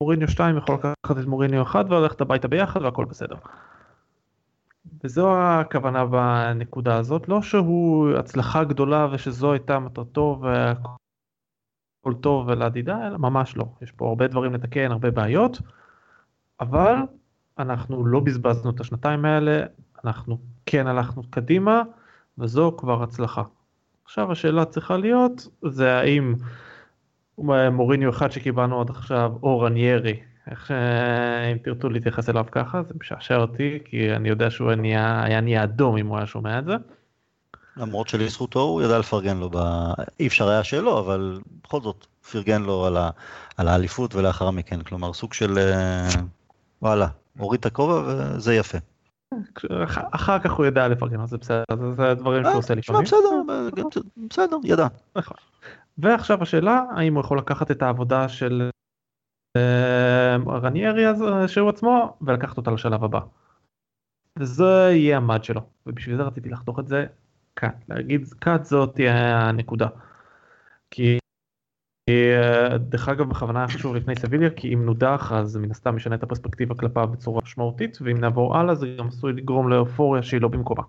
מוריניו 0.01 0.27
2 0.27 0.57
יכול 0.57 0.75
לקחת 0.75 1.17
את 1.17 1.25
מוריניו 1.25 1.61
1 1.63 1.85
וללכת 1.89 2.21
הביתה 2.21 2.47
ביחד 2.47 2.81
והכל 2.81 3.05
בסדר. 3.05 3.35
וזו 5.03 5.41
הכוונה 5.41 6.05
בנקודה 6.05 6.95
הזאת, 6.95 7.29
לא 7.29 7.41
שהוא 7.41 8.09
הצלחה 8.17 8.63
גדולה 8.63 9.07
ושזו 9.11 9.51
הייתה 9.51 9.79
מטרתו 9.79 10.41
והכל 10.41 12.13
טוב 12.21 12.47
ולעדידה, 12.47 13.07
אלא 13.07 13.17
ממש 13.17 13.57
לא. 13.57 13.65
יש 13.81 13.91
פה 13.91 14.07
הרבה 14.07 14.27
דברים 14.27 14.53
לתקן, 14.53 14.91
הרבה 14.91 15.11
בעיות, 15.11 15.59
אבל 16.59 16.95
אנחנו 17.59 18.05
לא 18.05 18.19
בזבזנו 18.19 18.69
את 18.69 18.79
השנתיים 18.79 19.25
האלה, 19.25 19.63
אנחנו 20.05 20.37
כן 20.65 20.87
הלכנו 20.87 21.23
קדימה, 21.29 21.81
וזו 22.37 22.75
כבר 22.77 23.03
הצלחה. 23.03 23.43
עכשיו 24.05 24.31
השאלה 24.31 24.65
צריכה 24.65 24.97
להיות, 24.97 25.47
זה 25.65 25.97
האם 25.97 26.33
מוריניו 27.71 28.09
אחד 28.09 28.31
שקיבלנו 28.31 28.81
עד 28.81 28.89
עכשיו, 28.89 29.31
או 29.43 29.59
רניירי, 29.59 30.19
איך 30.51 30.71
אם 31.51 31.57
תרצו 31.57 31.89
להתייחס 31.89 32.29
אליו 32.29 32.45
ככה, 32.51 32.83
זה 32.83 32.93
משעשע 33.01 33.35
אותי, 33.35 33.79
כי 33.85 34.15
אני 34.15 34.29
יודע 34.29 34.49
שהוא 34.49 34.73
נהיה, 34.73 35.23
היה 35.23 35.41
נהיה 35.41 35.63
אדום 35.63 35.97
אם 35.97 36.07
הוא 36.07 36.17
היה 36.17 36.25
שומע 36.25 36.59
את 36.59 36.65
זה. 36.65 36.73
למרות 37.77 38.07
שלזכותו 38.07 38.59
הוא 38.61 38.81
ידע 38.81 38.99
לפרגן 38.99 39.37
לו, 39.37 39.49
ב... 39.49 39.57
אי 40.19 40.27
אפשר 40.27 40.49
היה 40.49 40.63
שלא, 40.63 40.99
אבל 40.99 41.39
בכל 41.63 41.81
זאת 41.81 42.07
פרגן 42.31 42.61
לו 42.61 42.85
על, 42.85 42.97
ה... 42.97 43.09
על 43.57 43.67
האליפות 43.67 44.15
ולאחר 44.15 44.51
מכן, 44.51 44.81
כלומר 44.81 45.13
סוג 45.13 45.33
של 45.33 45.57
אה, 45.57 46.09
וואלה, 46.81 47.07
הוריד 47.37 47.59
את 47.59 47.65
הכובע 47.65 48.03
וזה 48.07 48.55
יפה. 48.55 48.77
אחר 49.91 50.39
כך 50.39 50.51
הוא 50.51 50.65
ידע 50.65 50.87
לפרגן, 50.87 51.25
זה 51.25 51.37
בסדר, 51.37 51.63
זה 51.97 52.13
דברים 52.13 52.43
שהוא 52.43 52.55
עושה 52.55 52.75
לפעמים. 52.75 53.03
בסדר, 53.03 53.41
בסדר, 54.29 54.57
ידע. 54.63 54.87
ועכשיו 56.01 56.41
השאלה, 56.43 56.83
האם 56.95 57.13
הוא 57.13 57.21
יכול 57.21 57.37
לקחת 57.37 57.71
את 57.71 57.81
העבודה 57.81 58.29
של 58.29 58.69
אה, 59.57 60.35
רניירי 60.47 61.03
שהוא 61.47 61.69
עצמו, 61.69 62.17
ולקחת 62.21 62.57
אותה 62.57 62.71
לשלב 62.71 63.03
הבא. 63.03 63.19
וזה 64.39 64.89
יהיה 64.91 65.17
המד 65.17 65.43
שלו, 65.43 65.61
ובשביל 65.85 66.17
זה 66.17 66.23
רציתי 66.23 66.49
לחתוך 66.49 66.79
את 66.79 66.87
זה 66.87 67.05
קאט, 67.53 67.89
להגיד 67.89 68.27
קאט 68.39 68.65
זאת 68.65 68.95
תהיה 68.95 69.39
הנקודה. 69.39 69.87
כי 70.91 71.17
אה, 72.09 72.77
דרך 72.77 73.09
אגב 73.09 73.29
בכוונה 73.29 73.67
חשוב 73.67 73.95
לפני 73.95 74.15
סביליה 74.15 74.49
כי 74.49 74.73
אם 74.73 74.85
נודח 74.85 75.31
אז 75.31 75.57
מן 75.57 75.71
הסתם 75.71 75.95
משנה 75.95 76.15
את 76.15 76.23
הפרספקטיבה 76.23 76.75
כלפיו 76.75 77.07
בצורה 77.07 77.41
משמעותית 77.43 77.97
ואם 78.01 78.17
נעבור 78.17 78.57
הלאה 78.57 78.75
זה 78.75 78.95
גם 78.99 79.07
עשוי 79.07 79.33
לגרום 79.33 79.69
לאופוריה 79.69 80.23
שהיא 80.23 80.41
לא 80.41 80.47
במקומה. 80.47 80.83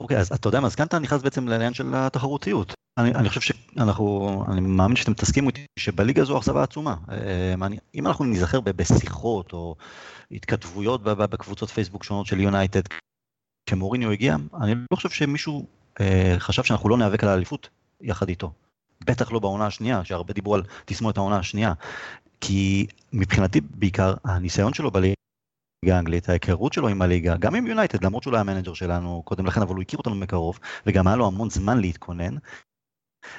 אוקיי 0.00 0.18
אז 0.18 0.32
אתה 0.32 0.48
יודע 0.48 0.60
מה 0.60 0.66
אז 0.66 0.74
כאן 0.74 0.86
אתה 0.86 0.98
נכנס 0.98 1.22
בעצם 1.22 1.48
לעניין 1.48 1.74
של 1.74 1.94
התחרותיות. 1.94 2.74
אני, 2.98 3.14
אני 3.14 3.28
חושב 3.28 3.40
שאנחנו, 3.40 4.44
אני 4.48 4.60
מאמין 4.60 4.96
שאתם 4.96 5.14
תסכימו 5.14 5.48
איתי 5.48 5.66
שבליגה 5.78 6.24
זו 6.24 6.38
אכזבה 6.38 6.62
עצומה. 6.62 6.94
אה, 7.10 7.54
אם 7.94 8.06
אנחנו 8.06 8.24
נזכר 8.24 8.60
בשיחות 8.60 9.52
או 9.52 9.74
התכתבויות 10.30 11.02
בקבוצות 11.02 11.70
פייסבוק 11.70 12.04
שונות 12.04 12.26
של 12.26 12.40
יונייטד, 12.40 12.80
כשמוריניו 13.66 14.10
הגיע, 14.10 14.36
אני 14.62 14.74
לא 14.74 14.96
חושב 14.96 15.10
שמישהו 15.10 15.66
אה, 16.00 16.34
חשב 16.38 16.62
שאנחנו 16.62 16.88
לא 16.88 16.98
ניאבק 16.98 17.22
על 17.22 17.28
האליפות 17.28 17.68
יחד 18.00 18.28
איתו. 18.28 18.52
בטח 19.06 19.32
לא 19.32 19.38
בעונה 19.38 19.66
השנייה, 19.66 20.04
שהרבה 20.04 20.32
דיברו 20.32 20.54
על 20.54 20.62
תסמונת 20.84 21.16
העונה 21.16 21.38
השנייה. 21.38 21.72
כי 22.40 22.86
מבחינתי 23.12 23.60
בעיקר 23.60 24.14
הניסיון 24.24 24.74
שלו 24.74 24.90
בליגה 24.90 25.14
האנגלית, 25.84 26.28
ההיכרות 26.28 26.72
שלו 26.72 26.88
עם 26.88 27.02
הליגה, 27.02 27.36
גם 27.36 27.54
עם 27.54 27.66
יונייטד, 27.66 28.04
למרות 28.04 28.22
שהוא 28.22 28.32
לא 28.32 28.36
היה 28.36 28.44
מנג'ר 28.44 28.74
שלנו 28.74 29.22
קודם 29.24 29.46
לכן, 29.46 29.62
אבל 29.62 29.74
הוא 29.74 29.82
הכיר 29.82 29.98
אותנו 29.98 30.14
מקרוב, 30.14 30.58
וגם 30.86 31.06
היה 31.06 31.16
לו 31.16 31.26
המון 31.26 31.50
זמן 31.50 31.78
להתכונן. 31.78 32.34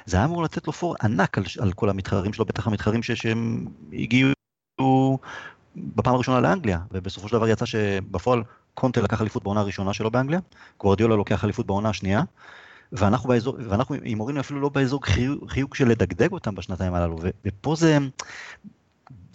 זה 0.06 0.16
היה 0.16 0.26
אמור 0.26 0.42
לתת 0.42 0.66
לו 0.66 0.72
פור 0.72 0.96
ענק 1.02 1.38
על, 1.38 1.44
על 1.60 1.72
כל 1.72 1.90
המתחרים 1.90 2.32
שלו, 2.32 2.44
בטח 2.44 2.66
המתחרים 2.66 3.02
ש, 3.02 3.10
שהם 3.10 3.66
הגיעו 3.92 4.32
בפעם 5.76 6.14
הראשונה 6.14 6.40
לאנגליה, 6.40 6.80
ובסופו 6.92 7.28
של 7.28 7.36
דבר 7.36 7.48
יצא 7.48 7.66
שבפועל 7.66 8.42
קונטה 8.74 9.00
לקח 9.00 9.20
אליפות 9.20 9.44
בעונה 9.44 9.60
הראשונה 9.60 9.92
שלו 9.92 10.10
באנגליה, 10.10 10.40
גוורדיולה 10.80 11.16
לוקח 11.16 11.44
אליפות 11.44 11.66
בעונה 11.66 11.88
השנייה, 11.88 12.22
ואנחנו 12.92 13.28
באזור, 13.28 13.56
ואנחנו 13.68 13.96
עם 14.02 14.18
מוריניו 14.18 14.40
אפילו 14.40 14.60
לא 14.60 14.68
באזור 14.68 15.04
חיוג, 15.04 15.50
חיוג 15.50 15.74
של 15.74 15.88
לדגדג 15.88 16.32
אותם 16.32 16.54
בשנתיים 16.54 16.94
הללו, 16.94 17.18
ופה 17.44 17.74
זה, 17.74 17.98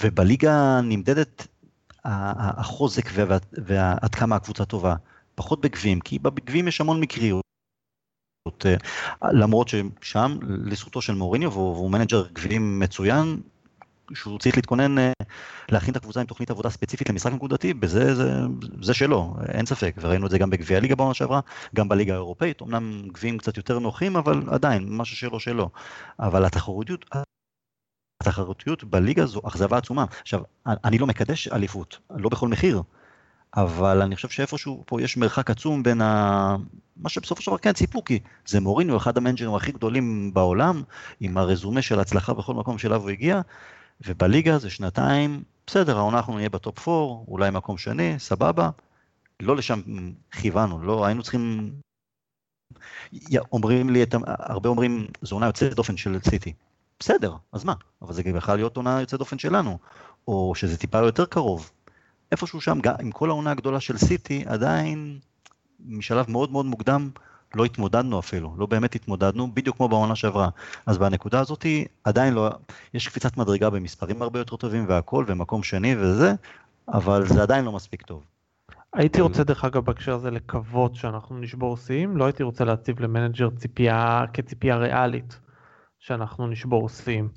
ובליגה 0.01 0.82
נמדדת 0.84 1.47
החוזק 2.06 3.10
ועד 3.66 4.16
כמה 4.16 4.36
הקבוצה 4.36 4.66
טובה, 4.66 4.95
פחות 5.36 5.62
בגביעים, 5.62 5.99
כי 5.99 6.20
בגביעים 6.20 6.68
יש 6.68 6.82
המון 6.82 6.99
מקריות. 6.99 7.43
למרות 9.32 9.68
ששם 9.68 10.38
לזכותו 10.41 11.01
של 11.01 11.14
מוריניו 11.14 11.51
והוא 11.51 11.91
מנג'ר 11.91 12.28
גביעים 12.34 12.80
מצוין, 12.80 13.41
שהוא 14.14 14.39
צריך 14.39 14.56
להתכונן 14.56 14.97
אה, 14.97 15.12
להכין 15.70 15.91
את 15.91 15.97
הקבוצה 15.97 16.20
עם 16.20 16.26
תוכנית 16.26 16.51
עבודה 16.51 16.70
ספציפית 16.70 17.10
למשחק 17.10 17.34
נקודתי, 17.34 17.74
בזה 17.74 18.16
זה, 18.16 18.32
זה 18.82 18.93
שלו, 18.93 19.36
אין 19.47 19.66
ספק, 19.66 19.95
וראינו 20.01 20.26
את 20.26 20.32
זה 20.32 20.38
גם 20.38 20.49
בגביע 20.49 20.78
הליגה 20.78 20.95
בעונה 20.95 21.14
שעברה, 21.14 21.39
גם 21.76 21.89
בליגה 21.89 22.14
האירופאית, 22.14 22.62
אמנם 22.62 23.01
גביעים 23.08 23.38
קצת 23.38 23.58
יותר 23.58 23.80
נוחים, 23.80 24.16
אבל 24.16 24.43
עדיין, 24.47 24.86
משהו 24.89 25.18
שלו 25.18 25.39
שלו. 25.39 25.70
אבל 26.20 26.45
התחרותיות, 26.45 27.06
התחרותיות 28.28 28.84
בליגה 28.84 29.26
זו 29.26 29.42
אכזבה 29.48 29.78
עצומה. 29.78 30.06
עכשיו, 30.22 30.42
אני 30.66 30.98
לא 30.98 31.08
מקדש 31.08 31.48
אליפות, 31.48 32.00
לא 32.10 32.30
בכל 32.30 32.48
מחיר, 32.48 32.82
אבל 33.56 34.02
אני 34.02 34.16
חושב 34.16 34.30
שאיפשהו 34.30 34.84
פה 34.86 35.02
יש 35.02 35.18
מרחק 35.18 35.50
עצום 35.50 35.84
בין 35.84 36.02
ה... 36.02 36.56
מה 36.98 37.10
שבסופו 37.10 37.42
של 37.42 37.52
דבר 37.52 37.58
כן 37.58 37.74
ציפו, 37.74 38.04
כי 38.04 38.20
זה 38.46 38.60
מוריניו, 38.60 38.98
אחד 38.98 39.18
המנג'רים 39.18 39.56
הכי 39.56 39.72
גדולים 39.72 40.34
בעולם, 40.34 40.84
עם 41.20 41.38
הרזומה 41.38 41.82
של 41.82 42.00
הצלחה 42.00 42.34
בכל 42.34 42.54
מקום 42.54 42.78
שאליו 42.78 43.02
הוא 43.02 43.10
הגיע, 43.10 43.42
ובליגה 44.08 44.58
זה 44.58 44.70
שנתיים, 44.70 45.44
בסדר, 45.68 45.98
העונה 45.98 46.18
אנחנו 46.18 46.36
נהיה 46.36 46.50
בטופ 46.50 46.88
4, 46.88 47.24
אולי 47.28 47.50
מקום 47.50 47.78
שני, 47.78 48.16
סבבה. 48.20 48.70
לא 49.40 49.56
לשם 49.56 49.82
כיוונו, 50.32 50.84
לא 50.84 51.06
היינו 51.06 51.24
צריכים... 51.24 51.74
אומרים 53.52 53.90
לי, 53.90 54.06
הרבה 54.28 54.70
אומרים, 54.70 55.08
זו 55.22 55.36
עונה 55.36 55.46
יוצאת 55.46 55.74
דופן 55.74 55.98
של 55.98 56.20
סיטי. 56.30 56.54
בסדר, 57.04 57.36
אז 57.51 57.64
מה? 57.64 57.74
אבל 58.01 58.14
זה 58.14 58.24
גם 58.24 58.36
יכול 58.36 58.56
להיות 58.56 58.78
עונה 58.78 59.01
יוצאת 59.01 59.20
דופן 59.20 59.39
שלנו, 59.39 59.78
או 60.28 60.56
שזה 60.56 60.78
טיפה 60.78 60.97
יותר 60.97 61.26
קרוב. 61.26 61.72
איפשהו 62.32 62.62
שם, 62.62 62.80
גם 62.80 62.93
עם 62.99 63.12
כל 63.12 63.30
העונה 63.30 63.51
הגדולה 63.51 63.80
של 63.80 63.97
סיטי, 63.97 64.43
עדיין 64.47 65.20
משלב 65.86 66.32
מאוד 66.32 66.51
מאוד 66.51 66.66
מוקדם 66.66 67.10
לא 67.56 67.66
התמודדנו 67.66 68.20
אפילו, 68.20 68.56
לא 68.58 68.66
באמת 68.66 68.95
התמודדנו, 68.95 69.51
בדיוק 69.54 69.78
כמו 69.78 69.89
בעונה 69.89 70.16
שעברה. 70.16 70.49
אז 70.86 70.97
בנקודה 70.97 71.39
הזאת 71.39 71.66
עדיין 72.04 72.34
לא, 72.34 72.49
יש 72.93 73.08
קפיצת 73.08 73.38
מדרגה 73.38 73.70
במספרים 73.70 74.22
הרבה 74.22 74.39
יותר 74.39 74.56
טובים 74.56 74.86
והכל, 74.88 75.26
ומקום 75.28 75.64
שני 75.64 75.95
וזה, 75.99 76.34
אבל 76.88 77.28
זה 77.28 77.41
עדיין 77.41 77.66
לא 77.66 77.72
מספיק 77.72 78.01
טוב. 78.01 78.24
הייתי 78.93 79.22
רוצה 79.22 79.43
דרך 79.43 79.66
אגב 79.66 79.86
בהקשר 79.86 80.14
הזה 80.14 80.32
לקוות 80.32 80.95
שאנחנו 80.95 81.38
נשבור 81.38 81.78
שיאים, 81.78 82.18
לא 82.18 82.26
הייתי 82.26 82.43
רוצה 82.43 82.66
להציב 82.66 82.99
למנג'ר 82.99 83.49
ציפייה 83.49 84.26
כציפייה 84.34 84.78
ריאלית 84.78 85.43
שאנחנו 86.06 86.47
נשבור 86.47 86.89
שיאים. 86.89 87.30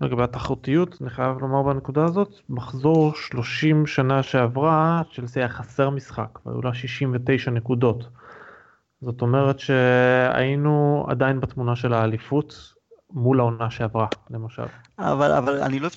לגבי 0.00 0.22
התחרותיות, 0.22 0.98
אני 1.00 1.10
חייב 1.10 1.38
לומר 1.38 1.62
בנקודה 1.62 2.04
הזאת, 2.04 2.40
מחזור 2.48 3.14
30 3.14 3.86
שנה 3.86 4.22
שעברה, 4.22 5.02
צ'לסי 5.14 5.40
היה 5.40 5.48
חסר 5.48 5.90
משחק, 5.90 6.38
והיו 6.46 6.62
לה 6.62 6.74
69 6.74 7.50
נקודות. 7.50 8.08
זאת 9.00 9.22
אומרת 9.22 9.58
שהיינו 9.58 11.06
עדיין 11.08 11.40
בתמונה 11.40 11.76
של 11.76 11.92
האליפות 11.92 12.74
מול 13.10 13.40
העונה 13.40 13.70
שעברה, 13.70 14.06
למשל. 14.30 14.66
אבל, 14.98 15.32
אבל 15.32 15.62
אני 15.62 15.80
לא 15.80 15.88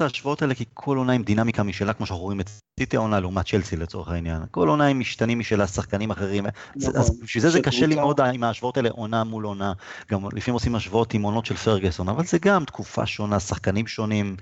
ההשוואות 0.00 0.42
האלה, 0.42 0.54
כי 0.54 0.64
כל 0.74 0.96
עונה 0.96 1.12
עם 1.12 1.22
דינמיקה 1.22 1.62
משלה, 1.62 1.92
כמו 1.92 2.06
שאנחנו 2.06 2.24
רואים 2.24 2.40
את 2.40 2.50
סיטי 2.80 2.96
העונה 2.96 3.20
לעומת 3.20 3.46
צ'לסי 3.46 3.76
לצורך 3.76 4.08
העניין. 4.08 4.42
כל 4.50 4.68
עונה 4.68 4.86
עם 4.86 5.00
משתנים 5.00 5.38
משלה, 5.38 5.66
שחקנים 5.66 6.10
אחרים. 6.10 6.46
נכון. 6.76 6.96
אז 6.96 7.20
בשביל 7.22 7.42
זה 7.42 7.50
זה 7.50 7.62
קשה 7.62 7.86
לי 7.86 7.94
מאוד 7.94 8.20
עם 8.20 8.42
ההשוואות 8.42 8.76
האלה 8.76 8.90
עונה 8.90 9.24
מול 9.24 9.44
עונה. 9.44 9.72
גם 10.10 10.20
לפעמים 10.32 10.54
עושים 10.54 10.74
השוואות 10.74 11.14
עם 11.14 11.22
עונות 11.22 11.46
של 11.46 11.56
פרגסון, 11.56 12.08
אבל 12.08 12.24
זה 12.24 12.38
גם 12.38 12.64
תקופה 12.64 13.06
שונה, 13.06 13.40
שחקנים 13.40 13.86
שונים, 13.86 14.36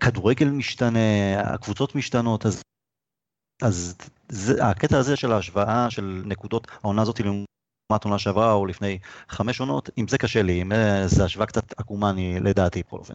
כדורגל 0.00 0.48
משתנה, 0.48 0.98
הקבוצות 1.40 1.94
משתנות, 1.94 2.46
אז 2.46 2.62
אז 3.62 3.94
זה, 4.28 4.66
הקטע 4.66 4.98
הזה 4.98 5.16
של 5.16 5.32
ההשוואה 5.32 5.90
של 5.90 6.22
נקודות 6.24 6.68
העונה 6.82 7.02
הזאת 7.02 7.20
לעומת 7.20 8.04
עונה 8.04 8.18
שעברה 8.18 8.52
או 8.52 8.66
לפני 8.66 8.98
חמש 9.28 9.60
עונות, 9.60 9.90
עם 9.96 10.08
זה 10.08 10.18
קשה 10.18 10.42
לי, 10.42 10.60
עם 10.60 10.72
זה 11.06 11.24
השוואה 11.24 11.46
קצת 11.46 11.80
עקומה 11.80 12.12
לדעתי 12.40 12.82
בכל 12.82 12.98
אופן. 12.98 13.14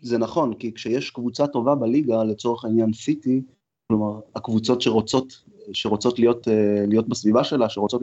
זה 0.00 0.18
נכון, 0.18 0.54
כי 0.54 0.74
כשיש 0.74 1.10
קבוצה 1.10 1.46
טובה 1.46 1.74
בליגה, 1.74 2.24
לצורך 2.24 2.64
העניין 2.64 2.92
סיטי, 2.92 3.42
כלומר 3.88 4.20
הקבוצות 4.36 4.80
שרוצות, 4.80 5.42
שרוצות 5.72 6.18
להיות, 6.18 6.48
אה, 6.48 6.84
להיות 6.86 7.08
בסביבה 7.08 7.44
שלה, 7.44 7.68
שרוצות 7.68 8.02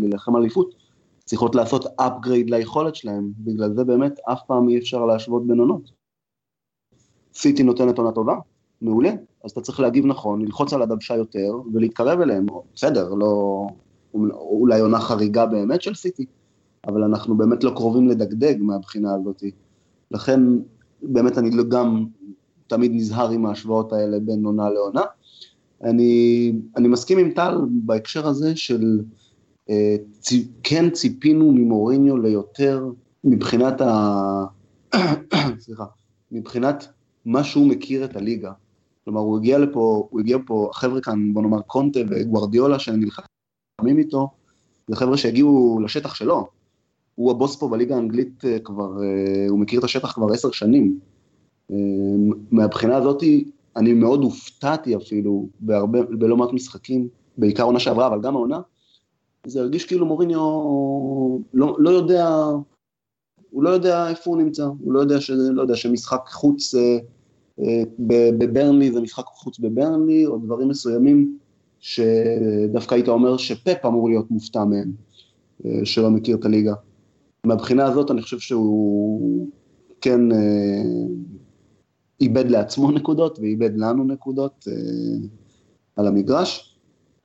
להילחם 0.00 0.36
אליפות, 0.36 0.74
צריכות 1.24 1.54
לעשות 1.54 1.84
upgrade 1.84 2.50
ליכולת 2.50 2.94
שלהם, 2.94 3.32
בגלל 3.38 3.74
זה 3.74 3.84
באמת 3.84 4.18
אף 4.32 4.40
פעם 4.46 4.68
אי 4.68 4.78
אפשר 4.78 5.06
להשוות 5.06 5.46
בין 5.46 5.58
עונות. 5.58 5.90
סיטי 7.34 7.62
נותנת 7.62 7.98
עונה 7.98 8.12
טובה, 8.12 8.36
מעולה, 8.82 9.12
אז 9.44 9.50
אתה 9.50 9.60
צריך 9.60 9.80
להגיב 9.80 10.06
נכון, 10.06 10.42
ללחוץ 10.42 10.72
על 10.72 10.82
הדוושה 10.82 11.16
יותר 11.16 11.52
ולהתקרב 11.74 12.20
אליהם, 12.20 12.46
בסדר, 12.74 13.14
לא, 13.14 13.66
אולי 14.34 14.80
עונה 14.80 15.00
חריגה 15.00 15.46
באמת 15.46 15.82
של 15.82 15.94
סיטי, 15.94 16.26
אבל 16.86 17.02
אנחנו 17.02 17.36
באמת 17.36 17.64
לא 17.64 17.70
קרובים 17.70 18.08
לדגדג 18.08 18.54
מהבחינה 18.58 19.14
הזאת. 19.14 19.42
לכן 20.10 20.40
באמת 21.02 21.38
אני 21.38 21.50
גם 21.68 22.04
תמיד 22.66 22.92
נזהר 22.94 23.30
עם 23.30 23.46
ההשוואות 23.46 23.92
האלה 23.92 24.18
בין 24.20 24.44
עונה 24.44 24.70
לעונה. 24.70 25.02
אני, 25.82 26.52
אני 26.76 26.88
מסכים 26.88 27.18
עם 27.18 27.30
טל 27.30 27.58
בהקשר 27.70 28.26
הזה 28.26 28.56
של 28.56 29.00
אה, 29.70 29.96
צי, 30.20 30.48
כן 30.62 30.90
ציפינו 30.90 31.52
ממוריניו 31.52 32.16
ליותר 32.16 32.90
מבחינת 33.24 33.80
ה... 33.80 34.44
סליחה, 35.60 35.84
מבחינת 36.32 36.88
מה 37.24 37.44
שהוא 37.44 37.66
מכיר 37.66 38.04
את 38.04 38.16
הליגה. 38.16 38.52
כלומר, 39.04 39.20
הוא 39.20 39.38
הגיע 39.38 39.58
לפה, 39.58 40.08
הוא 40.10 40.20
הגיע 40.20 40.38
פה, 40.46 40.70
החבר'ה 40.70 41.00
כאן, 41.00 41.32
בוא 41.32 41.42
נאמר 41.42 41.60
קונטה 41.60 42.00
וגוורדיולה 42.10 42.78
שנלחמים 42.78 43.98
איתו, 43.98 44.28
זה 44.88 44.96
חבר'ה 44.96 45.16
שהגיעו 45.16 45.80
לשטח 45.84 46.14
שלו. 46.14 46.48
הוא 47.16 47.30
הבוס 47.30 47.56
פה 47.56 47.68
בליגה 47.68 47.94
האנגלית 47.94 48.44
אה, 48.44 48.58
כבר, 48.58 49.02
אה, 49.02 49.46
הוא 49.48 49.58
מכיר 49.58 49.78
את 49.78 49.84
השטח 49.84 50.12
כבר 50.12 50.32
עשר 50.32 50.50
שנים. 50.50 51.00
אה, 51.70 51.76
מהבחינה 52.50 52.96
הזאת, 52.96 53.22
אני 53.76 53.92
מאוד 53.92 54.22
הופתעתי 54.22 54.96
אפילו 54.96 55.48
בהרבה, 55.60 56.02
בלא 56.02 56.36
מעט 56.36 56.52
משחקים, 56.52 57.08
בעיקר 57.38 57.62
עונה 57.62 57.80
שעברה, 57.80 58.06
אבל 58.06 58.20
גם 58.20 58.36
העונה, 58.36 58.60
זה 59.46 59.60
הרגיש 59.60 59.84
כאילו 59.84 60.06
מוריניו 60.06 60.40
לא, 61.54 61.76
לא 61.78 61.90
יודע, 61.90 62.28
הוא 63.50 63.62
לא 63.62 63.70
יודע 63.70 64.08
איפה 64.08 64.30
הוא 64.30 64.38
נמצא, 64.38 64.64
הוא 64.64 64.92
לא 64.92 65.00
יודע, 65.00 65.20
ש, 65.20 65.30
לא 65.30 65.62
יודע 65.62 65.76
שמשחק 65.76 66.20
חוץ 66.28 66.74
אה, 66.74 66.98
אה, 67.60 67.82
בברנלי 68.38 68.92
זה 68.92 69.00
משחק 69.00 69.24
חוץ 69.26 69.58
בברנלי, 69.58 70.26
או 70.26 70.38
דברים 70.38 70.68
מסוימים 70.68 71.38
שדווקא 71.80 72.94
היית 72.94 73.08
אומר 73.08 73.36
שפפ 73.36 73.84
אמור 73.86 74.08
להיות 74.08 74.30
מופתע 74.30 74.64
מהם, 74.64 74.92
אה, 75.64 75.80
שלא 75.84 76.10
מכיר 76.10 76.36
את 76.36 76.44
הליגה. 76.44 76.74
מהבחינה 77.46 77.84
הזאת 77.84 78.10
אני 78.10 78.22
חושב 78.22 78.38
שהוא 78.38 79.48
כן 80.00 80.32
אה, 80.32 80.82
איבד 82.20 82.50
לעצמו 82.50 82.90
נקודות 82.90 83.38
ואיבד 83.38 83.70
לנו 83.76 84.04
נקודות 84.04 84.68
אה, 84.68 85.28
על 85.96 86.06
המגרש. 86.06 86.78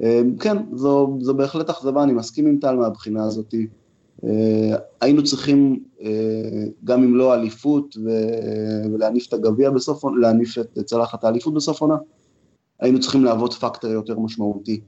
אה, 0.04 0.22
כן, 0.40 0.58
זו, 0.76 1.18
זו 1.22 1.34
בהחלט 1.34 1.70
אכזבה, 1.70 2.04
אני 2.04 2.14
מסכים 2.14 2.48
עם 2.48 2.58
טל 2.62 2.76
מהבחינה 2.76 3.24
הזאת. 3.24 3.56
אה, 4.24 4.78
היינו 5.02 5.24
צריכים, 5.24 5.84
אה, 6.02 6.64
גם 6.84 7.04
אם 7.04 7.16
לא 7.16 7.34
אליפות, 7.34 7.98
ולהניף 8.94 9.28
את 9.28 9.34
הגביע 9.34 9.70
בסוף, 9.70 10.04
להניף 10.22 10.58
את 10.58 10.80
צלחת 10.86 11.24
האליפות 11.24 11.54
בסוף 11.54 11.82
עונה, 11.82 11.98
היינו 12.80 13.00
צריכים 13.00 13.24
להוות 13.24 13.54
פקטור 13.54 13.92
יותר 13.92 14.20
משמעותי 14.20 14.82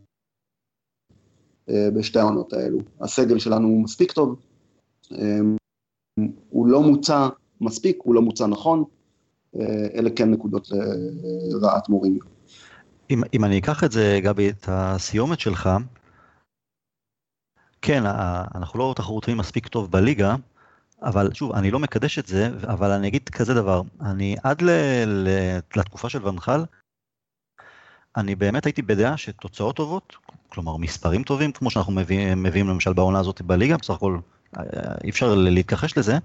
בשתי 1.70 2.20
העונות 2.20 2.54
האלו. 2.54 2.80
הסגל 3.02 3.40
שלנו 3.40 3.80
מספיק 3.80 4.12
טוב, 4.12 4.36
הוא 6.50 6.68
לא 6.68 6.82
מוצע 6.82 7.28
מספיק, 7.62 7.98
הוא 8.04 8.16
לא 8.16 8.22
מוצע 8.22 8.48
נכון, 8.48 8.84
אלה 9.96 10.10
כן 10.16 10.32
נקודות 10.32 10.68
לרעת 11.52 11.90
מורים. 11.90 12.20
אם, 13.10 13.22
אם 13.34 13.46
אני 13.46 13.60
אקח 13.60 13.84
את 13.84 13.92
זה, 13.92 14.20
גבי, 14.24 14.50
את 14.50 14.66
הסיומת 14.68 15.40
שלך, 15.40 15.70
כן, 17.82 18.04
אנחנו 18.56 18.80
לא 18.80 18.94
תחרותיים 18.96 19.38
מספיק 19.38 19.68
טוב 19.68 19.92
בליגה, 19.92 20.36
אבל 21.02 21.34
שוב, 21.34 21.52
אני 21.52 21.72
לא 21.72 21.80
מקדש 21.80 22.20
את 22.20 22.28
זה, 22.28 22.48
אבל 22.48 22.92
אני 22.92 23.08
אגיד 23.08 23.30
כזה 23.30 23.54
דבר, 23.54 23.82
אני 24.02 24.36
עד 24.44 24.62
ל, 24.62 24.70
ל, 25.06 25.28
לתקופה 25.76 26.10
של 26.10 26.28
ונחל, 26.28 26.66
אני 28.18 28.36
באמת 28.36 28.66
הייתי 28.66 28.82
בדעה 28.82 29.18
שתוצאות 29.18 29.76
טובות, 29.76 30.16
כלומר 30.50 30.78
מספרים 30.78 31.24
טובים, 31.24 31.52
כמו 31.52 31.72
שאנחנו 31.72 31.94
מביאים, 31.94 32.44
מביאים 32.44 32.68
למשל 32.68 32.94
בעונה 32.94 33.20
הזאת 33.20 33.42
בליגה, 33.42 33.78
בסך 33.78 33.94
הכל 33.94 34.18
אי 35.04 35.10
אפשר 35.10 35.36
להתכחש 35.36 35.98
לזה, 35.98 36.18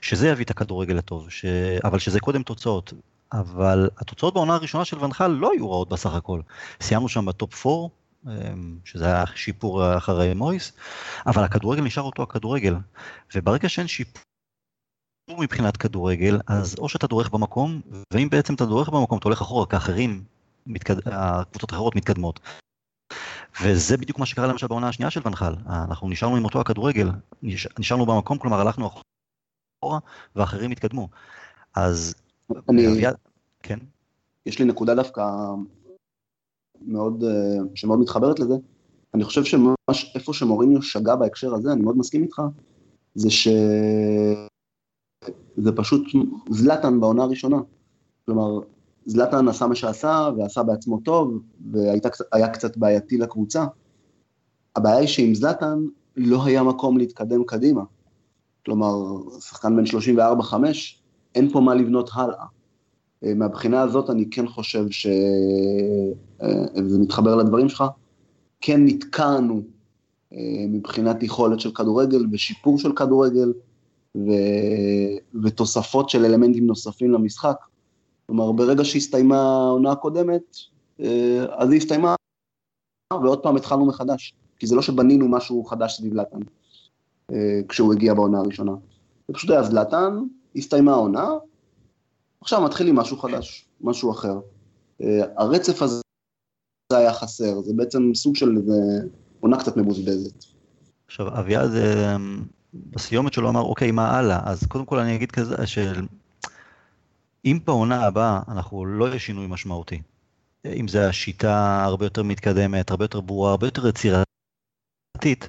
שזה 0.00 0.28
יביא 0.28 0.44
את 0.44 0.50
הכדורגל 0.50 0.94
לטוב, 0.94 1.30
ש... 1.30 1.44
אבל 1.84 1.98
שזה 1.98 2.20
קודם 2.20 2.42
תוצאות. 2.42 2.92
אבל 3.32 3.90
התוצאות 3.98 4.34
בעונה 4.34 4.54
הראשונה 4.54 4.84
של 4.84 5.04
ונחל 5.04 5.26
לא 5.26 5.52
היו 5.52 5.70
רעות 5.70 5.88
בסך 5.88 6.14
הכל. 6.14 6.40
סיימנו 6.80 7.08
שם 7.08 7.26
בטופ 7.26 7.66
4, 7.66 7.88
אמ, 8.26 8.78
שזה 8.84 9.06
היה 9.06 9.24
שיפור 9.34 9.96
אחרי 9.96 10.34
מויס, 10.34 10.72
אבל 11.26 11.44
הכדורגל 11.44 11.82
נשאר 11.82 12.02
אותו 12.02 12.22
הכדורגל. 12.22 12.74
וברגע 13.34 13.68
שאין 13.68 13.86
שיפור 13.86 14.22
מבחינת 15.38 15.76
כדורגל, 15.76 16.38
אז 16.46 16.74
או 16.78 16.88
שאתה 16.88 17.06
דורך 17.06 17.30
במקום, 17.30 17.80
ואם 18.12 18.28
בעצם 18.30 18.54
אתה 18.54 18.66
דורך 18.66 18.88
במקום, 18.88 19.18
אתה 19.18 19.28
הולך 19.28 19.40
אחורה, 19.40 19.66
כי 19.66 19.76
אחרים, 19.76 20.24
מתקד... 20.66 21.08
הקבוצות 21.08 21.72
האחרות 21.72 21.96
מתקדמות. 21.96 22.40
וזה 23.62 23.96
בדיוק 23.96 24.18
מה 24.18 24.26
שקרה 24.26 24.46
למשל 24.46 24.66
בעונה 24.66 24.88
השנייה 24.88 25.10
של 25.10 25.20
ונחל. 25.24 25.54
אנחנו 25.66 26.08
נשארנו 26.08 26.36
עם 26.36 26.44
אותו 26.44 26.60
הכדורגל, 26.60 27.08
נשארנו 27.78 28.06
במקום, 28.06 28.38
כלומר 28.38 28.60
הלכנו 28.60 28.88
אחורה, 29.82 29.98
ואחרים 30.36 30.70
התקדמו. 30.70 31.08
אז... 31.74 32.14
אני... 32.68 33.02
כן? 33.62 33.78
יש 34.46 34.58
לי 34.58 34.64
נקודה 34.64 34.94
דווקא 34.94 35.22
מאוד, 36.80 37.24
אה, 37.24 37.30
שמאוד 37.74 38.00
מתחברת 38.00 38.38
לזה. 38.38 38.54
אני 39.14 39.24
חושב 39.24 39.44
שממש 39.44 40.12
איפה 40.14 40.32
שמוריניו 40.32 40.82
שגה 40.82 41.16
בהקשר 41.16 41.54
הזה, 41.54 41.72
אני 41.72 41.82
מאוד 41.82 41.98
מסכים 41.98 42.22
איתך, 42.22 42.42
זה 43.14 43.30
שזה 43.30 43.56
פשוט 45.76 46.06
זלטן 46.50 47.00
בעונה 47.00 47.22
הראשונה. 47.22 47.56
כלומר, 48.24 48.60
זלטן 49.06 49.48
עשה 49.48 49.66
מה 49.66 49.74
שעשה, 49.74 50.28
ועשה 50.38 50.62
בעצמו 50.62 51.00
טוב, 51.00 51.40
והיה 51.72 52.48
קצת 52.48 52.76
בעייתי 52.76 53.18
לקבוצה. 53.18 53.64
הבעיה 54.76 54.96
היא 54.96 55.08
שעם 55.08 55.34
זלטן 55.34 55.78
לא 56.16 56.44
היה 56.44 56.62
מקום 56.62 56.98
להתקדם 56.98 57.44
קדימה. 57.44 57.82
כלומר, 58.64 58.94
שחקן 59.40 59.76
בן 59.76 59.84
34-5, 60.18 60.54
אין 61.34 61.50
פה 61.52 61.60
מה 61.60 61.74
לבנות 61.74 62.10
הלאה. 62.14 62.44
אה, 63.24 63.34
מהבחינה 63.34 63.80
הזאת 63.82 64.10
אני 64.10 64.30
כן 64.30 64.48
חושב 64.48 64.90
ש... 64.90 65.06
אה, 66.42 66.64
וזה 66.84 66.98
מתחבר 66.98 67.36
לדברים 67.36 67.68
שלך, 67.68 67.84
כן 68.60 68.84
נתקענו 68.84 69.62
אה, 70.32 70.38
מבחינת 70.68 71.22
יכולת 71.22 71.60
של 71.60 71.70
כדורגל 71.70 72.26
ושיפור 72.32 72.78
של 72.78 72.92
כדורגל 72.92 73.52
ו... 74.16 74.30
ותוספות 75.44 76.10
של 76.10 76.24
אלמנטים 76.24 76.66
נוספים 76.66 77.12
למשחק. 77.12 77.56
כלומר, 78.26 78.52
ברגע 78.52 78.84
שהסתיימה 78.84 79.36
העונה 79.36 79.92
הקודמת, 79.92 80.56
אז 81.50 81.70
היא 81.70 81.76
הסתיימה, 81.76 82.14
ועוד 83.12 83.42
פעם 83.42 83.56
התחלנו 83.56 83.86
מחדש. 83.86 84.34
כי 84.58 84.66
זה 84.66 84.74
לא 84.74 84.82
שבנינו 84.82 85.28
משהו 85.28 85.64
חדש 85.64 85.96
סביב 85.96 86.14
לטן, 86.14 86.38
כשהוא 87.68 87.94
הגיע 87.94 88.14
בעונה 88.14 88.38
הראשונה. 88.38 88.72
זה 89.28 89.34
פשוט 89.34 89.50
היה 89.50 89.62
זלטן, 89.62 90.18
הסתיימה 90.56 90.92
העונה, 90.92 91.28
עכשיו 92.40 92.62
מתחילים 92.62 92.94
משהו 92.94 93.16
חדש, 93.16 93.68
משהו 93.80 94.10
אחר. 94.10 94.40
Uh, 95.02 95.04
הרצף 95.36 95.82
הזה 95.82 96.02
היה 96.92 97.12
חסר, 97.12 97.60
זה 97.62 97.72
בעצם 97.76 98.10
סוג 98.14 98.36
של 98.36 98.48
עונה 99.40 99.58
קצת 99.58 99.76
מבוזבזת. 99.76 100.44
עכשיו, 101.06 101.38
אביעד 101.38 101.74
אה, 101.74 102.16
בסיומת 102.74 103.32
שלו 103.32 103.48
אמר, 103.48 103.60
אוקיי, 103.60 103.90
מה 103.90 104.18
הלאה? 104.18 104.40
אז 104.44 104.66
קודם 104.66 104.84
כל 104.84 104.98
אני 104.98 105.16
אגיד 105.16 105.32
כזה, 105.32 105.54
שאם 107.46 107.58
בעונה 107.64 108.06
הבאה 108.06 108.40
אנחנו 108.48 108.86
לא 108.86 109.08
יהיה 109.08 109.18
שינוי 109.18 109.46
משמעותי, 109.46 110.02
אם 110.66 110.88
זה 110.88 111.08
השיטה 111.08 111.84
הרבה 111.84 112.06
יותר 112.06 112.22
מתקדמת, 112.22 112.90
הרבה 112.90 113.04
יותר 113.04 113.20
ברורה, 113.20 113.50
הרבה 113.50 113.66
יותר 113.66 113.88
יצירתית, 113.88 115.48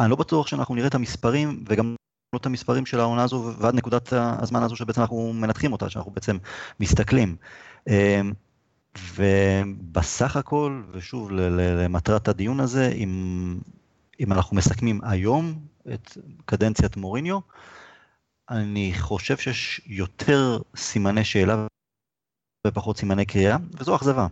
אני 0.00 0.10
לא 0.10 0.16
בטוח 0.16 0.46
שאנחנו 0.46 0.74
נראה 0.74 0.88
את 0.88 0.94
המספרים 0.94 1.64
וגם 1.68 1.94
את 2.36 2.46
המספרים 2.46 2.86
של 2.86 3.00
העונה 3.00 3.22
הזו 3.22 3.52
ועד 3.58 3.74
נקודת 3.74 4.12
הזמן 4.12 4.62
הזו 4.62 4.76
שבעצם 4.76 5.00
אנחנו 5.00 5.32
מנתחים 5.32 5.72
אותה, 5.72 5.90
שאנחנו 5.90 6.10
בעצם 6.10 6.38
מסתכלים. 6.80 7.36
אמ, 7.88 8.32
ובסך 9.14 10.36
הכל, 10.36 10.82
ושוב 10.92 11.30
למטרת 11.32 12.28
הדיון 12.28 12.60
הזה, 12.60 12.88
אם, 12.88 13.58
אם 14.20 14.32
אנחנו 14.32 14.56
מסכמים 14.56 15.00
היום 15.02 15.58
את 15.94 16.18
קדנציית 16.44 16.96
מוריניו, 16.96 17.38
אני 18.50 18.92
חושב 18.98 19.36
שיש 19.36 19.80
יותר 19.86 20.58
סימני 20.76 21.24
שאלה 21.24 21.66
ופחות 22.66 22.98
סימני 22.98 23.26
קריאה, 23.26 23.56
וזו 23.74 23.96
אכזבה, 23.96 24.26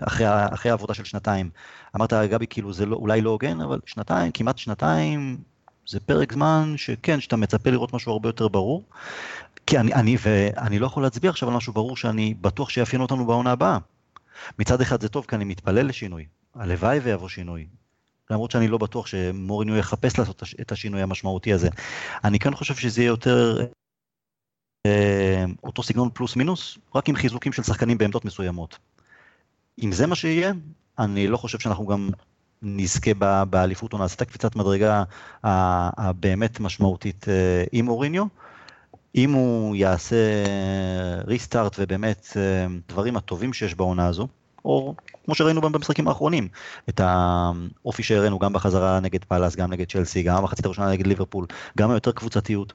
אחרי, 0.00 0.26
אחרי 0.54 0.70
העבודה 0.70 0.94
של 0.94 1.04
שנתיים. 1.04 1.50
אמרת, 1.96 2.12
גבי, 2.12 2.46
כאילו 2.46 2.72
זה 2.72 2.86
לא, 2.86 2.96
אולי 2.96 3.20
לא 3.20 3.30
הוגן, 3.30 3.60
אבל 3.60 3.80
שנתיים, 3.86 4.32
כמעט 4.32 4.58
שנתיים, 4.58 5.38
זה 5.86 6.00
פרק 6.00 6.32
זמן 6.32 6.74
שכן, 6.76 7.20
שאתה 7.20 7.36
מצפה 7.36 7.70
לראות 7.70 7.92
משהו 7.92 8.12
הרבה 8.12 8.28
יותר 8.28 8.48
ברור. 8.48 8.84
כי 9.66 9.78
אני, 9.78 9.94
אני, 9.94 10.16
ואני 10.22 10.78
לא 10.78 10.86
יכול 10.86 11.02
להצביע 11.02 11.30
עכשיו 11.30 11.48
על 11.48 11.56
משהו 11.56 11.72
ברור 11.72 11.96
שאני 11.96 12.34
בטוח 12.34 12.70
שיאפיין 12.70 13.02
אותנו 13.02 13.26
בעונה 13.26 13.52
הבאה. 13.52 13.78
מצד 14.58 14.80
אחד 14.80 15.00
זה 15.00 15.08
טוב, 15.08 15.26
כי 15.28 15.36
אני 15.36 15.44
מתפלל 15.44 15.86
לשינוי. 15.86 16.26
הלוואי 16.54 16.98
ויבוא 16.98 17.28
שינוי. 17.28 17.66
למרות 18.30 18.50
שאני 18.50 18.68
לא 18.68 18.78
בטוח 18.78 19.06
שמוריניו 19.06 19.76
יחפש 19.76 20.18
לעשות 20.18 20.42
את 20.60 20.72
השינוי 20.72 21.02
המשמעותי 21.02 21.52
הזה. 21.52 21.68
אני 22.24 22.38
כן 22.38 22.54
חושב 22.54 22.74
שזה 22.74 23.00
יהיה 23.00 23.08
יותר 23.08 23.66
אה, 24.86 25.44
אותו 25.64 25.82
סגנון 25.82 26.08
פלוס 26.14 26.36
מינוס, 26.36 26.78
רק 26.94 27.08
עם 27.08 27.16
חיזוקים 27.16 27.52
של 27.52 27.62
שחקנים 27.62 27.98
בעמדות 27.98 28.24
מסוימות. 28.24 28.78
אם 29.82 29.92
זה 29.92 30.06
מה 30.06 30.14
שיהיה, 30.14 30.52
אני 30.98 31.26
לא 31.26 31.36
חושב 31.36 31.58
שאנחנו 31.58 31.86
גם 31.86 32.10
נזכה 32.62 33.14
באליפות 33.50 33.92
או 33.92 33.98
נעשה 33.98 34.14
את 34.14 34.22
הקפיצת 34.22 34.56
מדרגה 34.56 35.04
הבאמת 35.42 36.60
משמעותית 36.60 37.28
אה, 37.28 37.64
עם 37.72 37.88
אוריניו. 37.88 38.24
אם 39.14 39.32
הוא 39.32 39.76
יעשה 39.76 40.16
ריסטארט 41.26 41.76
ובאמת 41.78 42.26
אה, 42.36 42.66
דברים 42.88 43.16
הטובים 43.16 43.52
שיש 43.52 43.74
בעונה 43.74 44.06
הזו, 44.06 44.28
או 44.64 44.94
כמו 45.24 45.34
שראינו 45.34 45.60
במשחקים 45.60 46.08
האחרונים, 46.08 46.48
את 46.88 47.00
האופי 47.04 48.02
שהראינו 48.02 48.38
גם 48.38 48.52
בחזרה 48.52 49.00
נגד 49.00 49.24
פאלאס, 49.24 49.56
גם 49.56 49.70
נגד 49.70 49.90
צ'לסי, 49.90 50.22
גם 50.22 50.36
במחצית 50.36 50.64
הראשונה 50.66 50.90
נגד 50.90 51.06
ליברפול, 51.06 51.46
גם 51.78 51.90
היותר 51.90 52.12
קבוצתיות. 52.12 52.72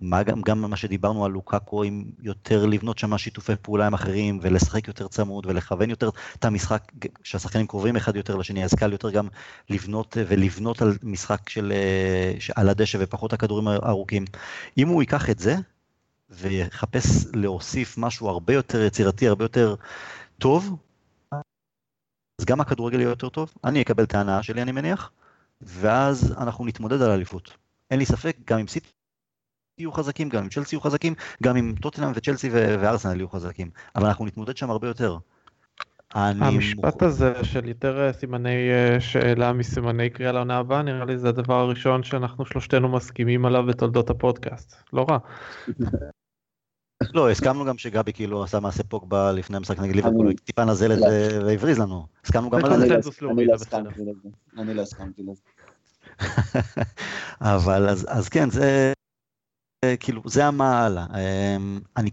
מה 0.00 0.22
גם, 0.22 0.42
גם 0.42 0.60
מה 0.60 0.76
שדיברנו 0.76 1.24
על 1.24 1.30
לוקאקו, 1.30 1.82
עם 1.82 2.04
יותר 2.22 2.66
לבנות 2.66 2.98
שם 2.98 3.18
שיתופי 3.18 3.52
פעולה 3.62 3.86
עם 3.86 3.94
אחרים, 3.94 4.38
ולשחק 4.42 4.88
יותר 4.88 5.08
צמוד, 5.08 5.46
ולכוון 5.46 5.90
יותר 5.90 6.10
את 6.38 6.44
המשחק, 6.44 6.92
שהשחקנים 7.22 7.66
קרובים 7.66 7.96
אחד 7.96 8.16
יותר 8.16 8.36
לשני, 8.36 8.64
אז 8.64 8.74
קל 8.74 8.92
יותר 8.92 9.10
גם 9.10 9.28
לבנות 9.70 10.16
ולבנות 10.28 10.82
על 10.82 10.92
משחק 11.02 11.48
של, 11.48 11.72
על 12.56 12.68
הדשא 12.68 12.98
ופחות 13.00 13.32
הכדורים 13.32 13.68
הארוכים. 13.68 14.24
אם 14.78 14.88
הוא 14.88 15.02
ייקח 15.02 15.30
את 15.30 15.38
זה, 15.38 15.56
ויחפש 16.30 17.26
להוסיף 17.34 17.98
משהו 17.98 18.28
הרבה 18.28 18.54
יותר 18.54 18.82
יצירתי, 18.82 19.28
הרבה 19.28 19.44
יותר 19.44 19.74
טוב, 20.38 20.76
אז 22.38 22.44
גם 22.44 22.60
הכדורגל 22.60 23.00
יהיה 23.00 23.08
יותר 23.08 23.28
טוב, 23.28 23.54
אני 23.64 23.82
אקבל 23.82 24.04
את 24.04 24.14
ההנאה 24.14 24.42
שלי 24.42 24.62
אני 24.62 24.72
מניח, 24.72 25.10
ואז 25.60 26.34
אנחנו 26.38 26.66
נתמודד 26.66 27.02
על 27.02 27.10
אליפות. 27.10 27.56
אין 27.90 27.98
לי 27.98 28.06
ספק, 28.06 28.36
גם 28.46 28.58
אם 28.58 28.66
סיטי 28.66 28.88
יהיו 29.78 29.92
חזקים, 29.92 30.28
גם 30.28 30.42
אם 30.42 30.48
צ'לסי 30.48 30.76
יהיו 30.76 30.80
חזקים, 30.80 31.14
גם 31.42 31.56
אם 31.56 31.74
טוטנאם 31.80 32.12
וצ'לסי 32.14 32.48
וארסנל 32.52 33.16
יהיו 33.16 33.28
חזקים, 33.28 33.70
אבל 33.96 34.06
אנחנו 34.06 34.26
נתמודד 34.26 34.56
שם 34.56 34.70
הרבה 34.70 34.88
יותר. 34.88 35.18
המשפט. 36.14 37.02
הזה 37.02 37.44
של 37.44 37.68
יותר 37.68 38.00
אה, 38.00 38.12
סימני 38.12 38.70
אה, 38.70 39.00
שאלה 39.00 39.52
מסימני 39.52 40.10
קריאה 40.10 40.32
לעונה 40.32 40.56
הבאה, 40.58 40.82
נראה 40.82 41.04
לי 41.04 41.18
זה 41.18 41.28
הדבר 41.28 41.54
הראשון 41.54 42.02
שאנחנו 42.02 42.46
שלושתנו 42.46 42.88
מסכימים 42.88 43.46
עליו 43.46 43.66
בתולדות 43.66 44.10
הפודקאסט. 44.10 44.76
לא 44.92 45.06
רע. 45.08 45.18
לא, 47.14 47.30
הסכמנו 47.30 47.64
גם 47.64 47.78
שגבי 47.78 48.12
כאילו 48.12 48.44
עשה 48.44 48.60
מעשה 48.60 48.82
פוגבה 48.82 49.32
לפני 49.32 49.56
המשחק 49.56 49.78
נגד 49.78 49.94
ליברפול, 49.94 50.32
טיפה 50.32 50.64
נזלת 50.64 50.98
והבריז 51.46 51.78
לנו. 51.78 52.06
הסכמנו 52.24 52.50
גם 52.50 52.64
על 52.64 52.70
זה. 52.78 52.98
אני 54.58 54.74
לא 54.74 54.82
הסכמתי 54.82 55.22
לזה. 55.22 55.42
אבל 57.40 57.88
אז 57.88 58.28
כן, 58.28 58.50
זה 58.50 58.92
כאילו, 60.00 60.22
זה 60.24 60.46
המעלה. 60.46 61.06
אמ, 61.56 61.80
אני, 61.96 62.10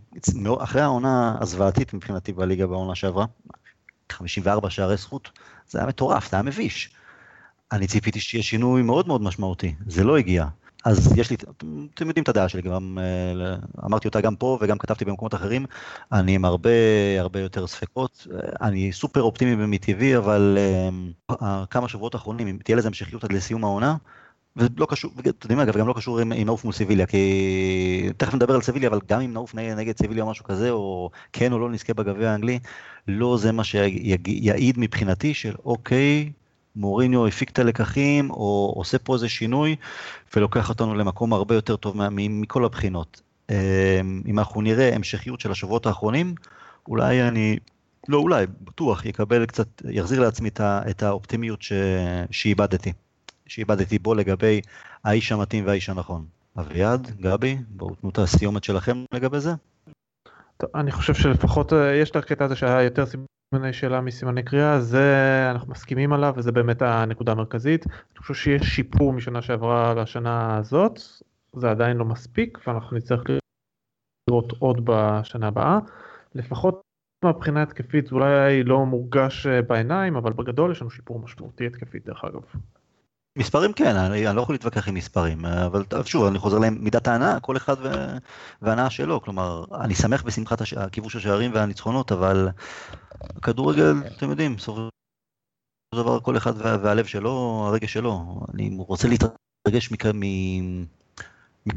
אחרי 0.60 0.82
העונה 0.82 1.38
הזוועתית 1.42 1.94
מבחינתי 1.94 2.34
בליגה 2.34 2.68
בעונה 2.68 2.96
שעברה, 2.96 3.26
54 4.12 4.70
שערי 4.70 4.98
זכות, 4.98 5.32
זה 5.70 5.80
היה 5.80 5.88
מטורף, 5.88 6.32
זה 6.32 6.38
היה 6.38 6.44
מביש. 6.44 6.96
אני 7.72 7.88
ציפיתי 7.88 8.20
שיהיה 8.20 8.44
שינוי 8.44 8.82
מאוד 8.82 9.08
מאוד 9.08 9.22
משמעותי, 9.22 9.76
זה 9.88 10.04
לא 10.04 10.18
הגיע. 10.18 10.46
אז 10.84 11.14
יש 11.18 11.30
לי, 11.30 11.36
אתם 11.94 12.08
יודעים 12.08 12.24
את 12.24 12.30
הדעה 12.30 12.50
שלי, 12.50 12.62
גם 12.62 12.98
אה, 13.02 13.56
אמרתי 13.86 14.08
אותה 14.08 14.22
גם 14.22 14.36
פה 14.36 14.58
וגם 14.62 14.78
כתבתי 14.78 15.06
במקומות 15.06 15.34
אחרים, 15.34 15.66
אני 16.12 16.36
עם 16.36 16.46
הרבה 16.46 16.70
הרבה 17.20 17.40
יותר 17.40 17.68
ספקות, 17.68 18.28
אני 18.62 18.92
סופר 18.92 19.22
אופטימי 19.22 19.66
מטבעי, 19.66 20.18
אבל 20.18 20.58
אה, 21.30 21.66
כמה 21.70 21.88
שבועות 21.88 22.14
האחרונים, 22.14 22.48
אם 22.48 22.58
תהיה 22.64 22.78
לזה 22.78 22.88
המשכיות 22.88 23.24
עד 23.24 23.34
לסיום 23.34 23.64
העונה, 23.64 23.96
ולא 24.56 24.86
קשור, 24.90 25.12
אתם 25.20 25.30
יודעים 25.30 25.60
אגב, 25.60 25.78
גם 25.78 25.88
לא 25.88 25.94
קשור 25.94 26.20
עם, 26.20 26.32
עם 26.32 26.46
נעוף 26.46 26.64
מול 26.64 26.74
סביליה, 26.74 27.06
כי 27.06 28.10
תכף 28.18 28.34
נדבר 28.34 28.56
על 28.56 28.62
סביליה, 28.62 28.90
אבל 28.90 29.00
גם 29.10 29.22
אם 29.22 29.34
נעוף 29.34 29.56
נגד 29.56 29.98
סביליה 29.98 30.24
או 30.24 30.30
משהו 30.30 30.46
כזה, 30.46 30.72
או 30.72 31.10
כן 31.34 31.54
או 31.54 31.60
לא 31.60 31.70
נזכה 31.70 31.94
בגביע 31.94 32.32
האנגלי, 32.32 32.60
לא 33.08 33.38
זה 33.38 33.52
מה 33.52 33.64
שיעיד 33.64 34.76
מבחינתי 34.80 35.34
של 35.34 35.56
אוקיי, 35.66 36.32
מוריניו 36.76 37.28
הפיק 37.28 37.49
את 37.49 37.59
הלקחים, 37.59 38.32
או 38.32 38.74
עושה 38.76 38.99
פה 38.99 39.13
איזה 39.13 39.30
שינוי, 39.30 39.76
ולוקח 40.36 40.69
אותנו 40.69 40.95
למקום 40.95 41.34
הרבה 41.34 41.55
יותר 41.55 41.76
טוב 41.76 41.95
מכל 42.11 42.65
הבחינות. 42.65 43.21
אמ, 43.49 43.55
אם 44.28 44.39
אנחנו 44.39 44.61
נראה 44.61 44.95
המשכיות 44.95 45.39
של 45.39 45.51
השבועות 45.51 45.86
האחרונים, 45.86 46.36
אולי 46.88 47.28
אני, 47.28 47.57
לא 48.07 48.17
אולי, 48.17 48.45
בטוח 48.61 49.05
יקבל 49.05 49.45
קצת, 49.45 49.67
יחזיר 49.89 50.19
לעצמי 50.21 50.49
את 50.61 51.03
האופטימיות 51.03 51.59
שאיבדתי. 52.32 52.93
שאיבדתי 53.47 53.99
בו 53.99 54.13
לגבי 54.13 54.61
האיש 55.03 55.32
המתאים 55.32 55.65
והאיש 55.67 55.89
הנכון. 55.89 56.26
אביעד, 56.59 57.11
גבי, 57.21 57.57
בואו 57.69 57.95
תנו 57.95 58.09
את 58.09 58.17
הסיומת 58.17 58.63
שלכם 58.63 59.03
לגבי 59.13 59.39
זה. 59.39 59.51
טוב, 60.57 60.69
אני 60.76 60.91
חושב 60.91 61.13
שלפחות 61.13 61.74
אה, 61.74 61.95
יש 61.95 62.09
את 62.09 62.15
הקטע 62.15 62.45
הזה 62.45 62.55
שהיה 62.55 62.82
יותר 62.82 63.05
סימני 63.54 63.74
שאלה 63.74 64.01
מסימני 64.01 64.43
קריאה, 64.43 64.80
זה 64.80 65.47
אנחנו 65.51 65.72
מסכימים 65.72 66.14
עליו 66.14 66.34
וזה 66.38 66.51
באמת 66.51 66.82
הנקודה 66.82 67.32
המרכזית. 67.32 67.86
אני 67.88 68.18
חושב 68.20 68.34
שיש 68.34 68.62
שיפור 68.62 69.14
משנה 69.14 69.41
שעברה 69.41 69.93
לשנה 69.93 70.58
הזאת, 70.58 70.99
זה 71.56 71.72
עדיין 71.72 71.97
לא 71.97 72.06
מספיק 72.06 72.58
ואנחנו 72.68 72.97
נצטרך 72.97 73.24
לראות 74.30 74.54
עוד 74.60 74.82
בשנה 74.84 75.47
הבאה. 75.47 75.80
לפחות 76.36 76.82
מהבחינה 77.26 77.64
התקפית 77.64 78.08
זה 78.08 78.16
אולי 78.16 78.64
לא 78.64 78.86
מורגש 78.86 79.47
בעיניים, 79.47 80.16
אבל 80.16 80.34
בגדול 80.34 80.72
יש 80.72 80.82
לנו 80.82 80.89
שיפור 80.89 81.20
משמעותי 81.20 81.68
התקפית 81.68 82.06
דרך 82.06 82.24
אגב. 82.24 82.41
מספרים 83.38 83.74
כן, 83.74 83.96
אני, 83.96 84.28
אני 84.28 84.36
לא 84.36 84.42
יכול 84.42 84.56
להתווכח 84.56 84.88
עם 84.88 84.94
מספרים, 84.96 85.46
אבל 85.46 85.84
שוב, 86.06 86.26
אני 86.26 86.40
חוזר 86.40 86.58
למידת 86.58 87.08
ההנאה, 87.08 87.40
כל 87.40 87.58
אחד 87.58 87.76
וההנאה 88.62 88.90
שלו, 88.90 89.22
כלומר, 89.22 89.66
אני 89.82 89.96
שמח 89.96 90.24
בשמחת 90.24 90.62
הש... 90.62 90.74
כיבוש 90.92 91.16
השערים 91.16 91.52
והניצחונות, 91.54 92.12
אבל 92.12 92.50
הכדורגל, 93.22 93.94
אתם 94.18 94.30
יודעים, 94.30 94.58
של 94.58 94.72
דבר 95.94 96.20
כל 96.20 96.38
אחד 96.38 96.54
והלב 96.58 97.06
שלו, 97.06 97.66
הרגש 97.68 97.94
שלו, 97.94 98.42
אני 98.54 98.76
רוצה 98.78 99.08
להתרגש 99.08 99.92
מכ... 99.92 100.06
מ... 100.06 100.24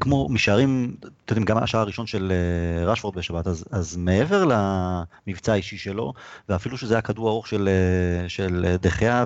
כמו 0.00 0.28
משערים, 0.28 0.96
אתם 1.00 1.10
יודעים, 1.28 1.44
גם 1.44 1.58
השער 1.58 1.80
הראשון 1.80 2.06
של 2.06 2.32
אה, 2.32 2.86
רשפורד 2.86 3.14
בשבת, 3.14 3.46
אז, 3.46 3.64
אז 3.70 3.96
מעבר 3.96 4.44
למבצע 4.44 5.52
האישי 5.52 5.78
שלו, 5.78 6.12
ואפילו 6.48 6.78
שזה 6.78 6.94
היה 6.94 7.02
כדור 7.02 7.28
ארוך 7.28 7.46
של, 7.46 7.68
אה, 7.68 8.28
של 8.28 8.76
דחיה, 8.80 9.24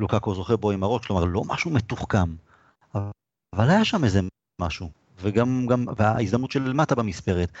לוקקו 0.00 0.34
זוכה 0.34 0.56
בו 0.56 0.70
עם 0.70 0.82
הראש, 0.82 1.06
כלומר 1.06 1.24
לא 1.24 1.42
משהו 1.44 1.70
מתוחכם, 1.70 2.34
אבל 3.54 3.70
היה 3.70 3.84
שם 3.84 4.04
איזה 4.04 4.20
משהו, 4.60 4.90
וגם, 5.20 5.66
גם, 5.66 5.84
וההזדמנות 5.96 6.50
של 6.50 6.72
מטה 6.72 6.94
במספרת. 6.94 7.52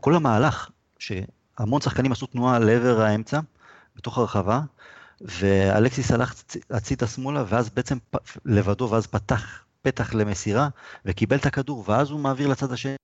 כל 0.00 0.14
המהלך, 0.14 0.70
שהמון 0.98 1.80
שחקנים 1.80 2.12
עשו 2.12 2.26
תנועה 2.26 2.58
לעבר 2.58 3.00
האמצע, 3.00 3.40
בתוך 3.96 4.18
הרחבה, 4.18 4.60
ואלקסיס 5.20 6.10
הלך 6.10 6.34
הצידה 6.70 7.06
שמאלה, 7.06 7.44
ואז 7.48 7.70
בעצם 7.70 7.98
לבדו, 8.44 8.90
ואז 8.90 9.06
פתח 9.06 9.64
פתח 9.82 10.14
למסירה, 10.14 10.68
וקיבל 11.04 11.36
את 11.36 11.46
הכדור, 11.46 11.84
ואז 11.86 12.10
הוא 12.10 12.20
מעביר 12.20 12.48
לצד 12.48 12.72
השני. 12.72 12.94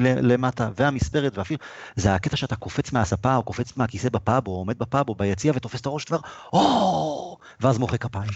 למטה, 0.00 0.70
והמספרת, 0.76 1.38
ואפילו, 1.38 1.60
זה 1.96 2.14
הקטע 2.14 2.36
שאתה 2.36 2.56
קופץ 2.56 2.92
מהספה, 2.92 3.36
או 3.36 3.42
קופץ 3.42 3.76
מהכיסא 3.76 4.08
בפאב, 4.08 4.46
או 4.46 4.52
עומד 4.52 4.78
בפאב, 4.78 5.08
או 5.08 5.14
ביציע, 5.14 5.52
ותופס 5.56 5.80
את 5.80 5.86
הראש, 5.86 6.04
כבר, 6.04 6.18
או, 6.52 7.38
ואז 7.60 7.78
מוחא 7.78 7.96
כפיים. 7.96 8.30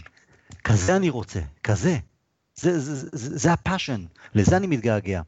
כזה 0.64 0.96
אני 0.96 1.10
רוצה, 1.10 1.40
כזה. 1.62 1.98
זה, 2.54 2.80
זה, 2.80 2.94
זה, 2.94 3.08
זה, 3.12 3.38
זה 3.38 3.52
ה 3.52 3.58
passion, 3.58 4.04
לזה 4.34 4.56
אני 4.56 4.66
מתגעגע. 4.66 5.22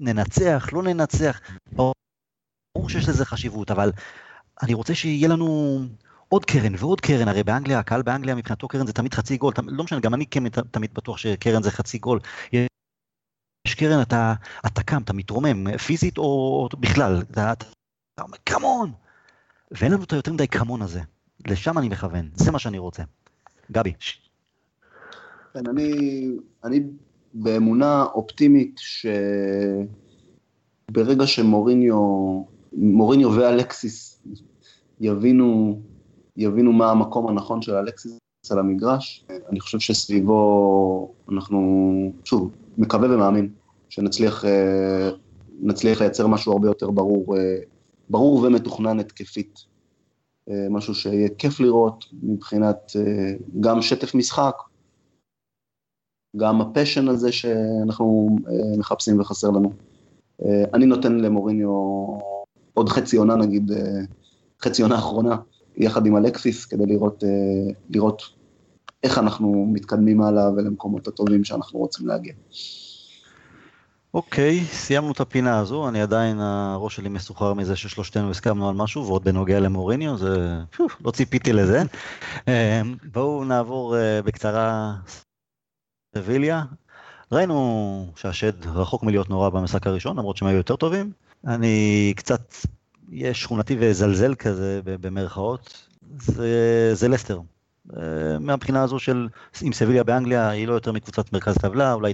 ננצח, 0.00 0.68
לא 0.72 0.82
ננצח, 0.82 1.40
ברור 1.72 1.94
שיש 2.88 3.08
לזה 3.08 3.24
חשיבות, 3.24 3.70
אבל 3.70 3.92
אני 4.62 4.74
רוצה 4.74 4.94
שיהיה 4.94 5.28
לנו 5.28 5.78
עוד 6.28 6.44
קרן 6.44 6.74
ועוד 6.78 7.00
קרן, 7.00 7.28
הרי 7.28 7.42
באנגליה, 7.42 7.78
הקהל 7.78 8.02
באנגליה 8.02 8.34
מבחינתו 8.34 8.68
קרן 8.68 8.86
זה 8.86 8.92
תמיד 8.92 9.14
חצי 9.14 9.36
גול, 9.36 9.52
לא 9.66 9.84
משנה, 9.84 10.00
גם 10.00 10.14
אני 10.14 10.26
כן 10.26 10.48
תמיד 10.48 10.94
בטוח 10.94 11.16
שקרן 11.16 11.62
זה 11.62 11.70
חצי 11.70 11.98
גול. 11.98 12.20
יש 12.52 12.68
קרן, 13.74 14.02
אתה, 14.02 14.34
אתה 14.66 14.82
קם, 14.82 15.02
אתה 15.02 15.12
מתרומם, 15.12 15.78
פיזית 15.78 16.18
או, 16.18 16.22
או 16.22 16.68
בכלל, 16.80 17.22
אתה, 17.30 17.54
אומר, 18.20 18.36
קמון! 18.44 18.92
ואין 19.70 19.92
לנו 19.92 20.04
את 20.04 20.12
היותר 20.12 20.32
מדי 20.32 20.46
קמון 20.46 20.82
הזה. 20.82 21.00
לשם 21.46 21.78
אני 21.78 21.88
מכוון, 21.88 22.28
זה 22.34 22.52
מה 22.52 22.58
שאני 22.58 22.78
רוצה. 22.78 23.02
גבי. 23.72 23.92
כן, 25.54 25.66
אני, 25.66 26.26
אני 26.64 26.80
באמונה 27.34 28.04
אופטימית 28.14 28.80
שברגע 30.90 31.26
שמוריניו, 31.26 31.96
מוריניו 32.72 33.32
ואלקסיס 33.32 34.22
יבינו, 35.00 35.80
יבינו 36.36 36.72
מה 36.72 36.90
המקום 36.90 37.28
הנכון 37.28 37.62
של 37.62 37.74
אלקסיס 37.74 38.18
על 38.50 38.58
המגרש, 38.58 39.24
אני 39.50 39.60
חושב 39.60 39.78
שסביבו 39.78 41.14
אנחנו, 41.32 42.12
שוב, 42.24 42.50
מקווה 42.78 43.14
ומאמין 43.14 43.48
שנצליח 43.88 44.44
אה, 44.44 45.10
לייצר 46.00 46.26
משהו 46.26 46.52
הרבה 46.52 46.68
יותר 46.68 46.90
ברור, 46.90 47.36
אה, 47.38 47.56
ברור 48.10 48.42
ומתוכנן 48.42 49.00
התקפית. 49.00 49.58
אה, 50.50 50.66
משהו 50.70 50.94
שיהיה 50.94 51.28
כיף 51.38 51.60
לראות 51.60 52.04
מבחינת 52.22 52.92
גם 53.60 53.82
שטף 53.82 54.14
משחק, 54.14 54.54
גם 56.36 56.60
הפשן 56.60 57.08
הזה 57.08 57.32
שאנחנו 57.32 58.36
מחפשים 58.78 59.20
וחסר 59.20 59.50
לנו. 59.50 59.72
אני 60.74 60.86
נותן 60.86 61.18
למוריניו 61.18 61.70
עוד 62.74 62.88
חצי 62.88 63.16
עונה 63.16 63.36
נגיד, 63.36 63.72
חצי 64.62 64.82
עונה 64.82 64.98
אחרונה, 64.98 65.36
יחד 65.76 66.06
עם 66.06 66.16
אלקסיס, 66.16 66.64
כדי 66.64 66.86
לראות, 66.86 67.24
לראות 67.90 68.22
איך 69.02 69.18
אנחנו 69.18 69.66
מתקדמים 69.72 70.20
הלאה 70.20 70.52
ולמקומות 70.52 71.08
הטובים 71.08 71.44
שאנחנו 71.44 71.78
רוצים 71.78 72.06
להגיע. 72.06 72.32
אוקיי, 74.14 74.64
סיימנו 74.64 75.12
את 75.12 75.20
הפינה 75.20 75.58
הזו, 75.58 75.88
אני 75.88 76.02
עדיין, 76.02 76.40
הראש 76.40 76.96
שלי 76.96 77.08
מסוחר 77.08 77.54
מזה 77.54 77.76
ששלושתנו 77.76 78.30
הסכמנו 78.30 78.68
על 78.68 78.74
משהו, 78.74 79.06
ועוד 79.06 79.24
בנוגע 79.24 79.60
למוריניו, 79.60 80.16
זה, 80.16 80.58
לא 81.04 81.10
ציפיתי 81.10 81.52
לזה. 81.52 81.82
אמ, 82.48 82.96
בואו 83.12 83.44
נעבור 83.44 83.96
אה, 83.96 84.22
בקצרה 84.22 84.94
סביליה. 86.14 86.64
ראינו 87.32 88.12
שהשד 88.16 88.66
רחוק 88.66 89.02
מלהיות 89.02 89.30
נורא 89.30 89.48
במשחק 89.48 89.86
הראשון, 89.86 90.18
למרות 90.18 90.36
שהם 90.36 90.48
היו 90.48 90.56
יותר 90.56 90.76
טובים. 90.76 91.12
אני 91.46 92.12
קצת, 92.16 92.54
יהיה 93.08 93.34
שכונתי 93.34 93.76
וזלזל 93.80 94.34
כזה 94.34 94.80
במרכאות, 94.84 95.88
זה, 96.18 96.90
זה 96.94 97.08
לסטר. 97.08 97.40
אה, 97.96 98.38
מהבחינה 98.40 98.82
הזו 98.82 98.98
של 98.98 99.28
אם 99.62 99.72
סביליה 99.72 100.04
באנגליה 100.04 100.48
היא 100.48 100.68
לא 100.68 100.72
יותר 100.72 100.92
מקבוצת 100.92 101.32
מרכז 101.32 101.54
טבלה, 101.54 101.92
אולי 101.92 102.12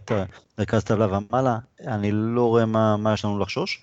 מרכז 0.58 0.84
טבלה 0.84 1.18
ומעלה, 1.18 1.58
אני 1.86 2.10
לא 2.12 2.48
רואה 2.48 2.66
מה, 2.66 2.96
מה 2.96 3.14
יש 3.14 3.24
לנו 3.24 3.38
לחשוש. 3.38 3.82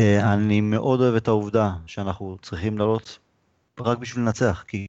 אה, 0.00 0.32
אני 0.32 0.60
מאוד 0.60 1.00
אוהב 1.00 1.14
את 1.14 1.28
העובדה 1.28 1.72
שאנחנו 1.86 2.36
צריכים 2.42 2.78
לעלות 2.78 3.18
רק 3.80 3.98
בשביל 3.98 4.24
לנצח, 4.24 4.64
כי 4.68 4.86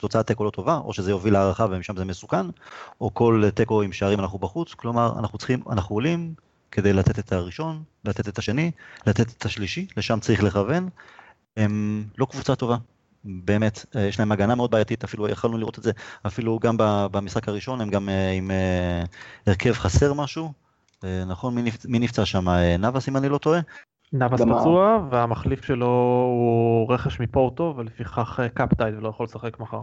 תוצאת 0.00 0.26
תיקו 0.26 0.44
לא 0.44 0.50
טובה, 0.50 0.76
או 0.76 0.92
שזה 0.92 1.10
יוביל 1.10 1.32
להערכה 1.32 1.66
ומשם 1.70 1.96
זה 1.96 2.04
מסוכן, 2.04 2.46
או 3.00 3.14
כל 3.14 3.42
תיקו 3.54 3.82
עם 3.82 3.92
שערים 3.92 4.20
אנחנו 4.20 4.38
בחוץ, 4.38 4.74
כלומר 4.74 5.18
אנחנו 5.18 5.38
צריכים, 5.38 5.62
אנחנו 5.70 5.96
עולים 5.96 6.34
כדי 6.70 6.92
לתת 6.92 7.18
את 7.18 7.32
הראשון, 7.32 7.82
לתת 8.04 8.28
את 8.28 8.38
השני, 8.38 8.70
לתת 9.06 9.30
את 9.38 9.44
השלישי, 9.44 9.86
לשם 9.96 10.20
צריך 10.20 10.42
לכוון. 10.42 10.88
הם 11.56 12.04
לא 12.18 12.26
קבוצה 12.26 12.56
טובה, 12.56 12.76
באמת, 13.26 13.84
אה, 13.96 14.00
יש 14.00 14.18
להם 14.18 14.32
הגנה 14.32 14.54
מאוד 14.54 14.70
בעייתית, 14.70 15.04
אפילו 15.04 15.28
יכולנו 15.28 15.58
לראות 15.58 15.78
את 15.78 15.82
זה, 15.82 15.92
אפילו 16.26 16.58
גם 16.58 16.76
במשחק 17.12 17.48
הראשון, 17.48 17.80
הם 17.80 17.90
גם 17.90 18.08
אה, 18.08 18.30
עם 18.30 18.50
אה, 18.50 19.02
הרכב 19.46 19.72
חסר 19.72 20.12
משהו, 20.12 20.52
נכון? 21.26 21.54
מי 21.88 21.98
נפצע 21.98 22.24
שם? 22.24 22.48
נאבס 22.78 23.08
אם 23.08 23.16
אני 23.16 23.28
לא 23.28 23.38
טועה? 23.38 23.60
נאבס 24.12 24.40
פצוע 24.40 25.08
והמחליף 25.10 25.64
שלו 25.64 25.86
הוא 26.26 26.92
רכש 26.92 27.20
מפורטו 27.20 27.74
ולפיכך 27.76 28.40
cup-tied 28.54 28.94
ולא 28.94 29.08
יכול 29.08 29.24
לשחק 29.24 29.60
מחר. 29.60 29.80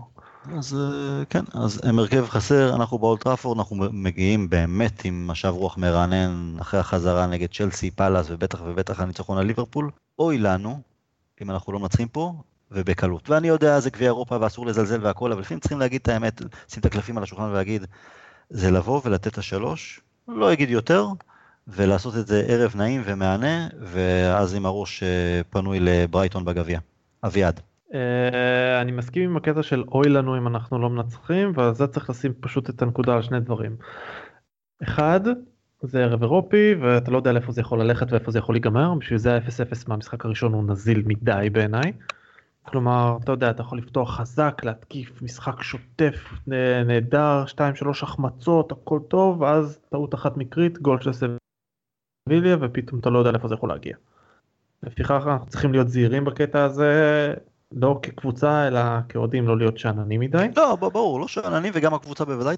אז 0.57 0.77
כן, 1.29 1.43
אז 1.53 1.81
הם 1.83 1.99
הרכב 1.99 2.25
חסר, 2.27 2.75
אנחנו 2.75 2.99
באולטראפורד, 2.99 3.57
אנחנו 3.57 3.75
מגיעים 3.91 4.49
באמת 4.49 5.05
עם 5.05 5.27
משב 5.27 5.49
רוח 5.49 5.77
מרענן 5.77 6.55
אחרי 6.61 6.79
החזרה 6.79 7.27
נגד 7.27 7.47
צ'לסי, 7.53 7.91
פאלאס 7.91 8.27
ובטח 8.29 8.61
ובטח 8.65 8.99
הניצחון 8.99 9.37
על 9.37 9.45
ליברפול. 9.45 9.91
אוי 10.19 10.37
לנו, 10.37 10.81
אם 11.41 11.51
אנחנו 11.51 11.73
לא 11.73 11.79
מנצחים 11.79 12.07
פה, 12.07 12.33
ובקלות. 12.73 13.29
ואני 13.29 13.47
יודע, 13.47 13.79
זה 13.79 13.89
גביע 13.89 14.07
אירופה 14.07 14.37
ואסור 14.41 14.65
לזלזל 14.65 14.99
והכל, 15.01 15.31
אבל 15.31 15.41
לפעמים 15.41 15.59
צריכים 15.59 15.79
להגיד 15.79 16.01
את 16.01 16.07
האמת, 16.07 16.41
לשים 16.41 16.79
את 16.79 16.85
הקלפים 16.85 17.17
על 17.17 17.23
השולחן 17.23 17.43
ולהגיד, 17.43 17.85
זה 18.49 18.71
לבוא 18.71 19.01
ולתת 19.05 19.27
את 19.27 19.37
השלוש, 19.37 20.01
לא 20.27 20.53
אגיד 20.53 20.69
יותר, 20.69 21.07
ולעשות 21.67 22.17
את 22.17 22.27
זה 22.27 22.43
ערב 22.47 22.73
נעים 22.75 23.01
ומהנה, 23.05 23.67
ואז 23.81 24.55
עם 24.55 24.65
הראש 24.65 25.03
אה, 25.03 25.41
פנוי 25.49 25.79
לברייטון 25.79 26.45
בגביע. 26.45 26.79
אביעד. 27.23 27.59
אה, 27.93 28.81
אני 28.81 28.91
מסכים 28.91 29.29
עם 29.29 29.37
הקטע 29.37 29.63
של 29.63 29.83
אוי 29.87 30.09
לנו 30.09 30.37
אם 30.37 30.47
אנחנו 30.47 30.79
לא 30.79 30.89
מנצחים, 30.89 31.51
ועל 31.55 31.73
זה 31.73 31.87
צריך 31.87 32.09
לשים 32.09 32.33
פשוט 32.39 32.69
את 32.69 32.81
הנקודה 32.81 33.15
על 33.15 33.21
שני 33.21 33.39
דברים. 33.39 33.75
אחד, 34.83 35.19
זה 35.81 36.03
ערב 36.03 36.21
אירופי 36.21 36.75
ואתה 36.81 37.11
לא 37.11 37.17
יודע 37.17 37.31
לאיפה 37.31 37.51
זה 37.51 37.61
יכול 37.61 37.81
ללכת 37.81 38.11
ואיפה 38.11 38.31
זה 38.31 38.39
יכול 38.39 38.55
להיגמר, 38.55 38.93
בשביל 38.93 39.19
זה 39.19 39.35
ה-0-0 39.35 39.83
מהמשחק 39.87 40.25
הראשון 40.25 40.53
הוא 40.53 40.63
נזיל 40.63 41.03
מדי 41.05 41.49
בעיניי. 41.51 41.91
כלומר, 42.65 43.17
אתה 43.23 43.31
יודע, 43.31 43.49
אתה 43.49 43.61
יכול 43.61 43.77
לפתוח 43.77 44.15
חזק, 44.17 44.61
להתקיף, 44.63 45.21
משחק 45.21 45.61
שוטף, 45.61 46.33
נהדר, 46.85 47.43
2-3 47.47 47.59
החמצות, 48.01 48.71
הכל 48.71 48.99
טוב, 49.07 49.41
ואז 49.41 49.79
טעות 49.89 50.13
אחת 50.13 50.37
מקרית, 50.37 50.77
גול 50.77 51.01
של 51.01 51.11
סביליה, 51.13 52.57
ופתאום 52.61 52.99
אתה 52.99 53.09
לא 53.09 53.19
יודע 53.19 53.31
לאיפה 53.31 53.47
זה 53.47 53.55
יכול 53.55 53.69
להגיע. 53.69 53.97
לפיכך 54.83 55.23
אנחנו 55.27 55.47
צריכים 55.47 55.71
להיות 55.71 55.89
זהירים 55.89 56.25
בקטע 56.25 56.63
הזה, 56.63 57.33
לא 57.75 57.99
כקבוצה 58.03 58.67
אלא 58.67 58.81
כאוהדים 59.09 59.47
לא 59.47 59.57
להיות 59.57 59.77
שאננים 59.77 60.19
מדי. 60.19 60.47
לא 60.57 60.75
ברור 60.75 61.19
לא 61.19 61.27
שאננים 61.27 61.73
וגם 61.75 61.93
הקבוצה 61.93 62.25
בוודאי 62.25 62.55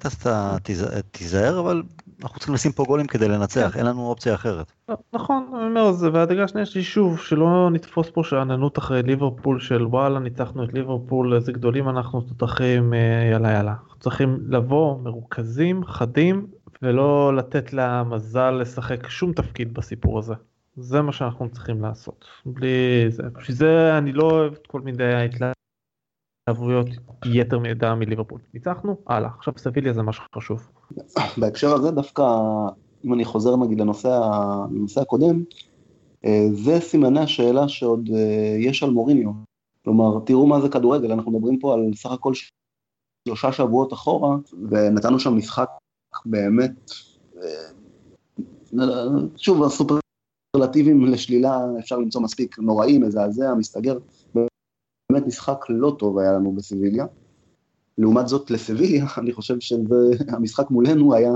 תיזהר 1.12 1.60
אבל 1.60 1.84
אנחנו 2.24 2.40
צריכים 2.40 2.56
לשים 2.56 2.72
פה 2.72 2.84
גולים 2.84 3.08
כדי 3.08 3.28
לנצח 3.28 3.70
כן. 3.74 3.80
אין 3.80 3.88
לנו 3.88 4.08
אופציה 4.08 4.34
אחרת. 4.34 4.72
לא, 4.90 4.96
נכון 5.14 5.52
אני 5.56 5.66
אומר 5.66 5.92
זה 5.92 6.10
והדגה 6.14 6.48
שנייה 6.48 6.66
שלי 6.66 6.84
שוב 6.84 7.20
שלא 7.20 7.70
נתפוס 7.72 8.10
פה 8.14 8.24
שאננות 8.24 8.78
אחרי 8.78 9.04
ליברפול 9.04 9.60
של 9.60 9.86
וואלה 9.86 10.20
ניצחנו 10.20 10.64
את 10.64 10.74
ליברפול 10.74 11.34
איזה 11.34 11.52
גדולים 11.52 11.90
אנחנו 11.90 12.22
תותחים 12.22 12.94
אה, 12.94 13.30
יאללה 13.32 13.52
יאללה. 13.52 13.72
אנחנו 13.72 14.00
צריכים 14.00 14.38
לבוא 14.48 15.02
מרוכזים 15.04 15.86
חדים 15.86 16.48
ולא 16.82 17.36
לתת 17.36 17.74
למזל 17.74 18.52
לשחק 18.52 19.08
שום 19.10 19.34
תפקיד 19.34 19.74
בסיפור 19.74 20.20
הזה. 20.20 20.34
זה 20.78 21.02
מה 21.02 21.12
שאנחנו 21.12 21.50
צריכים 21.52 21.82
לעשות. 21.82 22.26
בלי 22.46 23.06
זה. 23.10 23.24
בשביל 23.24 23.58
זה 23.58 23.98
אני 23.98 24.12
לא 24.12 24.24
אוהב 24.24 24.54
את 24.54 24.68
כל 24.68 24.82
מיני 24.82 25.04
ההתלהבויות 25.04 26.88
יתר 27.26 27.60
מידע 27.60 27.96
מליברפול. 27.96 28.42
ניצחנו, 28.54 28.98
הלאה. 29.08 29.30
עכשיו 29.38 29.54
סביליה 29.58 29.94
זה 29.94 30.02
מה 30.02 30.14
שחשוב. 30.14 30.72
בהקשר 31.38 31.74
הזה 31.74 31.92
דווקא, 31.92 32.24
אם 33.06 33.14
אני 33.14 33.26
חוזר 33.26 33.56
נגיד 33.56 33.80
לנושא, 33.80 34.20
לנושא 34.72 35.02
הקודם, 35.02 35.44
אה, 36.26 36.48
זה 36.54 36.80
סימני 36.80 37.20
השאלה 37.20 37.68
שעוד 37.68 38.10
אה, 38.16 38.56
יש 38.60 38.84
על 38.84 38.90
מוריניו. 38.90 39.32
כלומר, 39.84 40.20
תראו 40.26 40.48
מה 40.48 40.62
זה 40.62 40.70
כדורגל, 40.70 41.12
אנחנו 41.12 41.32
מדברים 41.32 41.60
פה 41.60 41.74
על 41.74 41.92
סך 41.96 42.12
הכל 42.12 42.34
שלושה 43.28 43.52
שבועות 43.52 43.94
אחורה, 43.94 44.36
ונתנו 44.70 45.20
שם 45.20 45.38
משחק 45.38 45.70
באמת, 46.26 46.92
אה, 47.38 47.72
שוב, 49.38 49.64
הסופר 49.64 50.00
סופרלטיבים 50.56 51.06
לשלילה 51.06 51.66
אפשר 51.80 51.98
למצוא 51.98 52.22
מספיק 52.22 52.60
נוראים, 52.60 53.02
מזעזע, 53.02 53.54
מסתגר. 53.54 53.98
באמת 55.12 55.28
משחק 55.28 55.66
לא 55.70 55.96
טוב 56.00 56.18
היה 56.18 56.32
לנו 56.32 56.52
בסביליה. 56.52 57.06
לעומת 57.98 58.28
זאת 58.28 58.52
לסביליה, 58.52 59.06
אני 59.22 59.34
חושב 59.34 59.60
שהמשחק 59.60 60.72
מולנו 60.72 61.14
היה 61.14 61.34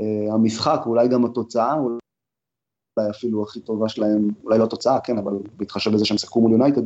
אה, 0.00 0.34
המשחק, 0.34 0.80
אולי 0.86 1.08
גם 1.08 1.24
התוצאה, 1.24 1.74
אולי 1.74 3.10
אפילו 3.10 3.42
הכי 3.42 3.60
טובה 3.60 3.88
שלהם, 3.88 4.28
אולי 4.44 4.58
לא 4.58 4.64
התוצאה, 4.64 5.00
כן, 5.00 5.18
אבל 5.18 5.32
בהתחשב 5.56 5.92
בזה 5.92 6.04
שהם 6.04 6.18
שיחקו 6.18 6.40
מול 6.40 6.52
יונייטד, 6.52 6.82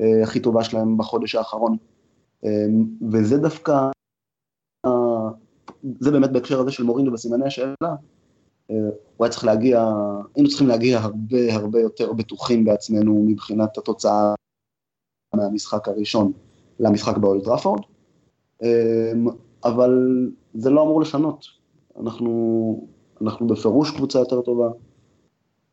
אה, 0.00 0.22
הכי 0.22 0.40
טובה 0.40 0.64
שלהם 0.64 0.96
בחודש 0.96 1.34
האחרון. 1.34 1.76
אה, 2.44 2.66
וזה 3.12 3.38
דווקא, 3.38 3.90
זה 6.00 6.10
באמת 6.10 6.32
בהקשר 6.32 6.60
הזה 6.60 6.70
של 6.70 6.84
מורינו 6.84 7.12
בסימני 7.12 7.46
השאלה, 7.46 7.96
הוא 8.66 9.24
היה 9.24 9.30
צריך 9.30 9.44
להגיע, 9.44 9.84
היינו 10.34 10.48
צריכים 10.48 10.66
להגיע 10.66 10.98
הרבה 10.98 11.54
הרבה 11.54 11.80
יותר 11.80 12.12
בטוחים 12.12 12.64
בעצמנו 12.64 13.24
מבחינת 13.28 13.78
התוצאה 13.78 14.34
מהמשחק 15.34 15.88
הראשון 15.88 16.32
למשחק 16.80 17.16
באולטראפורד, 17.16 17.80
אמ, 18.62 19.26
אבל 19.64 19.92
זה 20.54 20.70
לא 20.70 20.82
אמור 20.82 21.00
לשנות. 21.00 21.46
אנחנו, 22.00 22.88
אנחנו 23.22 23.46
בפירוש 23.46 23.90
קבוצה 23.90 24.18
יותר 24.18 24.40
טובה, 24.40 24.68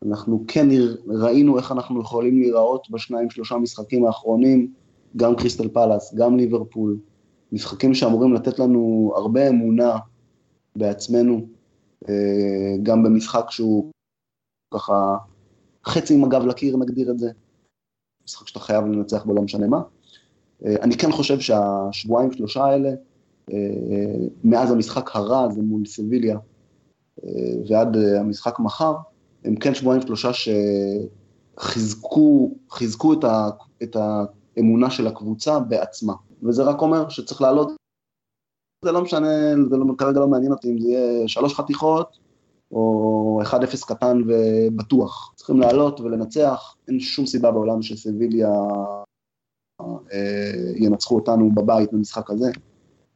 אנחנו 0.08 0.44
כן 0.48 0.68
ראינו 1.08 1.58
איך 1.58 1.72
אנחנו 1.72 2.02
יכולים 2.02 2.39
להיראות 2.39 2.89
בשניים 2.89 3.30
שלושה 3.30 3.58
משחקים 3.58 4.06
האחרונים, 4.06 4.74
גם 5.18 5.36
קריסטל 5.36 5.70
פלאס, 5.70 6.14
גם 6.16 6.38
ליברפול, 6.38 6.98
משחקים 7.52 7.94
שאמורים 7.94 8.34
לתת 8.34 8.60
לנו 8.60 9.14
הרבה 9.16 9.50
אמונה 9.50 9.98
בעצמנו, 10.76 11.48
גם 12.84 13.04
במשחק 13.04 13.45
שהוא 13.49 13.91
ככה 14.74 15.18
חצי 15.86 16.14
עם 16.14 16.24
הגב 16.24 16.45
לקיר 16.45 16.78
נגדיר 16.78 17.12
את 17.12 17.20
זה, 17.20 17.32
משחק 18.26 18.47
שאתה 18.47 18.60
חייב 18.60 18.86
לנצח 18.86 19.24
בו 19.24 19.34
לא 19.34 19.41
משנה 19.41 19.68
מה. 19.68 19.82
אה, 20.66 20.76
אני 20.82 20.97
כן 20.97 21.12
חושב 21.12 21.39
שהשבועיים 21.39 22.32
שלושה 22.32 22.64
האלה, 22.64 22.89
אה, 23.51 23.56
מאז 24.43 24.72
המשחק 24.72 25.16
הרע 25.16 25.43
הזה 25.43 25.62
מול 25.62 25.86
סביליה 25.86 26.38
ועד 27.70 27.97
המשחק 27.97 28.60
מחר, 28.60 28.95
הם 29.43 29.56
כן 29.56 29.76
שבועיים 29.76 30.01
שלושה 30.01 30.30
שחיזקו 31.60 32.56
חיזקו 32.70 33.14
את, 33.14 33.24
ה, 33.24 33.49
את 33.84 33.95
האמונה 34.58 34.89
של 34.89 35.08
הקבוצה 35.08 35.60
בעצמה. 35.60 36.14
וזה 36.43 36.64
רק 36.64 36.82
אומר 36.82 37.10
שצריך 37.10 37.41
לעלות 37.41 37.72
זה 38.84 38.92
לא 38.92 39.02
משנה, 39.02 39.28
זה 39.70 39.78
לא, 39.78 39.86
כרגע 39.98 40.20
לא 40.20 40.28
מעניין 40.28 40.52
אותי 40.52 40.70
אם 40.70 40.80
זה 40.80 40.88
יהיה 40.88 41.28
שלוש 41.28 41.54
חתיכות 41.54 42.18
או 42.72 43.40
1-0 43.44 43.86
קטן 43.88 44.22
ובטוח. 44.28 45.34
צריכים 45.36 45.60
לעלות 45.60 46.02
ולנצח, 46.02 46.76
אין 46.88 47.00
שום 47.00 47.26
סיבה 47.26 47.52
בעולם 47.52 47.82
שסביליה 47.82 48.52
אה, 49.82 50.52
ינצחו 50.76 51.16
אותנו 51.16 51.52
בבית 51.56 51.94
במשחק 51.94 52.30
הזה. 52.30 52.52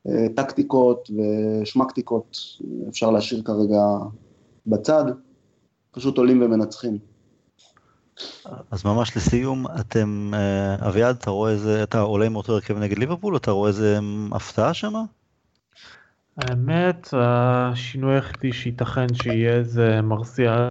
אה, 0.08 0.26
טקטיקות 0.36 1.10
ושמקטיקות 1.62 2.38
אפשר 2.90 3.12
להשאיר 3.12 3.42
כרגע 3.44 3.84
בצד, 4.68 5.04
פשוט 5.92 6.18
עולים 6.18 6.42
ומנצחים. 6.42 6.98
אז 8.72 8.86
ממש 8.86 9.18
לסיום, 9.18 9.66
אתם, 9.80 10.32
אה, 10.34 10.88
אביעד, 10.88 11.16
אתה 11.16 11.30
רואה 11.30 11.52
איזה, 11.52 11.84
אתה 11.84 12.00
עולה 12.00 12.26
עם 12.26 12.36
אותו 12.36 12.54
הרכב 12.54 12.78
נגד 12.78 12.98
ליברפול, 12.98 13.38
אתה 13.38 13.52
רואה 13.52 13.70
איזה 13.70 14.00
הפתעה 14.32 14.74
שמה? 14.74 15.04
האמת, 16.38 17.08
השינוי 17.14 18.16
היחידי 18.16 18.54
שייתכן 18.54 19.14
שיהיה 19.14 19.64
זה 19.64 20.02
מרסיאל 20.02 20.68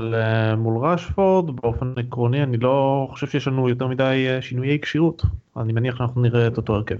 אה, 0.00 0.56
מול 0.56 0.86
רשפורד, 0.86 1.56
באופן 1.56 1.94
עקרוני 1.96 2.42
אני 2.42 2.56
לא 2.56 3.06
חושב 3.10 3.26
שיש 3.26 3.46
לנו 3.46 3.68
יותר 3.68 3.86
מדי 3.86 4.26
אה, 4.28 4.42
שינויי 4.42 4.78
כשירות, 4.80 5.22
אני 5.56 5.72
מניח 5.72 5.98
שאנחנו 5.98 6.22
נראה 6.22 6.46
את 6.46 6.56
אותו 6.56 6.74
הרכב. 6.74 6.96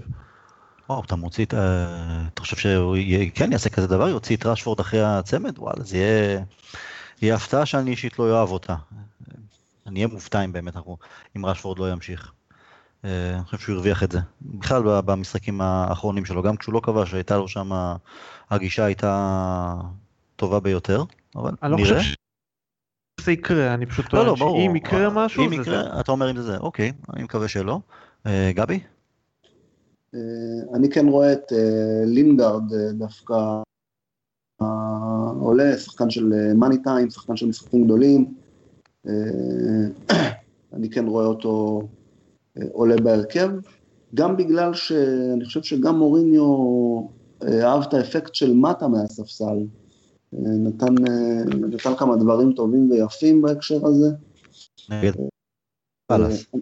וואו, 0.88 1.02
אתה 1.04 1.16
מוציא 1.16 1.44
את... 1.44 1.54
ה- 1.54 2.26
אתה 2.34 2.40
חושב 2.40 2.56
שהוא 2.56 2.96
כן 3.34 3.52
יעשה 3.52 3.70
כזה 3.70 3.86
דבר? 3.86 4.08
יוציא 4.08 4.36
את 4.36 4.46
רשפורד 4.46 4.80
אחרי 4.80 5.02
הצמד? 5.02 5.58
וואלה, 5.58 5.84
זה 5.84 5.96
יהיה... 5.96 6.40
יהיה 7.22 7.34
הפתעה 7.34 7.66
שאני 7.66 7.90
אישית 7.90 8.18
לא 8.18 8.24
אוהב 8.24 8.48
אותה. 8.50 8.74
אני 9.86 10.04
אהיה 10.04 10.14
מופתע 10.14 10.44
אם 10.44 10.52
באמת 10.52 10.76
אנחנו... 10.76 10.96
אם 11.36 11.46
רשפורד 11.46 11.78
לא 11.78 11.92
ימשיך. 11.92 12.32
אה, 13.04 13.34
אני 13.34 13.44
חושב 13.44 13.58
שהוא 13.58 13.74
הרוויח 13.74 14.02
את 14.02 14.12
זה. 14.12 14.18
בכלל 14.42 14.82
במשחקים 15.00 15.60
האחרונים 15.60 16.24
שלו, 16.24 16.42
גם 16.42 16.56
כשהוא 16.56 16.74
לא 16.74 16.80
כבש, 16.80 17.14
הייתה 17.14 17.36
לו 17.36 17.48
שם... 17.48 17.70
הגישה 18.50 18.84
הייתה 18.84 19.74
טובה 20.36 20.60
ביותר, 20.60 21.04
אבל 21.36 21.52
אני 21.62 21.70
לא 21.70 21.76
נראה. 21.76 21.98
חושב 21.98 22.14
שזה 23.20 23.32
יקרה, 23.32 23.74
אני 23.74 23.86
פשוט 23.86 24.04
לא, 24.04 24.10
טוען 24.10 24.26
לא, 24.26 24.34
ברור. 24.34 24.58
שאם 24.60 24.76
יקרה 24.76 25.10
משהו, 25.10 25.44
אם 25.44 25.48
זה 25.48 25.54
יקרה, 25.54 25.82
זה. 25.82 26.00
אתה 26.00 26.12
אומר 26.12 26.30
אם 26.30 26.36
זה 26.36 26.42
זה, 26.42 26.56
אוקיי, 26.56 26.92
אני 27.14 27.22
מקווה 27.22 27.48
שלא. 27.48 27.80
אה, 28.26 28.50
גבי? 28.54 28.80
אה, 30.14 30.20
אני 30.74 30.90
כן 30.90 31.06
רואה 31.08 31.32
את 31.32 31.52
לינגארד 32.06 32.74
דווקא 32.92 33.34
עולה, 35.40 35.76
שחקן 35.76 36.10
של 36.10 36.52
מאני 36.54 36.82
טיים, 36.82 37.10
שחקן 37.10 37.36
של 37.36 37.46
משחקים 37.46 37.84
גדולים. 37.84 38.34
אני 40.76 40.90
כן 40.90 41.06
רואה 41.06 41.26
אותו 41.26 41.82
עולה 42.72 42.96
בהרכב, 42.96 43.50
גם 44.14 44.36
בגלל 44.36 44.74
שאני 44.74 45.44
חושב 45.44 45.62
שגם 45.62 45.98
מוריניו 45.98 46.44
אה, 47.42 47.72
אהב 47.72 47.82
את 47.82 47.94
האפקט 47.94 48.34
של 48.34 48.54
מטה 48.54 48.88
מהספסל. 48.88 49.58
אה, 50.34 50.38
נתן, 50.40 50.94
אה, 51.08 51.44
נתן 51.44 51.94
כמה 51.96 52.16
דברים 52.16 52.52
טובים 52.52 52.90
ויפים 52.90 53.42
בהקשר 53.42 53.86
הזה. 53.86 54.06
נגד 54.90 55.12
פאלאס. 56.06 56.46
אה, 56.54 56.60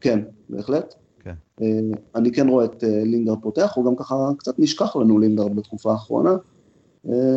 כן, 0.00 0.20
בהחלט. 0.48 0.94
כן. 1.20 1.34
אה, 1.62 1.80
אני 2.14 2.32
כן 2.32 2.48
רואה 2.48 2.64
את 2.64 2.82
לינגרד 2.82 3.38
פותח, 3.42 3.72
הוא 3.74 3.84
גם 3.84 3.96
ככה 3.96 4.14
קצת 4.38 4.58
נשכח 4.58 4.96
לנו 4.96 5.18
לינגרד 5.18 5.56
בתקופה 5.56 5.92
האחרונה. 5.92 6.36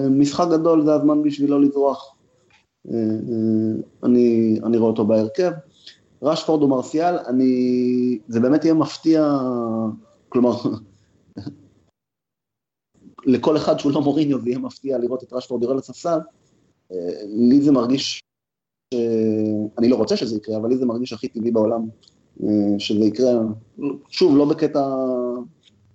משחק 0.10 0.45
גדול 0.51 0.86
זה 0.86 0.93
הזמן 0.93 1.24
בשבילו 1.24 1.60
לברוח. 1.60 2.16
אני, 4.04 4.60
אני 4.64 4.78
רואה 4.78 4.89
אותו 4.89 5.06
בהרכב. 5.06 5.51
רשפורד 6.24 6.63
ומרסיאל, 6.63 7.17
אני... 7.17 8.19
זה 8.28 8.39
באמת 8.39 8.63
יהיה 8.63 8.74
מפתיע, 8.74 9.38
כלומר, 10.30 10.51
לכל 13.26 13.57
אחד 13.57 13.80
שהוא 13.80 13.91
לא 13.91 14.01
מוריניו 14.01 14.41
זה 14.41 14.49
יהיה 14.49 14.59
מפתיע 14.59 14.97
לראות 14.97 15.24
את 15.24 15.34
רשפורד 15.34 15.63
יורד 15.63 15.78
לספסל. 15.78 16.19
אה, 16.91 16.97
לי 17.26 17.61
זה 17.61 17.71
מרגיש, 17.71 18.21
ש... 18.93 18.97
אני 19.78 19.89
לא 19.89 19.95
רוצה 19.95 20.17
שזה 20.17 20.38
יקרה, 20.38 20.57
אבל 20.57 20.69
לי 20.69 20.78
זה 20.78 20.86
מרגיש 20.86 21.13
הכי 21.13 21.28
טבעי 21.28 21.51
בעולם 21.51 21.82
אה, 22.43 22.80
שזה 22.80 23.05
יקרה. 23.05 23.34
שוב, 24.09 24.38
לא 24.38 24.45
בקטע, 24.45 24.95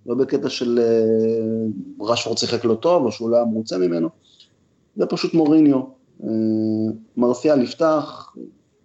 לא 0.07 0.15
בקטע 0.15 0.49
של 0.49 0.79
אה, 0.79 2.07
רשפורד 2.07 2.39
שיחק 2.39 2.65
לא 2.65 2.75
טוב, 2.75 3.05
או 3.05 3.13
שהוא 3.13 3.31
לא 3.31 3.37
היה 3.37 3.45
מרוצה 3.45 3.79
ממנו, 3.79 4.09
זה 4.97 5.07
פשוט 5.07 5.35
מוריניו. 5.35 5.99
מרסיאל 7.17 7.63
יפתח, 7.63 8.33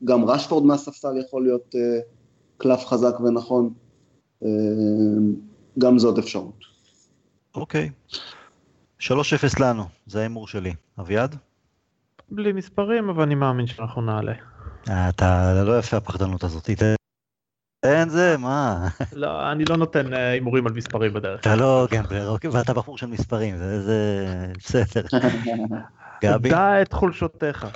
גם 0.06 0.26
רשפורד 0.26 0.66
מהספסל 0.66 1.18
יכול 1.26 1.44
להיות 1.44 1.76
אה, 1.76 2.00
קלף 2.58 2.86
חזק 2.86 3.20
ונכון, 3.20 3.74
אה, 4.44 4.50
גם 5.80 6.00
זאת 6.00 6.18
אפשרות. 6.18 6.64
אוקיי. 7.56 7.90
3-0 9.00 9.10
לנו, 9.60 9.84
זה 10.06 10.20
ההימור 10.20 10.48
שלי. 10.48 10.74
אביעד? 11.00 11.36
בלי 12.30 12.52
מספרים, 12.54 13.10
אבל 13.10 13.24
אני 13.24 13.36
מאמין 13.36 13.68
שאנחנו 13.68 14.02
נעלה. 14.02 14.34
אה, 14.90 15.10
אתה 15.10 15.54
לא 15.66 15.80
יפה 15.80 15.98
הפחדנות 15.98 16.44
הזאת. 16.44 16.70
תן- 16.70 18.10
זה, 18.10 18.36
מה? 18.38 18.88
לא, 19.14 19.52
אני 19.52 19.66
לא 19.66 19.78
נותן 19.78 20.14
הימורים 20.14 20.68
על 20.68 20.74
מספרים 20.74 21.14
בדרך. 21.14 21.40
אתה 21.40 21.56
לא 21.56 21.88
גמבלר, 21.92 22.30
אוקיי, 22.30 22.50
ואתה 22.50 22.74
בחור 22.74 22.98
של 22.98 23.08
מספרים, 23.08 23.58
זה 23.58 23.82
זה- 23.84 24.52
בסדר. 24.58 25.06
גבי? 26.24 26.50
דע 26.50 26.82
את 26.82 26.94
חולשותיך. 26.94 27.68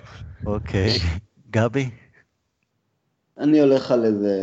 אוקיי. 0.45 0.89
גבי? 1.49 1.89
אני 3.39 3.59
הולך 3.61 3.91
על 3.91 4.05
איזה 4.05 4.35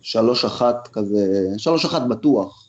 שלוש 0.00 0.44
אחת 0.44 0.88
כזה, 0.92 1.48
שלוש 1.58 1.84
אחת 1.84 2.02
בטוח. 2.08 2.64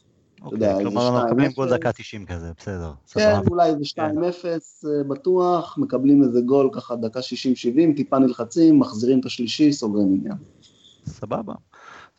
יודע, 0.52 0.72
אוקיי, 0.72 0.86
זה 0.86 0.90
כלומר 0.90 1.08
אנחנו 1.08 1.28
מקבלים. 1.28 1.52
גול 1.52 1.70
דקה 1.70 1.92
90 1.92 2.26
כזה, 2.26 2.52
בסדר. 2.58 2.92
כן. 3.14 3.40
אולי 3.52 3.70
איזה 3.70 3.84
2-0 3.96 3.98
אה, 3.98 5.04
בטוח, 5.08 5.78
מקבלים 5.78 6.24
איזה 6.24 6.42
גול 6.42 6.70
ככה 6.74 6.96
דקה 6.96 7.20
60-70, 7.20 7.96
טיפה 7.96 8.20
נלחצים, 8.20 8.80
מחזירים 8.80 9.20
את 9.20 9.26
השלישי, 9.26 9.74
סוגרים 9.74 10.08
עניין. 10.20 10.38
סבבה. 11.06 11.54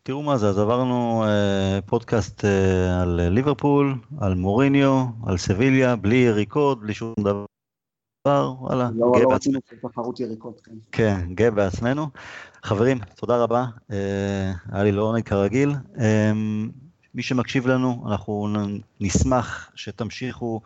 תראו 0.02 0.22
מה 0.22 0.38
זה, 0.38 0.48
אז 0.48 0.58
עברנו 0.58 1.24
אה, 1.24 1.78
פודקאסט 1.86 2.44
אה, 2.44 3.02
על 3.02 3.28
ליברפול, 3.28 3.94
על 4.20 4.34
מוריניו, 4.34 5.04
על 5.26 5.36
סביליה, 5.36 5.96
בלי 5.96 6.16
יריקות, 6.16 6.80
בלי 6.80 6.94
שום 6.94 7.14
דבר. 7.20 7.44
וואלה, 8.30 8.90
לא 8.94 9.12
גאה 9.14 9.22
לא 9.22 9.28
בעצמנו. 9.30 9.58
תחרות 9.90 10.20
יריקות, 10.20 10.60
כן. 10.64 10.72
כן, 10.92 11.34
גאה 11.34 11.50
בעצמנו. 11.50 12.06
חברים, 12.62 12.98
תודה 13.14 13.36
רבה, 13.36 13.64
אה, 13.90 14.52
היה 14.72 14.84
לי 14.84 14.92
לעונג 14.92 15.22
כרגיל. 15.22 15.72
אה, 15.98 16.32
מי 17.14 17.22
שמקשיב 17.22 17.66
לנו, 17.66 18.04
אנחנו 18.06 18.48
נשמח 19.00 19.70
שתמשיכו 19.74 20.60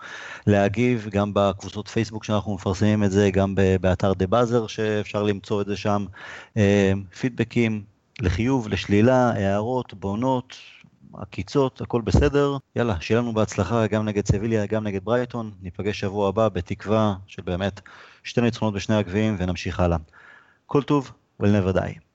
להגיב 0.47 1.09
גם 1.11 1.35
בקבוצות 1.35 1.89
פייסבוק 1.89 2.25
שאנחנו 2.25 2.55
מפרסמים 2.55 3.05
את 3.05 3.11
זה, 3.11 3.31
גם 3.31 3.55
באתר 3.81 4.13
דה 4.13 4.27
באזר 4.27 4.67
שאפשר 4.67 5.23
למצוא 5.23 5.61
את 5.61 5.67
זה 5.67 5.77
שם. 5.77 6.05
אה, 6.57 6.93
פידבקים 7.21 7.83
לחיוב, 8.21 8.69
לשלילה, 8.69 9.31
הערות, 9.31 9.95
בונות, 9.95 10.57
עקיצות, 11.15 11.81
הכל 11.81 12.01
בסדר. 12.01 12.57
יאללה, 12.77 13.01
שיהיה 13.01 13.21
לנו 13.21 13.33
בהצלחה 13.33 13.87
גם 13.87 14.05
נגד 14.05 14.27
סביליה, 14.27 14.67
גם 14.67 14.85
נגד 14.85 15.05
ברייטון. 15.05 15.51
ניפגש 15.63 16.01
שבוע 16.01 16.29
הבא 16.29 16.49
בתקווה 16.49 17.15
של 17.27 17.43
באמת 17.43 17.81
שתי 18.23 18.41
ניצחונות 18.41 18.75
בשני 18.75 18.97
הגביעים 18.97 19.37
ונמשיך 19.39 19.81
הלאה. 19.81 19.97
כל 20.67 20.83
טוב, 20.83 21.13
will 21.43 21.47
never 21.47 21.77
die. 21.77 22.10